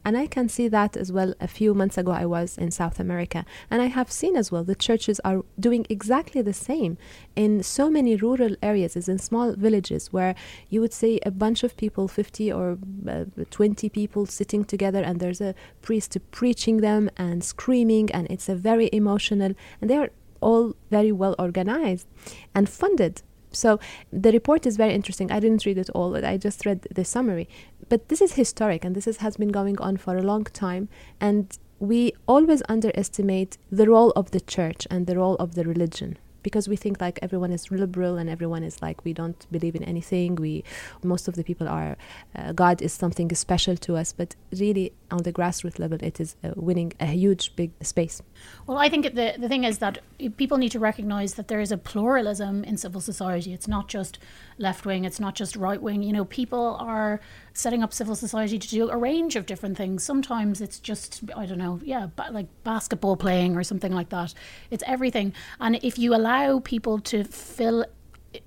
And 0.07 0.17
I 0.17 0.25
can 0.25 0.47
see 0.47 0.69
that 0.69 0.95
as 0.95 1.11
well. 1.11 1.33
A 1.41 1.49
few 1.49 1.73
months 1.73 1.97
ago, 1.97 2.11
I 2.11 2.25
was 2.25 2.57
in 2.57 2.71
South 2.71 2.97
America, 2.97 3.43
and 3.69 3.81
I 3.81 3.87
have 3.87 4.09
seen 4.09 4.37
as 4.37 4.49
well 4.49 4.63
the 4.63 4.73
churches 4.73 5.19
are 5.25 5.43
doing 5.59 5.85
exactly 5.89 6.41
the 6.41 6.53
same 6.53 6.97
in 7.35 7.61
so 7.61 7.89
many 7.89 8.15
rural 8.15 8.55
areas, 8.63 8.95
as 8.95 9.09
in 9.09 9.19
small 9.19 9.51
villages, 9.51 10.13
where 10.13 10.33
you 10.69 10.79
would 10.79 10.93
see 10.93 11.19
a 11.25 11.31
bunch 11.31 11.61
of 11.61 11.75
people, 11.75 12.07
50 12.07 12.53
or 12.53 12.77
uh, 13.05 13.25
20 13.51 13.89
people 13.89 14.25
sitting 14.25 14.63
together, 14.63 15.01
and 15.01 15.19
there's 15.19 15.41
a 15.41 15.53
priest 15.81 16.17
preaching 16.31 16.77
them 16.77 17.09
and 17.17 17.43
screaming, 17.43 18.09
and 18.11 18.27
it's 18.29 18.47
a 18.47 18.55
very 18.55 18.89
emotional, 18.93 19.55
and 19.81 19.89
they 19.89 19.97
are 19.97 20.11
all 20.39 20.73
very 20.89 21.11
well 21.11 21.35
organized 21.37 22.07
and 22.55 22.69
funded 22.69 23.23
so 23.51 23.79
the 24.11 24.31
report 24.31 24.65
is 24.65 24.77
very 24.77 24.93
interesting. 24.93 25.31
I 25.31 25.39
didn't 25.39 25.65
read 25.65 25.77
it 25.77 25.89
all, 25.91 26.15
I 26.25 26.37
just 26.37 26.65
read 26.65 26.87
the 26.93 27.05
summary. 27.05 27.47
But 27.89 28.09
this 28.09 28.21
is 28.21 28.33
historic, 28.33 28.83
and 28.83 28.95
this 28.95 29.07
is, 29.07 29.17
has 29.17 29.37
been 29.37 29.49
going 29.49 29.79
on 29.79 29.97
for 29.97 30.17
a 30.17 30.21
long 30.21 30.43
time. 30.45 30.89
And 31.21 31.57
we 31.79 32.13
always 32.27 32.61
underestimate 32.67 33.57
the 33.71 33.87
role 33.87 34.11
of 34.11 34.31
the 34.31 34.39
church 34.39 34.87
and 34.89 35.07
the 35.07 35.17
role 35.17 35.35
of 35.35 35.55
the 35.55 35.63
religion 35.63 36.17
because 36.47 36.69
we 36.69 36.77
think 36.77 36.95
like 37.01 37.19
everyone 37.21 37.51
is 37.51 37.63
liberal 37.83 38.13
and 38.19 38.29
everyone 38.29 38.63
is 38.63 38.81
like 38.81 38.97
we 39.03 39.11
don't 39.11 39.41
believe 39.51 39.75
in 39.79 39.83
anything 39.83 40.29
we 40.35 40.63
most 41.03 41.27
of 41.27 41.33
the 41.35 41.43
people 41.49 41.67
are 41.67 41.91
uh, 42.37 42.53
god 42.63 42.81
is 42.87 42.93
something 43.03 43.27
special 43.35 43.75
to 43.75 43.97
us 44.01 44.13
but 44.13 44.29
really 44.61 44.87
on 45.11 45.21
the 45.27 45.33
grassroots 45.37 45.77
level 45.77 45.97
it 46.01 46.21
is 46.21 46.29
uh, 46.43 46.51
winning 46.55 46.93
a 47.01 47.09
huge 47.23 47.53
big 47.57 47.71
space 47.81 48.21
well 48.65 48.77
i 48.77 48.87
think 48.87 49.03
the 49.19 49.27
the 49.43 49.49
thing 49.49 49.65
is 49.65 49.79
that 49.79 49.95
people 50.37 50.57
need 50.57 50.71
to 50.77 50.79
recognize 50.79 51.33
that 51.33 51.49
there 51.49 51.59
is 51.59 51.71
a 51.77 51.79
pluralism 51.89 52.63
in 52.63 52.77
civil 52.77 53.01
society 53.01 53.51
it's 53.57 53.67
not 53.67 53.89
just 53.89 54.17
left 54.57 54.85
wing 54.85 55.03
it's 55.03 55.19
not 55.19 55.35
just 55.35 55.53
right 55.57 55.81
wing 55.81 56.01
you 56.01 56.13
know 56.13 56.25
people 56.25 56.77
are 56.79 57.19
setting 57.57 57.81
up 57.81 57.91
civil 57.91 58.15
society 58.15 58.59
to 58.59 58.67
do 58.67 58.89
a 58.89 58.95
range 58.95 59.35
of 59.35 59.47
different 59.47 59.75
things. 59.75 60.03
Sometimes 60.03 60.61
it's 60.61 60.79
just, 60.79 61.23
I 61.35 61.47
don't 61.47 61.57
know, 61.57 61.79
yeah, 61.83 62.07
like 62.29 62.45
basketball 62.63 63.17
playing 63.17 63.57
or 63.57 63.63
something 63.63 63.91
like 63.91 64.09
that. 64.09 64.33
It's 64.69 64.83
everything. 64.85 65.33
And 65.59 65.79
if 65.81 65.97
you 65.97 66.13
allow 66.13 66.36
people 66.63 66.99
to 66.99 67.23
fill 67.23 67.85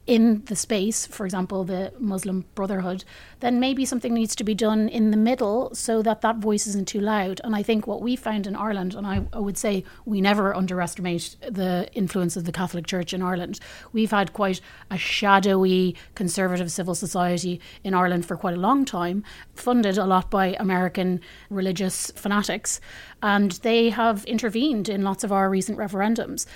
in 0.07 0.45
the 0.47 0.57
space, 0.57 1.07
for 1.07 1.25
example, 1.25 1.65
the 1.65 1.93
Muslim 1.99 2.45
Brotherhood, 2.55 3.05
then 3.41 3.61
maybe 3.61 3.85
something 3.85 4.13
needs 4.13 4.35
to 4.37 4.45
be 4.45 4.55
done 4.55 4.89
in 4.89 5.11
the 5.11 5.17
middle 5.17 5.75
so 5.75 6.03
that 6.03 6.21
that 6.21 6.37
voice 6.37 6.67
isn't 6.67 6.89
too 6.89 7.01
loud. 7.01 7.41
And 7.45 7.55
I 7.57 7.63
think 7.63 7.87
what 7.87 8.03
we 8.03 8.17
found 8.17 8.47
in 8.47 8.57
Ireland, 8.57 8.95
and 8.95 9.07
I, 9.07 9.27
I 9.33 9.39
would 9.39 9.57
say 9.57 9.85
we 10.05 10.21
never 10.21 10.55
underestimate 10.55 11.37
the 11.41 11.89
influence 11.93 12.37
of 12.37 12.45
the 12.45 12.53
Catholic 12.53 12.87
Church 12.87 13.13
in 13.13 13.23
Ireland. 13.23 13.61
We've 13.93 14.11
had 14.11 14.33
quite 14.33 14.61
a 14.91 14.99
shadowy 14.99 15.97
conservative 16.15 16.71
civil 16.71 16.95
society 16.95 17.61
in 17.85 17.95
Ireland 17.95 18.27
for 18.27 18.37
quite 18.37 18.55
a 18.55 18.61
long 18.61 18.85
time, 18.85 19.25
funded 19.55 19.97
a 19.97 20.05
lot 20.05 20.31
by 20.31 20.57
American 20.59 21.21
religious 21.49 22.11
fanatics. 22.15 22.81
And 23.23 23.53
they 23.63 23.91
have 23.91 24.25
intervened 24.25 24.89
in 24.89 25.03
lots 25.03 25.25
of 25.25 25.33
our 25.33 25.51
recent 25.51 25.79
referendums 25.79 26.47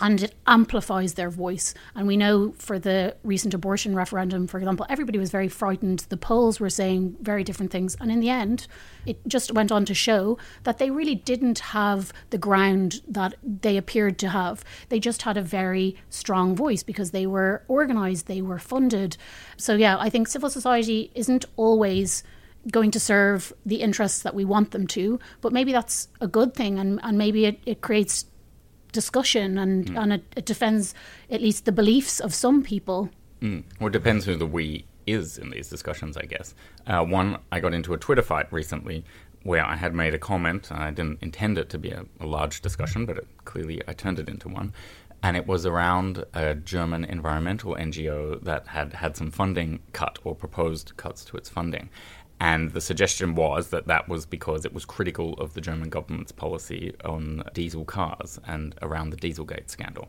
and 0.00 0.22
it 0.22 0.34
amplifies 0.46 1.14
their 1.14 1.30
voice. 1.30 1.74
And 1.94 2.06
we 2.06 2.16
know 2.16 2.52
for 2.58 2.78
the 2.78 3.14
recent 3.22 3.54
abortion 3.54 3.94
referendum, 3.94 4.46
for 4.48 4.58
example, 4.58 4.84
everybody 4.88 5.18
was 5.18 5.30
very 5.30 5.48
frightened. 5.48 6.00
The 6.08 6.16
polls 6.16 6.58
were 6.58 6.70
saying 6.70 7.16
very 7.20 7.44
different 7.44 7.70
things. 7.70 7.96
And 8.00 8.10
in 8.10 8.20
the 8.20 8.28
end, 8.28 8.66
it 9.06 9.18
just 9.28 9.52
went 9.52 9.70
on 9.70 9.84
to 9.84 9.94
show 9.94 10.38
that 10.64 10.78
they 10.78 10.90
really 10.90 11.14
didn't 11.14 11.60
have 11.60 12.12
the 12.30 12.38
ground 12.38 13.00
that 13.06 13.34
they 13.42 13.76
appeared 13.76 14.18
to 14.20 14.30
have. 14.30 14.64
They 14.88 14.98
just 14.98 15.22
had 15.22 15.36
a 15.36 15.42
very 15.42 15.96
strong 16.10 16.56
voice 16.56 16.82
because 16.82 17.12
they 17.12 17.26
were 17.26 17.62
organized, 17.68 18.26
they 18.26 18.42
were 18.42 18.58
funded. 18.58 19.16
So, 19.56 19.74
yeah, 19.74 19.96
I 19.98 20.10
think 20.10 20.26
civil 20.26 20.50
society 20.50 21.12
isn't 21.14 21.44
always 21.56 22.24
going 22.70 22.90
to 22.92 23.00
serve 23.00 23.52
the 23.66 23.82
interests 23.82 24.22
that 24.22 24.34
we 24.34 24.44
want 24.44 24.70
them 24.70 24.86
to, 24.86 25.18
but 25.40 25.52
maybe 25.52 25.72
that's 25.72 26.08
a 26.20 26.28
good 26.28 26.54
thing 26.54 26.78
and, 26.78 27.00
and 27.02 27.18
maybe 27.18 27.44
it, 27.44 27.58
it 27.66 27.80
creates 27.80 28.26
discussion 28.92 29.58
and, 29.58 29.86
mm. 29.86 30.02
and 30.02 30.12
it, 30.14 30.24
it, 30.36 30.46
defends 30.46 30.94
at 31.30 31.40
least 31.40 31.64
the 31.64 31.72
beliefs 31.72 32.20
of 32.20 32.32
some 32.34 32.62
people. 32.62 33.10
Mm. 33.40 33.64
Well, 33.80 33.88
it 33.88 33.92
depends 33.92 34.24
who 34.24 34.36
the 34.36 34.46
we 34.46 34.84
is 35.06 35.38
in 35.38 35.50
these 35.50 35.68
discussions, 35.68 36.16
I 36.16 36.22
guess. 36.22 36.54
Uh, 36.86 37.04
one, 37.04 37.38
I 37.50 37.60
got 37.60 37.74
into 37.74 37.94
a 37.94 37.98
Twitter 37.98 38.22
fight 38.22 38.52
recently 38.52 39.04
where 39.42 39.64
I 39.64 39.76
had 39.76 39.94
made 39.94 40.14
a 40.14 40.18
comment. 40.18 40.70
I 40.70 40.90
didn't 40.90 41.22
intend 41.22 41.58
it 41.58 41.68
to 41.70 41.78
be 41.78 41.90
a, 41.90 42.04
a 42.20 42.26
large 42.26 42.60
discussion, 42.60 43.06
but 43.06 43.18
it, 43.18 43.26
clearly 43.44 43.82
I 43.88 43.92
turned 43.92 44.18
it 44.18 44.28
into 44.28 44.48
one. 44.48 44.72
And 45.24 45.36
it 45.36 45.46
was 45.46 45.64
around 45.66 46.24
a 46.34 46.54
German 46.54 47.04
environmental 47.04 47.76
NGO 47.76 48.42
that 48.42 48.68
had 48.68 48.94
had 48.94 49.16
some 49.16 49.30
funding 49.30 49.80
cut 49.92 50.18
or 50.24 50.34
proposed 50.34 50.96
cuts 50.96 51.24
to 51.26 51.36
its 51.36 51.48
funding. 51.48 51.90
And 52.42 52.72
the 52.72 52.80
suggestion 52.80 53.36
was 53.36 53.68
that 53.68 53.86
that 53.86 54.08
was 54.08 54.26
because 54.26 54.64
it 54.64 54.74
was 54.74 54.84
critical 54.84 55.34
of 55.34 55.54
the 55.54 55.60
German 55.60 55.90
government's 55.90 56.32
policy 56.32 56.92
on 57.04 57.44
diesel 57.54 57.84
cars 57.84 58.40
and 58.48 58.74
around 58.82 59.10
the 59.10 59.16
Dieselgate 59.16 59.70
scandal. 59.70 60.08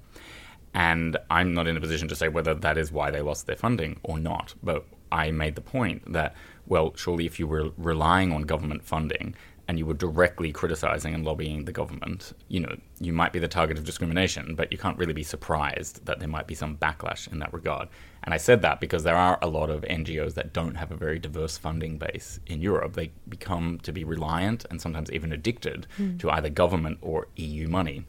And 0.73 1.15
I'm 1.29 1.53
not 1.53 1.67
in 1.67 1.77
a 1.77 1.79
position 1.79 2.07
to 2.07 2.15
say 2.15 2.29
whether 2.29 2.55
that 2.55 2.75
is 2.75 2.91
why 2.91 3.11
they 3.11 3.21
lost 3.21 3.45
their 3.45 3.55
funding 3.55 3.99
or 4.01 4.17
not. 4.17 4.55
But 4.63 4.83
I 5.11 5.29
made 5.29 5.53
the 5.53 5.61
point 5.61 6.11
that, 6.11 6.33
well, 6.65 6.95
surely 6.95 7.27
if 7.27 7.37
you 7.39 7.45
were 7.45 7.69
relying 7.77 8.31
on 8.31 8.41
government 8.41 8.83
funding 8.83 9.35
and 9.67 9.77
you 9.77 9.85
were 9.85 9.93
directly 9.93 10.51
criticizing 10.51 11.13
and 11.13 11.23
lobbying 11.23 11.65
the 11.65 11.71
government, 11.71 12.33
you 12.47 12.61
know, 12.61 12.75
you 12.99 13.13
might 13.13 13.31
be 13.31 13.37
the 13.37 13.47
target 13.47 13.77
of 13.77 13.85
discrimination, 13.85 14.55
but 14.55 14.71
you 14.71 14.79
can't 14.79 14.97
really 14.97 15.13
be 15.13 15.21
surprised 15.21 16.03
that 16.07 16.17
there 16.17 16.27
might 16.27 16.47
be 16.47 16.55
some 16.55 16.77
backlash 16.77 17.31
in 17.31 17.37
that 17.37 17.53
regard. 17.53 17.89
And 18.23 18.33
I 18.33 18.37
said 18.37 18.61
that 18.61 18.79
because 18.79 19.03
there 19.03 19.17
are 19.17 19.37
a 19.41 19.47
lot 19.47 19.69
of 19.69 19.81
NGOs 19.81 20.33
that 20.35 20.53
don't 20.53 20.75
have 20.75 20.91
a 20.91 20.95
very 20.95 21.19
diverse 21.19 21.57
funding 21.57 21.97
base 21.97 22.39
in 22.47 22.61
Europe. 22.61 22.93
They 22.93 23.11
become 23.27 23.79
to 23.83 23.91
be 23.91 24.03
reliant 24.03 24.65
and 24.69 24.81
sometimes 24.81 25.11
even 25.11 25.33
addicted 25.33 25.87
mm. 25.97 26.17
to 26.19 26.29
either 26.31 26.49
government 26.49 26.99
or 27.01 27.27
EU 27.35 27.67
money. 27.67 28.05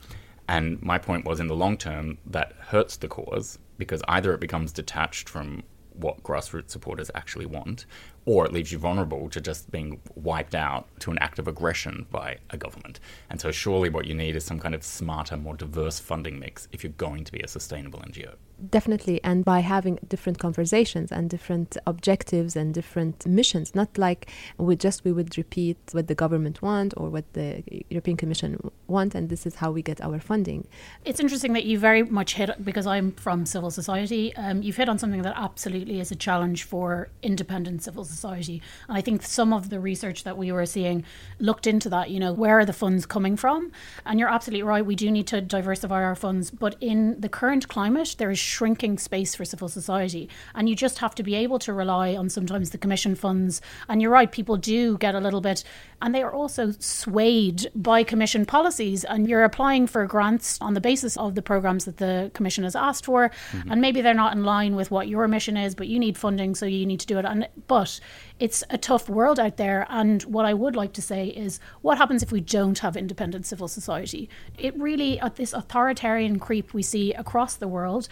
And 0.48 0.80
my 0.82 0.98
point 0.98 1.24
was 1.24 1.40
in 1.40 1.48
the 1.48 1.56
long 1.56 1.76
term, 1.76 2.18
that 2.26 2.52
hurts 2.58 2.96
the 2.96 3.08
cause 3.08 3.58
because 3.78 4.02
either 4.08 4.32
it 4.32 4.40
becomes 4.40 4.72
detached 4.72 5.28
from 5.28 5.64
what 5.94 6.22
grassroots 6.22 6.70
supporters 6.70 7.10
actually 7.14 7.46
want, 7.46 7.86
or 8.26 8.44
it 8.44 8.52
leaves 8.52 8.72
you 8.72 8.78
vulnerable 8.78 9.28
to 9.30 9.40
just 9.40 9.70
being 9.70 10.00
wiped 10.14 10.54
out 10.54 10.88
to 11.00 11.10
an 11.10 11.18
act 11.18 11.38
of 11.38 11.46
aggression 11.46 12.06
by 12.10 12.36
a 12.50 12.56
government. 12.56 13.00
And 13.30 13.40
so, 13.40 13.50
surely, 13.50 13.88
what 13.88 14.06
you 14.06 14.14
need 14.14 14.36
is 14.36 14.44
some 14.44 14.58
kind 14.58 14.74
of 14.74 14.82
smarter, 14.82 15.36
more 15.36 15.54
diverse 15.54 16.00
funding 16.00 16.38
mix 16.38 16.68
if 16.72 16.82
you're 16.82 16.92
going 16.92 17.24
to 17.24 17.32
be 17.32 17.40
a 17.40 17.48
sustainable 17.48 18.00
NGO. 18.00 18.34
Definitely, 18.70 19.20
and 19.24 19.44
by 19.44 19.60
having 19.60 19.98
different 20.08 20.38
conversations 20.38 21.10
and 21.10 21.28
different 21.28 21.76
objectives 21.88 22.54
and 22.54 22.72
different 22.72 23.26
missions, 23.26 23.74
not 23.74 23.98
like 23.98 24.30
we 24.58 24.76
just 24.76 25.04
we 25.04 25.10
would 25.10 25.36
repeat 25.36 25.76
what 25.90 26.06
the 26.06 26.14
government 26.14 26.62
want 26.62 26.94
or 26.96 27.10
what 27.10 27.24
the 27.32 27.64
European 27.90 28.16
Commission 28.16 28.70
want, 28.86 29.16
and 29.16 29.28
this 29.28 29.44
is 29.44 29.56
how 29.56 29.72
we 29.72 29.82
get 29.82 30.00
our 30.00 30.20
funding. 30.20 30.68
It's 31.04 31.18
interesting 31.18 31.52
that 31.54 31.64
you 31.64 31.80
very 31.80 32.04
much 32.04 32.34
hit 32.34 32.64
because 32.64 32.86
I'm 32.86 33.10
from 33.12 33.44
civil 33.44 33.72
society. 33.72 34.34
Um, 34.36 34.62
you've 34.62 34.76
hit 34.76 34.88
on 34.88 34.98
something 34.98 35.22
that 35.22 35.34
absolutely 35.36 35.98
is 35.98 36.12
a 36.12 36.16
challenge 36.16 36.62
for 36.62 37.08
independent 37.22 37.82
civil 37.82 38.04
society, 38.04 38.62
and 38.88 38.96
I 38.96 39.00
think 39.00 39.22
some 39.22 39.52
of 39.52 39.68
the 39.68 39.80
research 39.80 40.22
that 40.22 40.38
we 40.38 40.52
were 40.52 40.66
seeing 40.66 41.04
looked 41.40 41.66
into 41.66 41.88
that. 41.88 42.10
You 42.10 42.20
know, 42.20 42.32
where 42.32 42.60
are 42.60 42.64
the 42.64 42.72
funds 42.72 43.04
coming 43.04 43.36
from? 43.36 43.72
And 44.06 44.20
you're 44.20 44.28
absolutely 44.28 44.62
right. 44.62 44.86
We 44.86 44.94
do 44.94 45.10
need 45.10 45.26
to 45.26 45.40
diversify 45.40 46.04
our 46.04 46.14
funds, 46.14 46.52
but 46.52 46.76
in 46.80 47.20
the 47.20 47.28
current 47.28 47.66
climate, 47.66 48.14
there 48.18 48.30
is 48.30 48.53
shrinking 48.55 48.98
space 48.98 49.34
for 49.34 49.44
civil 49.44 49.68
society. 49.68 50.28
And 50.55 50.68
you 50.68 50.76
just 50.76 50.98
have 50.98 51.14
to 51.16 51.22
be 51.22 51.34
able 51.34 51.59
to 51.61 51.72
rely 51.72 52.14
on 52.14 52.28
sometimes 52.30 52.70
the 52.70 52.78
commission 52.78 53.14
funds. 53.14 53.61
And 53.88 54.00
you're 54.00 54.11
right, 54.11 54.30
people 54.30 54.57
do 54.57 54.96
get 54.98 55.14
a 55.14 55.20
little 55.20 55.40
bit, 55.40 55.64
and 56.00 56.14
they 56.14 56.22
are 56.22 56.32
also 56.32 56.72
swayed 56.78 57.70
by 57.74 58.05
commission 58.05 58.46
policies. 58.46 59.05
And 59.05 59.28
you're 59.28 59.44
applying 59.44 59.86
for 59.86 60.07
grants 60.07 60.59
on 60.61 60.74
the 60.74 60.80
basis 60.80 61.16
of 61.16 61.34
the 61.34 61.42
programs 61.42 61.84
that 61.84 61.96
the 61.96 62.30
commission 62.34 62.64
has 62.64 62.76
asked 62.76 63.05
for. 63.05 63.30
Mm-hmm. 63.30 63.72
And 63.72 63.80
maybe 63.80 64.00
they're 64.00 64.14
not 64.14 64.36
in 64.36 64.44
line 64.44 64.76
with 64.76 64.90
what 64.90 65.09
your 65.09 65.26
mission 65.28 65.57
is, 65.57 65.74
but 65.74 65.88
you 65.88 65.98
need 65.98 66.16
funding, 66.16 66.55
so 66.55 66.66
you 66.66 66.86
need 66.86 67.00
to 67.00 67.07
do 67.07 67.18
it. 67.18 67.24
And 67.24 67.48
but 67.66 68.00
it's 68.40 68.64
a 68.70 68.78
tough 68.78 69.09
world 69.09 69.38
out 69.38 69.57
there. 69.57 69.86
And 69.88 70.22
what 70.24 70.44
I 70.44 70.55
would 70.55 70.76
like 70.76 70.92
to 70.94 71.02
say 71.02 71.28
is 71.28 71.61
what 71.82 71.98
happens 71.98 72.22
if 72.22 72.32
we 72.32 72.40
don't 72.40 72.78
have 72.80 72.96
independent 72.96 73.46
civil 73.46 73.68
society? 73.68 74.28
It 74.59 74.78
really, 74.78 75.20
at 75.20 75.36
this 75.36 75.52
authoritarian 75.52 76.38
creep 76.38 76.74
we 76.74 76.82
see 76.82 77.12
across 77.12 77.57
the 77.57 77.68
world, 77.68 78.09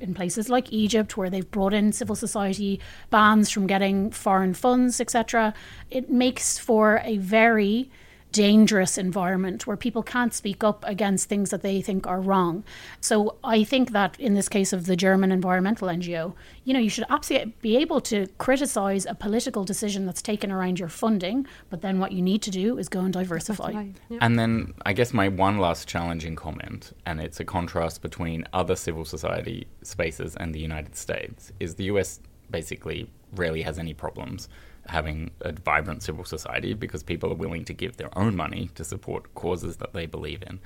in 0.00 0.14
places 0.14 0.48
like 0.48 0.72
Egypt, 0.72 1.16
where 1.16 1.30
they've 1.30 1.50
brought 1.50 1.74
in 1.74 1.92
civil 1.92 2.16
society 2.16 2.80
bans 3.10 3.50
from 3.50 3.66
getting 3.66 4.10
foreign 4.10 4.54
funds, 4.54 5.00
etc., 5.00 5.54
it 5.90 6.10
makes 6.10 6.58
for 6.58 7.00
a 7.04 7.18
very 7.18 7.90
dangerous 8.32 8.98
environment 8.98 9.66
where 9.66 9.76
people 9.76 10.02
can't 10.02 10.34
speak 10.34 10.62
up 10.62 10.84
against 10.86 11.28
things 11.28 11.50
that 11.50 11.62
they 11.62 11.80
think 11.80 12.06
are 12.06 12.20
wrong. 12.20 12.64
So 13.00 13.36
I 13.42 13.64
think 13.64 13.92
that 13.92 14.18
in 14.20 14.34
this 14.34 14.48
case 14.48 14.72
of 14.72 14.86
the 14.86 14.96
German 14.96 15.32
environmental 15.32 15.88
NGO, 15.88 16.34
you 16.64 16.74
know, 16.74 16.80
you 16.80 16.90
should 16.90 17.06
absolutely 17.08 17.54
be 17.62 17.76
able 17.76 18.00
to 18.02 18.26
criticize 18.38 19.06
a 19.06 19.14
political 19.14 19.64
decision 19.64 20.04
that's 20.06 20.20
taken 20.20 20.52
around 20.52 20.78
your 20.78 20.88
funding, 20.88 21.46
but 21.70 21.80
then 21.80 21.98
what 21.98 22.12
you 22.12 22.20
need 22.20 22.42
to 22.42 22.50
do 22.50 22.78
is 22.78 22.88
go 22.88 23.00
and 23.00 23.12
diversify. 23.12 23.86
Yeah. 24.10 24.18
And 24.20 24.38
then 24.38 24.74
I 24.84 24.92
guess 24.92 25.14
my 25.14 25.28
one 25.28 25.58
last 25.58 25.88
challenging 25.88 26.36
comment, 26.36 26.92
and 27.06 27.20
it's 27.20 27.40
a 27.40 27.44
contrast 27.44 28.02
between 28.02 28.46
other 28.52 28.76
civil 28.76 29.04
society 29.04 29.66
spaces 29.82 30.36
and 30.36 30.54
the 30.54 30.60
United 30.60 30.96
States, 30.96 31.52
is 31.58 31.76
the 31.76 31.84
US 31.84 32.20
basically 32.50 33.10
rarely 33.34 33.62
has 33.62 33.78
any 33.78 33.94
problems 33.94 34.48
having 34.88 35.30
a 35.40 35.52
vibrant 35.52 36.02
civil 36.02 36.24
society 36.24 36.74
because 36.74 37.02
people 37.02 37.32
are 37.32 37.36
willing 37.36 37.64
to 37.64 37.72
give 37.72 37.96
their 37.96 38.16
own 38.18 38.36
money 38.36 38.70
to 38.74 38.84
support 38.84 39.34
causes 39.34 39.76
that 39.78 39.92
they 39.92 40.06
believe 40.06 40.42
in. 40.42 40.60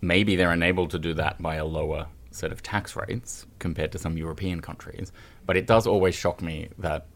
Maybe 0.00 0.36
they're 0.36 0.52
enabled 0.52 0.90
to 0.90 0.98
do 0.98 1.14
that 1.14 1.40
by 1.40 1.56
a 1.56 1.64
lower 1.64 2.06
set 2.30 2.52
of 2.52 2.62
tax 2.62 2.94
rates 2.94 3.46
compared 3.58 3.92
to 3.92 3.98
some 3.98 4.18
European 4.18 4.60
countries. 4.60 5.10
But 5.46 5.56
it 5.56 5.66
does 5.66 5.86
always 5.86 6.14
shock 6.14 6.42
me 6.42 6.68
that 6.78 7.06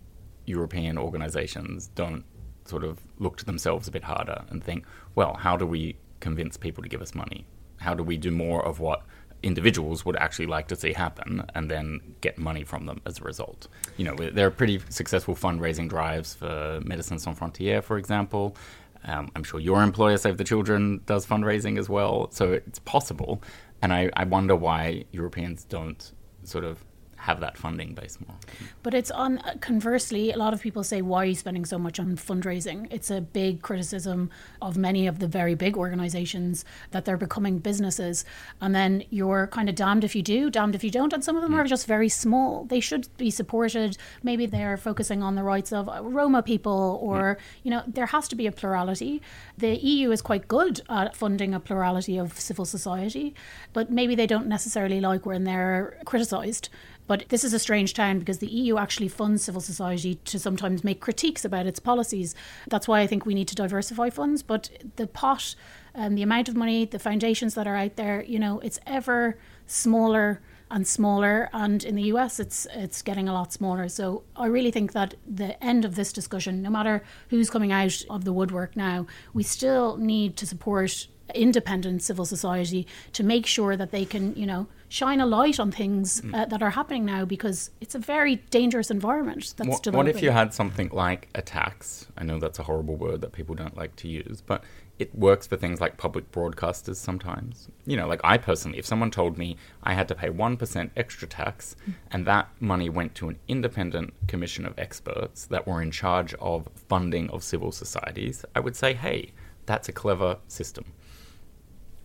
European 0.46 0.98
organizations 0.98 1.88
don't 1.88 2.24
sort 2.64 2.84
of 2.84 3.00
look 3.18 3.36
to 3.36 3.44
themselves 3.44 3.88
a 3.88 3.90
bit 3.90 4.04
harder 4.04 4.44
and 4.48 4.62
think, 4.62 4.86
well, 5.14 5.34
how 5.34 5.56
do 5.56 5.66
we 5.66 5.96
convince 6.20 6.56
people 6.56 6.82
to 6.82 6.88
give 6.88 7.02
us 7.02 7.14
money? 7.14 7.46
How 7.78 7.94
do 7.94 8.02
we 8.02 8.16
do 8.16 8.30
more 8.30 8.64
of 8.64 8.80
what 8.80 9.02
individuals 9.42 10.04
would 10.04 10.16
actually 10.16 10.46
like 10.46 10.68
to 10.68 10.76
see 10.76 10.92
happen 10.92 11.44
and 11.54 11.70
then 11.70 12.00
get 12.20 12.38
money 12.38 12.64
from 12.64 12.86
them 12.86 13.00
as 13.06 13.18
a 13.18 13.24
result. 13.24 13.68
You 13.96 14.04
know, 14.04 14.14
there 14.16 14.46
are 14.46 14.50
pretty 14.50 14.80
successful 14.88 15.34
fundraising 15.34 15.88
drives 15.88 16.34
for 16.34 16.80
Médecins 16.84 17.20
Sans 17.20 17.38
Frontières, 17.38 17.82
for 17.82 17.98
example. 17.98 18.56
Um, 19.04 19.30
I'm 19.34 19.44
sure 19.44 19.60
your 19.60 19.82
employer, 19.82 20.16
Save 20.16 20.36
the 20.36 20.44
Children, 20.44 21.00
does 21.06 21.26
fundraising 21.26 21.78
as 21.78 21.88
well. 21.88 22.30
So 22.32 22.52
it's 22.52 22.78
possible. 22.80 23.42
And 23.82 23.92
I, 23.92 24.10
I 24.14 24.24
wonder 24.24 24.54
why 24.54 25.04
Europeans 25.10 25.64
don't 25.64 26.12
sort 26.44 26.64
of 26.64 26.84
have 27.20 27.40
that 27.40 27.58
funding 27.58 27.94
base 27.94 28.18
more. 28.26 28.36
But 28.82 28.94
it's 28.94 29.10
on 29.10 29.42
conversely, 29.60 30.32
a 30.32 30.38
lot 30.38 30.54
of 30.54 30.62
people 30.62 30.82
say, 30.82 31.02
why 31.02 31.22
are 31.22 31.26
you 31.26 31.34
spending 31.34 31.66
so 31.66 31.78
much 31.78 32.00
on 32.00 32.16
fundraising? 32.16 32.88
It's 32.90 33.10
a 33.10 33.20
big 33.20 33.60
criticism 33.60 34.30
of 34.62 34.78
many 34.78 35.06
of 35.06 35.18
the 35.18 35.28
very 35.28 35.54
big 35.54 35.76
organizations 35.76 36.64
that 36.92 37.04
they're 37.04 37.18
becoming 37.18 37.58
businesses. 37.58 38.24
And 38.62 38.74
then 38.74 39.04
you're 39.10 39.48
kind 39.48 39.68
of 39.68 39.74
damned 39.74 40.02
if 40.02 40.16
you 40.16 40.22
do, 40.22 40.48
damned 40.48 40.74
if 40.74 40.82
you 40.82 40.90
don't. 40.90 41.12
And 41.12 41.22
some 41.22 41.36
of 41.36 41.42
them 41.42 41.52
mm. 41.52 41.58
are 41.58 41.66
just 41.66 41.86
very 41.86 42.08
small. 42.08 42.64
They 42.64 42.80
should 42.80 43.06
be 43.18 43.30
supported. 43.30 43.98
Maybe 44.22 44.46
they're 44.46 44.78
focusing 44.78 45.22
on 45.22 45.34
the 45.34 45.42
rights 45.42 45.72
of 45.74 45.88
Roma 46.02 46.42
people, 46.42 46.98
or, 47.02 47.36
mm. 47.36 47.40
you 47.64 47.70
know, 47.70 47.82
there 47.86 48.06
has 48.06 48.28
to 48.28 48.34
be 48.34 48.46
a 48.46 48.52
plurality. 48.52 49.20
The 49.60 49.76
EU 49.76 50.10
is 50.10 50.22
quite 50.22 50.48
good 50.48 50.80
at 50.88 51.14
funding 51.14 51.52
a 51.52 51.60
plurality 51.60 52.16
of 52.16 52.40
civil 52.40 52.64
society, 52.64 53.34
but 53.74 53.90
maybe 53.90 54.14
they 54.14 54.26
don't 54.26 54.46
necessarily 54.46 55.02
like 55.02 55.26
when 55.26 55.44
they're 55.44 55.98
criticized. 56.06 56.70
But 57.06 57.28
this 57.28 57.44
is 57.44 57.52
a 57.52 57.58
strange 57.58 57.92
time 57.92 58.18
because 58.18 58.38
the 58.38 58.46
EU 58.46 58.78
actually 58.78 59.08
funds 59.08 59.42
civil 59.42 59.60
society 59.60 60.14
to 60.14 60.38
sometimes 60.38 60.82
make 60.82 61.00
critiques 61.00 61.44
about 61.44 61.66
its 61.66 61.78
policies. 61.78 62.34
That's 62.68 62.88
why 62.88 63.00
I 63.00 63.06
think 63.06 63.26
we 63.26 63.34
need 63.34 63.48
to 63.48 63.54
diversify 63.54 64.08
funds. 64.08 64.42
But 64.42 64.70
the 64.96 65.06
pot 65.06 65.54
and 65.92 66.16
the 66.16 66.22
amount 66.22 66.48
of 66.48 66.56
money, 66.56 66.86
the 66.86 66.98
foundations 66.98 67.54
that 67.54 67.66
are 67.66 67.76
out 67.76 67.96
there, 67.96 68.22
you 68.22 68.38
know, 68.38 68.60
it's 68.60 68.78
ever 68.86 69.36
smaller 69.66 70.40
and 70.70 70.86
smaller 70.86 71.48
and 71.52 71.84
in 71.84 71.94
the 71.94 72.04
US 72.14 72.40
it's 72.40 72.66
it's 72.74 73.02
getting 73.02 73.28
a 73.28 73.32
lot 73.32 73.52
smaller. 73.52 73.88
So 73.88 74.22
I 74.36 74.46
really 74.46 74.70
think 74.70 74.92
that 74.92 75.14
the 75.26 75.62
end 75.62 75.84
of 75.84 75.94
this 75.94 76.12
discussion 76.12 76.62
no 76.62 76.70
matter 76.70 77.02
who's 77.28 77.50
coming 77.50 77.72
out 77.72 78.02
of 78.08 78.24
the 78.24 78.32
woodwork 78.32 78.76
now 78.76 79.06
we 79.32 79.42
still 79.42 79.96
need 79.96 80.36
to 80.36 80.46
support 80.46 81.06
independent 81.34 82.02
civil 82.02 82.24
society 82.24 82.86
to 83.12 83.22
make 83.22 83.46
sure 83.46 83.76
that 83.76 83.90
they 83.90 84.04
can 84.04 84.34
you 84.34 84.46
know 84.46 84.66
shine 84.88 85.20
a 85.20 85.26
light 85.26 85.60
on 85.60 85.70
things 85.70 86.20
mm. 86.20 86.34
uh, 86.34 86.44
that 86.46 86.62
are 86.62 86.70
happening 86.70 87.04
now 87.04 87.24
because 87.24 87.70
it's 87.80 87.94
a 87.94 87.98
very 87.98 88.36
dangerous 88.50 88.90
environment 88.90 89.54
that's 89.56 89.68
what, 89.68 89.94
what 89.94 90.08
if 90.08 90.22
you 90.22 90.30
had 90.30 90.52
something 90.52 90.88
like 90.92 91.28
a 91.34 91.42
tax? 91.42 92.08
I 92.16 92.24
know 92.24 92.38
that's 92.38 92.58
a 92.58 92.64
horrible 92.64 92.96
word 92.96 93.20
that 93.20 93.32
people 93.32 93.54
don't 93.54 93.76
like 93.76 93.94
to 93.96 94.08
use 94.08 94.42
but 94.44 94.64
it 95.00 95.14
works 95.14 95.46
for 95.46 95.56
things 95.56 95.80
like 95.80 95.96
public 95.96 96.30
broadcasters 96.30 96.96
sometimes 96.96 97.68
you 97.86 97.96
know 97.96 98.06
like 98.06 98.20
i 98.22 98.36
personally 98.36 98.78
if 98.78 98.84
someone 98.84 99.10
told 99.10 99.38
me 99.38 99.56
i 99.82 99.94
had 99.94 100.06
to 100.06 100.14
pay 100.14 100.28
1% 100.28 100.90
extra 100.96 101.26
tax 101.26 101.74
and 102.10 102.26
that 102.26 102.48
money 102.60 102.88
went 102.88 103.14
to 103.14 103.28
an 103.30 103.38
independent 103.48 104.12
commission 104.28 104.66
of 104.66 104.78
experts 104.78 105.46
that 105.46 105.66
were 105.66 105.80
in 105.80 105.90
charge 105.90 106.34
of 106.34 106.68
funding 106.88 107.30
of 107.30 107.42
civil 107.42 107.72
societies 107.72 108.44
i 108.54 108.60
would 108.60 108.76
say 108.76 108.92
hey 108.92 109.32
that's 109.66 109.88
a 109.88 109.92
clever 109.92 110.36
system 110.48 110.84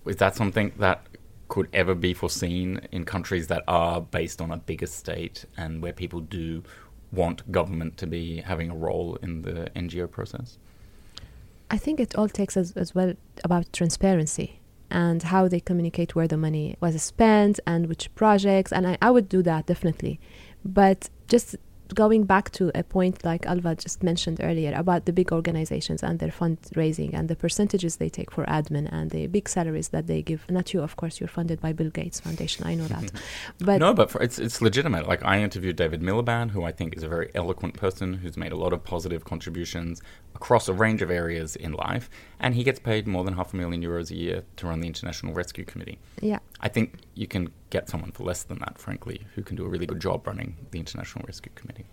is 0.05 0.15
that 0.17 0.35
something 0.35 0.71
that 0.77 1.05
could 1.47 1.67
ever 1.73 1.93
be 1.93 2.13
foreseen 2.13 2.79
in 2.91 3.03
countries 3.03 3.47
that 3.47 3.63
are 3.67 4.01
based 4.01 4.41
on 4.41 4.51
a 4.51 4.57
bigger 4.57 4.87
state 4.87 5.45
and 5.57 5.81
where 5.81 5.93
people 5.93 6.19
do 6.19 6.63
want 7.11 7.49
government 7.51 7.97
to 7.97 8.07
be 8.07 8.37
having 8.37 8.69
a 8.71 8.75
role 8.75 9.15
in 9.21 9.41
the 9.43 9.69
NGO 9.75 10.09
process? 10.09 10.57
I 11.70 11.78
think 11.78 11.99
it 11.99 12.16
all 12.16 12.30
takes 12.30 12.55
as, 12.57 12.72
as 12.74 12.93
well 12.93 13.13
about 13.43 13.72
transparency 13.74 14.59
and 14.91 15.24
how 15.24 15.47
they 15.47 15.59
communicate 15.59 16.16
where 16.16 16.28
the 16.28 16.38
money 16.38 16.76
was 16.80 17.01
spent 17.01 17.59
and 17.66 17.88
which 17.88 18.13
projects. 18.16 18.72
And 18.72 18.88
I, 18.88 18.97
I 19.01 19.11
would 19.11 19.28
do 19.28 19.41
that 19.43 19.66
definitely. 19.66 20.20
But 20.63 21.09
just 21.28 21.55
going 21.93 22.23
back 22.23 22.49
to 22.51 22.71
a 22.73 22.83
point 22.83 23.23
like 23.23 23.45
Alva 23.45 23.75
just 23.75 24.01
mentioned 24.03 24.39
earlier 24.41 24.73
about 24.75 25.05
the 25.05 25.13
big 25.13 25.31
organizations 25.31 26.01
and 26.01 26.19
their 26.19 26.29
fundraising 26.29 27.13
and 27.13 27.29
the 27.29 27.36
percentages 27.36 27.97
they 27.97 28.09
take 28.09 28.31
for 28.31 28.45
admin 28.45 28.91
and 28.91 29.11
the 29.11 29.27
big 29.27 29.47
salaries 29.47 29.89
that 29.89 30.07
they 30.07 30.21
give. 30.21 30.49
Not 30.49 30.73
you, 30.73 30.81
of 30.81 30.95
course, 30.95 31.19
you're 31.19 31.27
funded 31.27 31.61
by 31.61 31.73
Bill 31.73 31.89
Gates 31.89 32.19
Foundation. 32.19 32.65
I 32.65 32.75
know 32.75 32.88
that. 32.88 33.11
but 33.59 33.79
no, 33.79 33.93
but 33.93 34.09
for, 34.09 34.21
it's 34.21 34.39
it's 34.39 34.61
legitimate. 34.61 35.07
Like 35.07 35.23
I 35.23 35.41
interviewed 35.41 35.75
David 35.75 36.01
Miliband, 36.01 36.51
who 36.51 36.63
I 36.63 36.71
think 36.71 36.95
is 36.95 37.03
a 37.03 37.07
very 37.07 37.29
eloquent 37.36 37.75
person 37.75 38.15
who's 38.15 38.38
made 38.38 38.51
a 38.51 38.57
lot 38.57 38.73
of 38.73 38.83
positive 38.83 39.25
contributions 39.25 40.01
across 40.33 40.67
a 40.67 40.73
range 40.73 41.01
of 41.01 41.11
areas 41.11 41.55
in 41.55 41.73
life, 41.73 42.09
and 42.39 42.55
he 42.55 42.63
gets 42.63 42.79
paid 42.79 43.07
more 43.07 43.23
than 43.23 43.36
half 43.36 43.53
a 43.53 43.57
million 43.57 43.81
euros 43.81 44.11
a 44.11 44.15
year 44.15 44.43
to 44.57 44.67
run 44.67 44.81
the 44.81 44.88
International 44.88 45.33
Rescue 45.33 45.65
Committee. 45.65 45.99
Yeah, 46.21 46.39
I 46.61 46.67
think 46.67 46.93
you 47.16 47.28
can 47.28 47.49
get 47.70 47.89
someone 47.89 48.11
for 48.11 48.24
less 48.24 48.43
than 48.43 48.59
that, 48.59 48.78
frankly, 48.78 49.26
who 49.36 49.41
can 49.41 49.55
do 49.55 49.66
a 49.66 49.70
really 49.70 49.86
good 49.86 50.01
job 50.01 50.28
running 50.28 50.57
the 50.72 50.80
International 50.80 51.26
Rescue 51.26 51.51
Committee. 51.55 51.86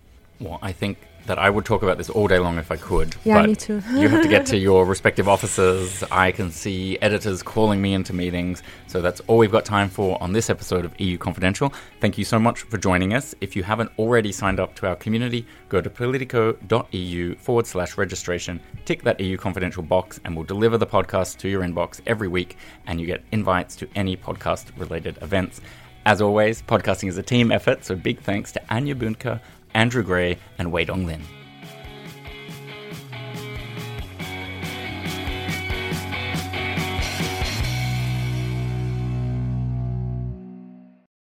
Well, 0.42 0.58
I 0.60 0.72
think 0.72 0.98
that 1.26 1.38
I 1.38 1.48
would 1.50 1.64
talk 1.64 1.82
about 1.82 1.98
this 1.98 2.10
all 2.10 2.26
day 2.26 2.38
long 2.38 2.58
if 2.58 2.70
I 2.72 2.76
could. 2.76 3.14
Yeah, 3.24 3.40
but 3.40 3.48
me 3.48 3.54
too. 3.54 3.74
you 3.94 4.08
have 4.08 4.22
to 4.22 4.28
get 4.28 4.44
to 4.46 4.56
your 4.68 4.84
respective 4.84 5.28
offices. 5.28 6.02
I 6.10 6.32
can 6.32 6.50
see 6.50 6.98
editors 7.00 7.42
calling 7.42 7.80
me 7.80 7.94
into 7.94 8.12
meetings. 8.12 8.62
So 8.88 9.00
that's 9.00 9.20
all 9.28 9.38
we've 9.38 9.52
got 9.52 9.64
time 9.64 9.88
for 9.88 10.20
on 10.20 10.32
this 10.32 10.50
episode 10.50 10.84
of 10.84 10.98
EU 11.00 11.18
Confidential. 11.18 11.72
Thank 12.00 12.18
you 12.18 12.24
so 12.24 12.38
much 12.38 12.62
for 12.62 12.76
joining 12.76 13.14
us. 13.14 13.34
If 13.40 13.54
you 13.54 13.62
haven't 13.62 13.92
already 13.98 14.32
signed 14.32 14.58
up 14.58 14.74
to 14.76 14.88
our 14.88 14.96
community, 14.96 15.46
go 15.68 15.80
to 15.80 15.88
politico.eu 15.88 17.36
forward 17.36 17.66
slash 17.66 17.96
registration, 17.96 18.60
tick 18.84 19.02
that 19.04 19.20
EU 19.20 19.36
Confidential 19.36 19.82
box, 19.82 20.18
and 20.24 20.34
we'll 20.34 20.44
deliver 20.44 20.76
the 20.76 20.86
podcast 20.86 21.38
to 21.38 21.48
your 21.48 21.62
inbox 21.62 22.00
every 22.06 22.28
week. 22.28 22.56
And 22.86 23.00
you 23.00 23.06
get 23.06 23.22
invites 23.30 23.76
to 23.76 23.88
any 23.94 24.16
podcast 24.16 24.76
related 24.76 25.18
events. 25.22 25.60
As 26.04 26.20
always, 26.20 26.62
podcasting 26.62 27.08
is 27.08 27.16
a 27.16 27.22
team 27.22 27.52
effort, 27.52 27.84
so 27.84 27.94
big 27.94 28.18
thanks 28.20 28.50
to 28.52 28.74
Anya 28.74 28.96
Bunker, 28.96 29.40
Andrew 29.74 30.02
Gray, 30.02 30.38
and 30.58 30.70
Wei 30.70 30.84
Dong 30.84 31.06
Lin. 31.06 31.22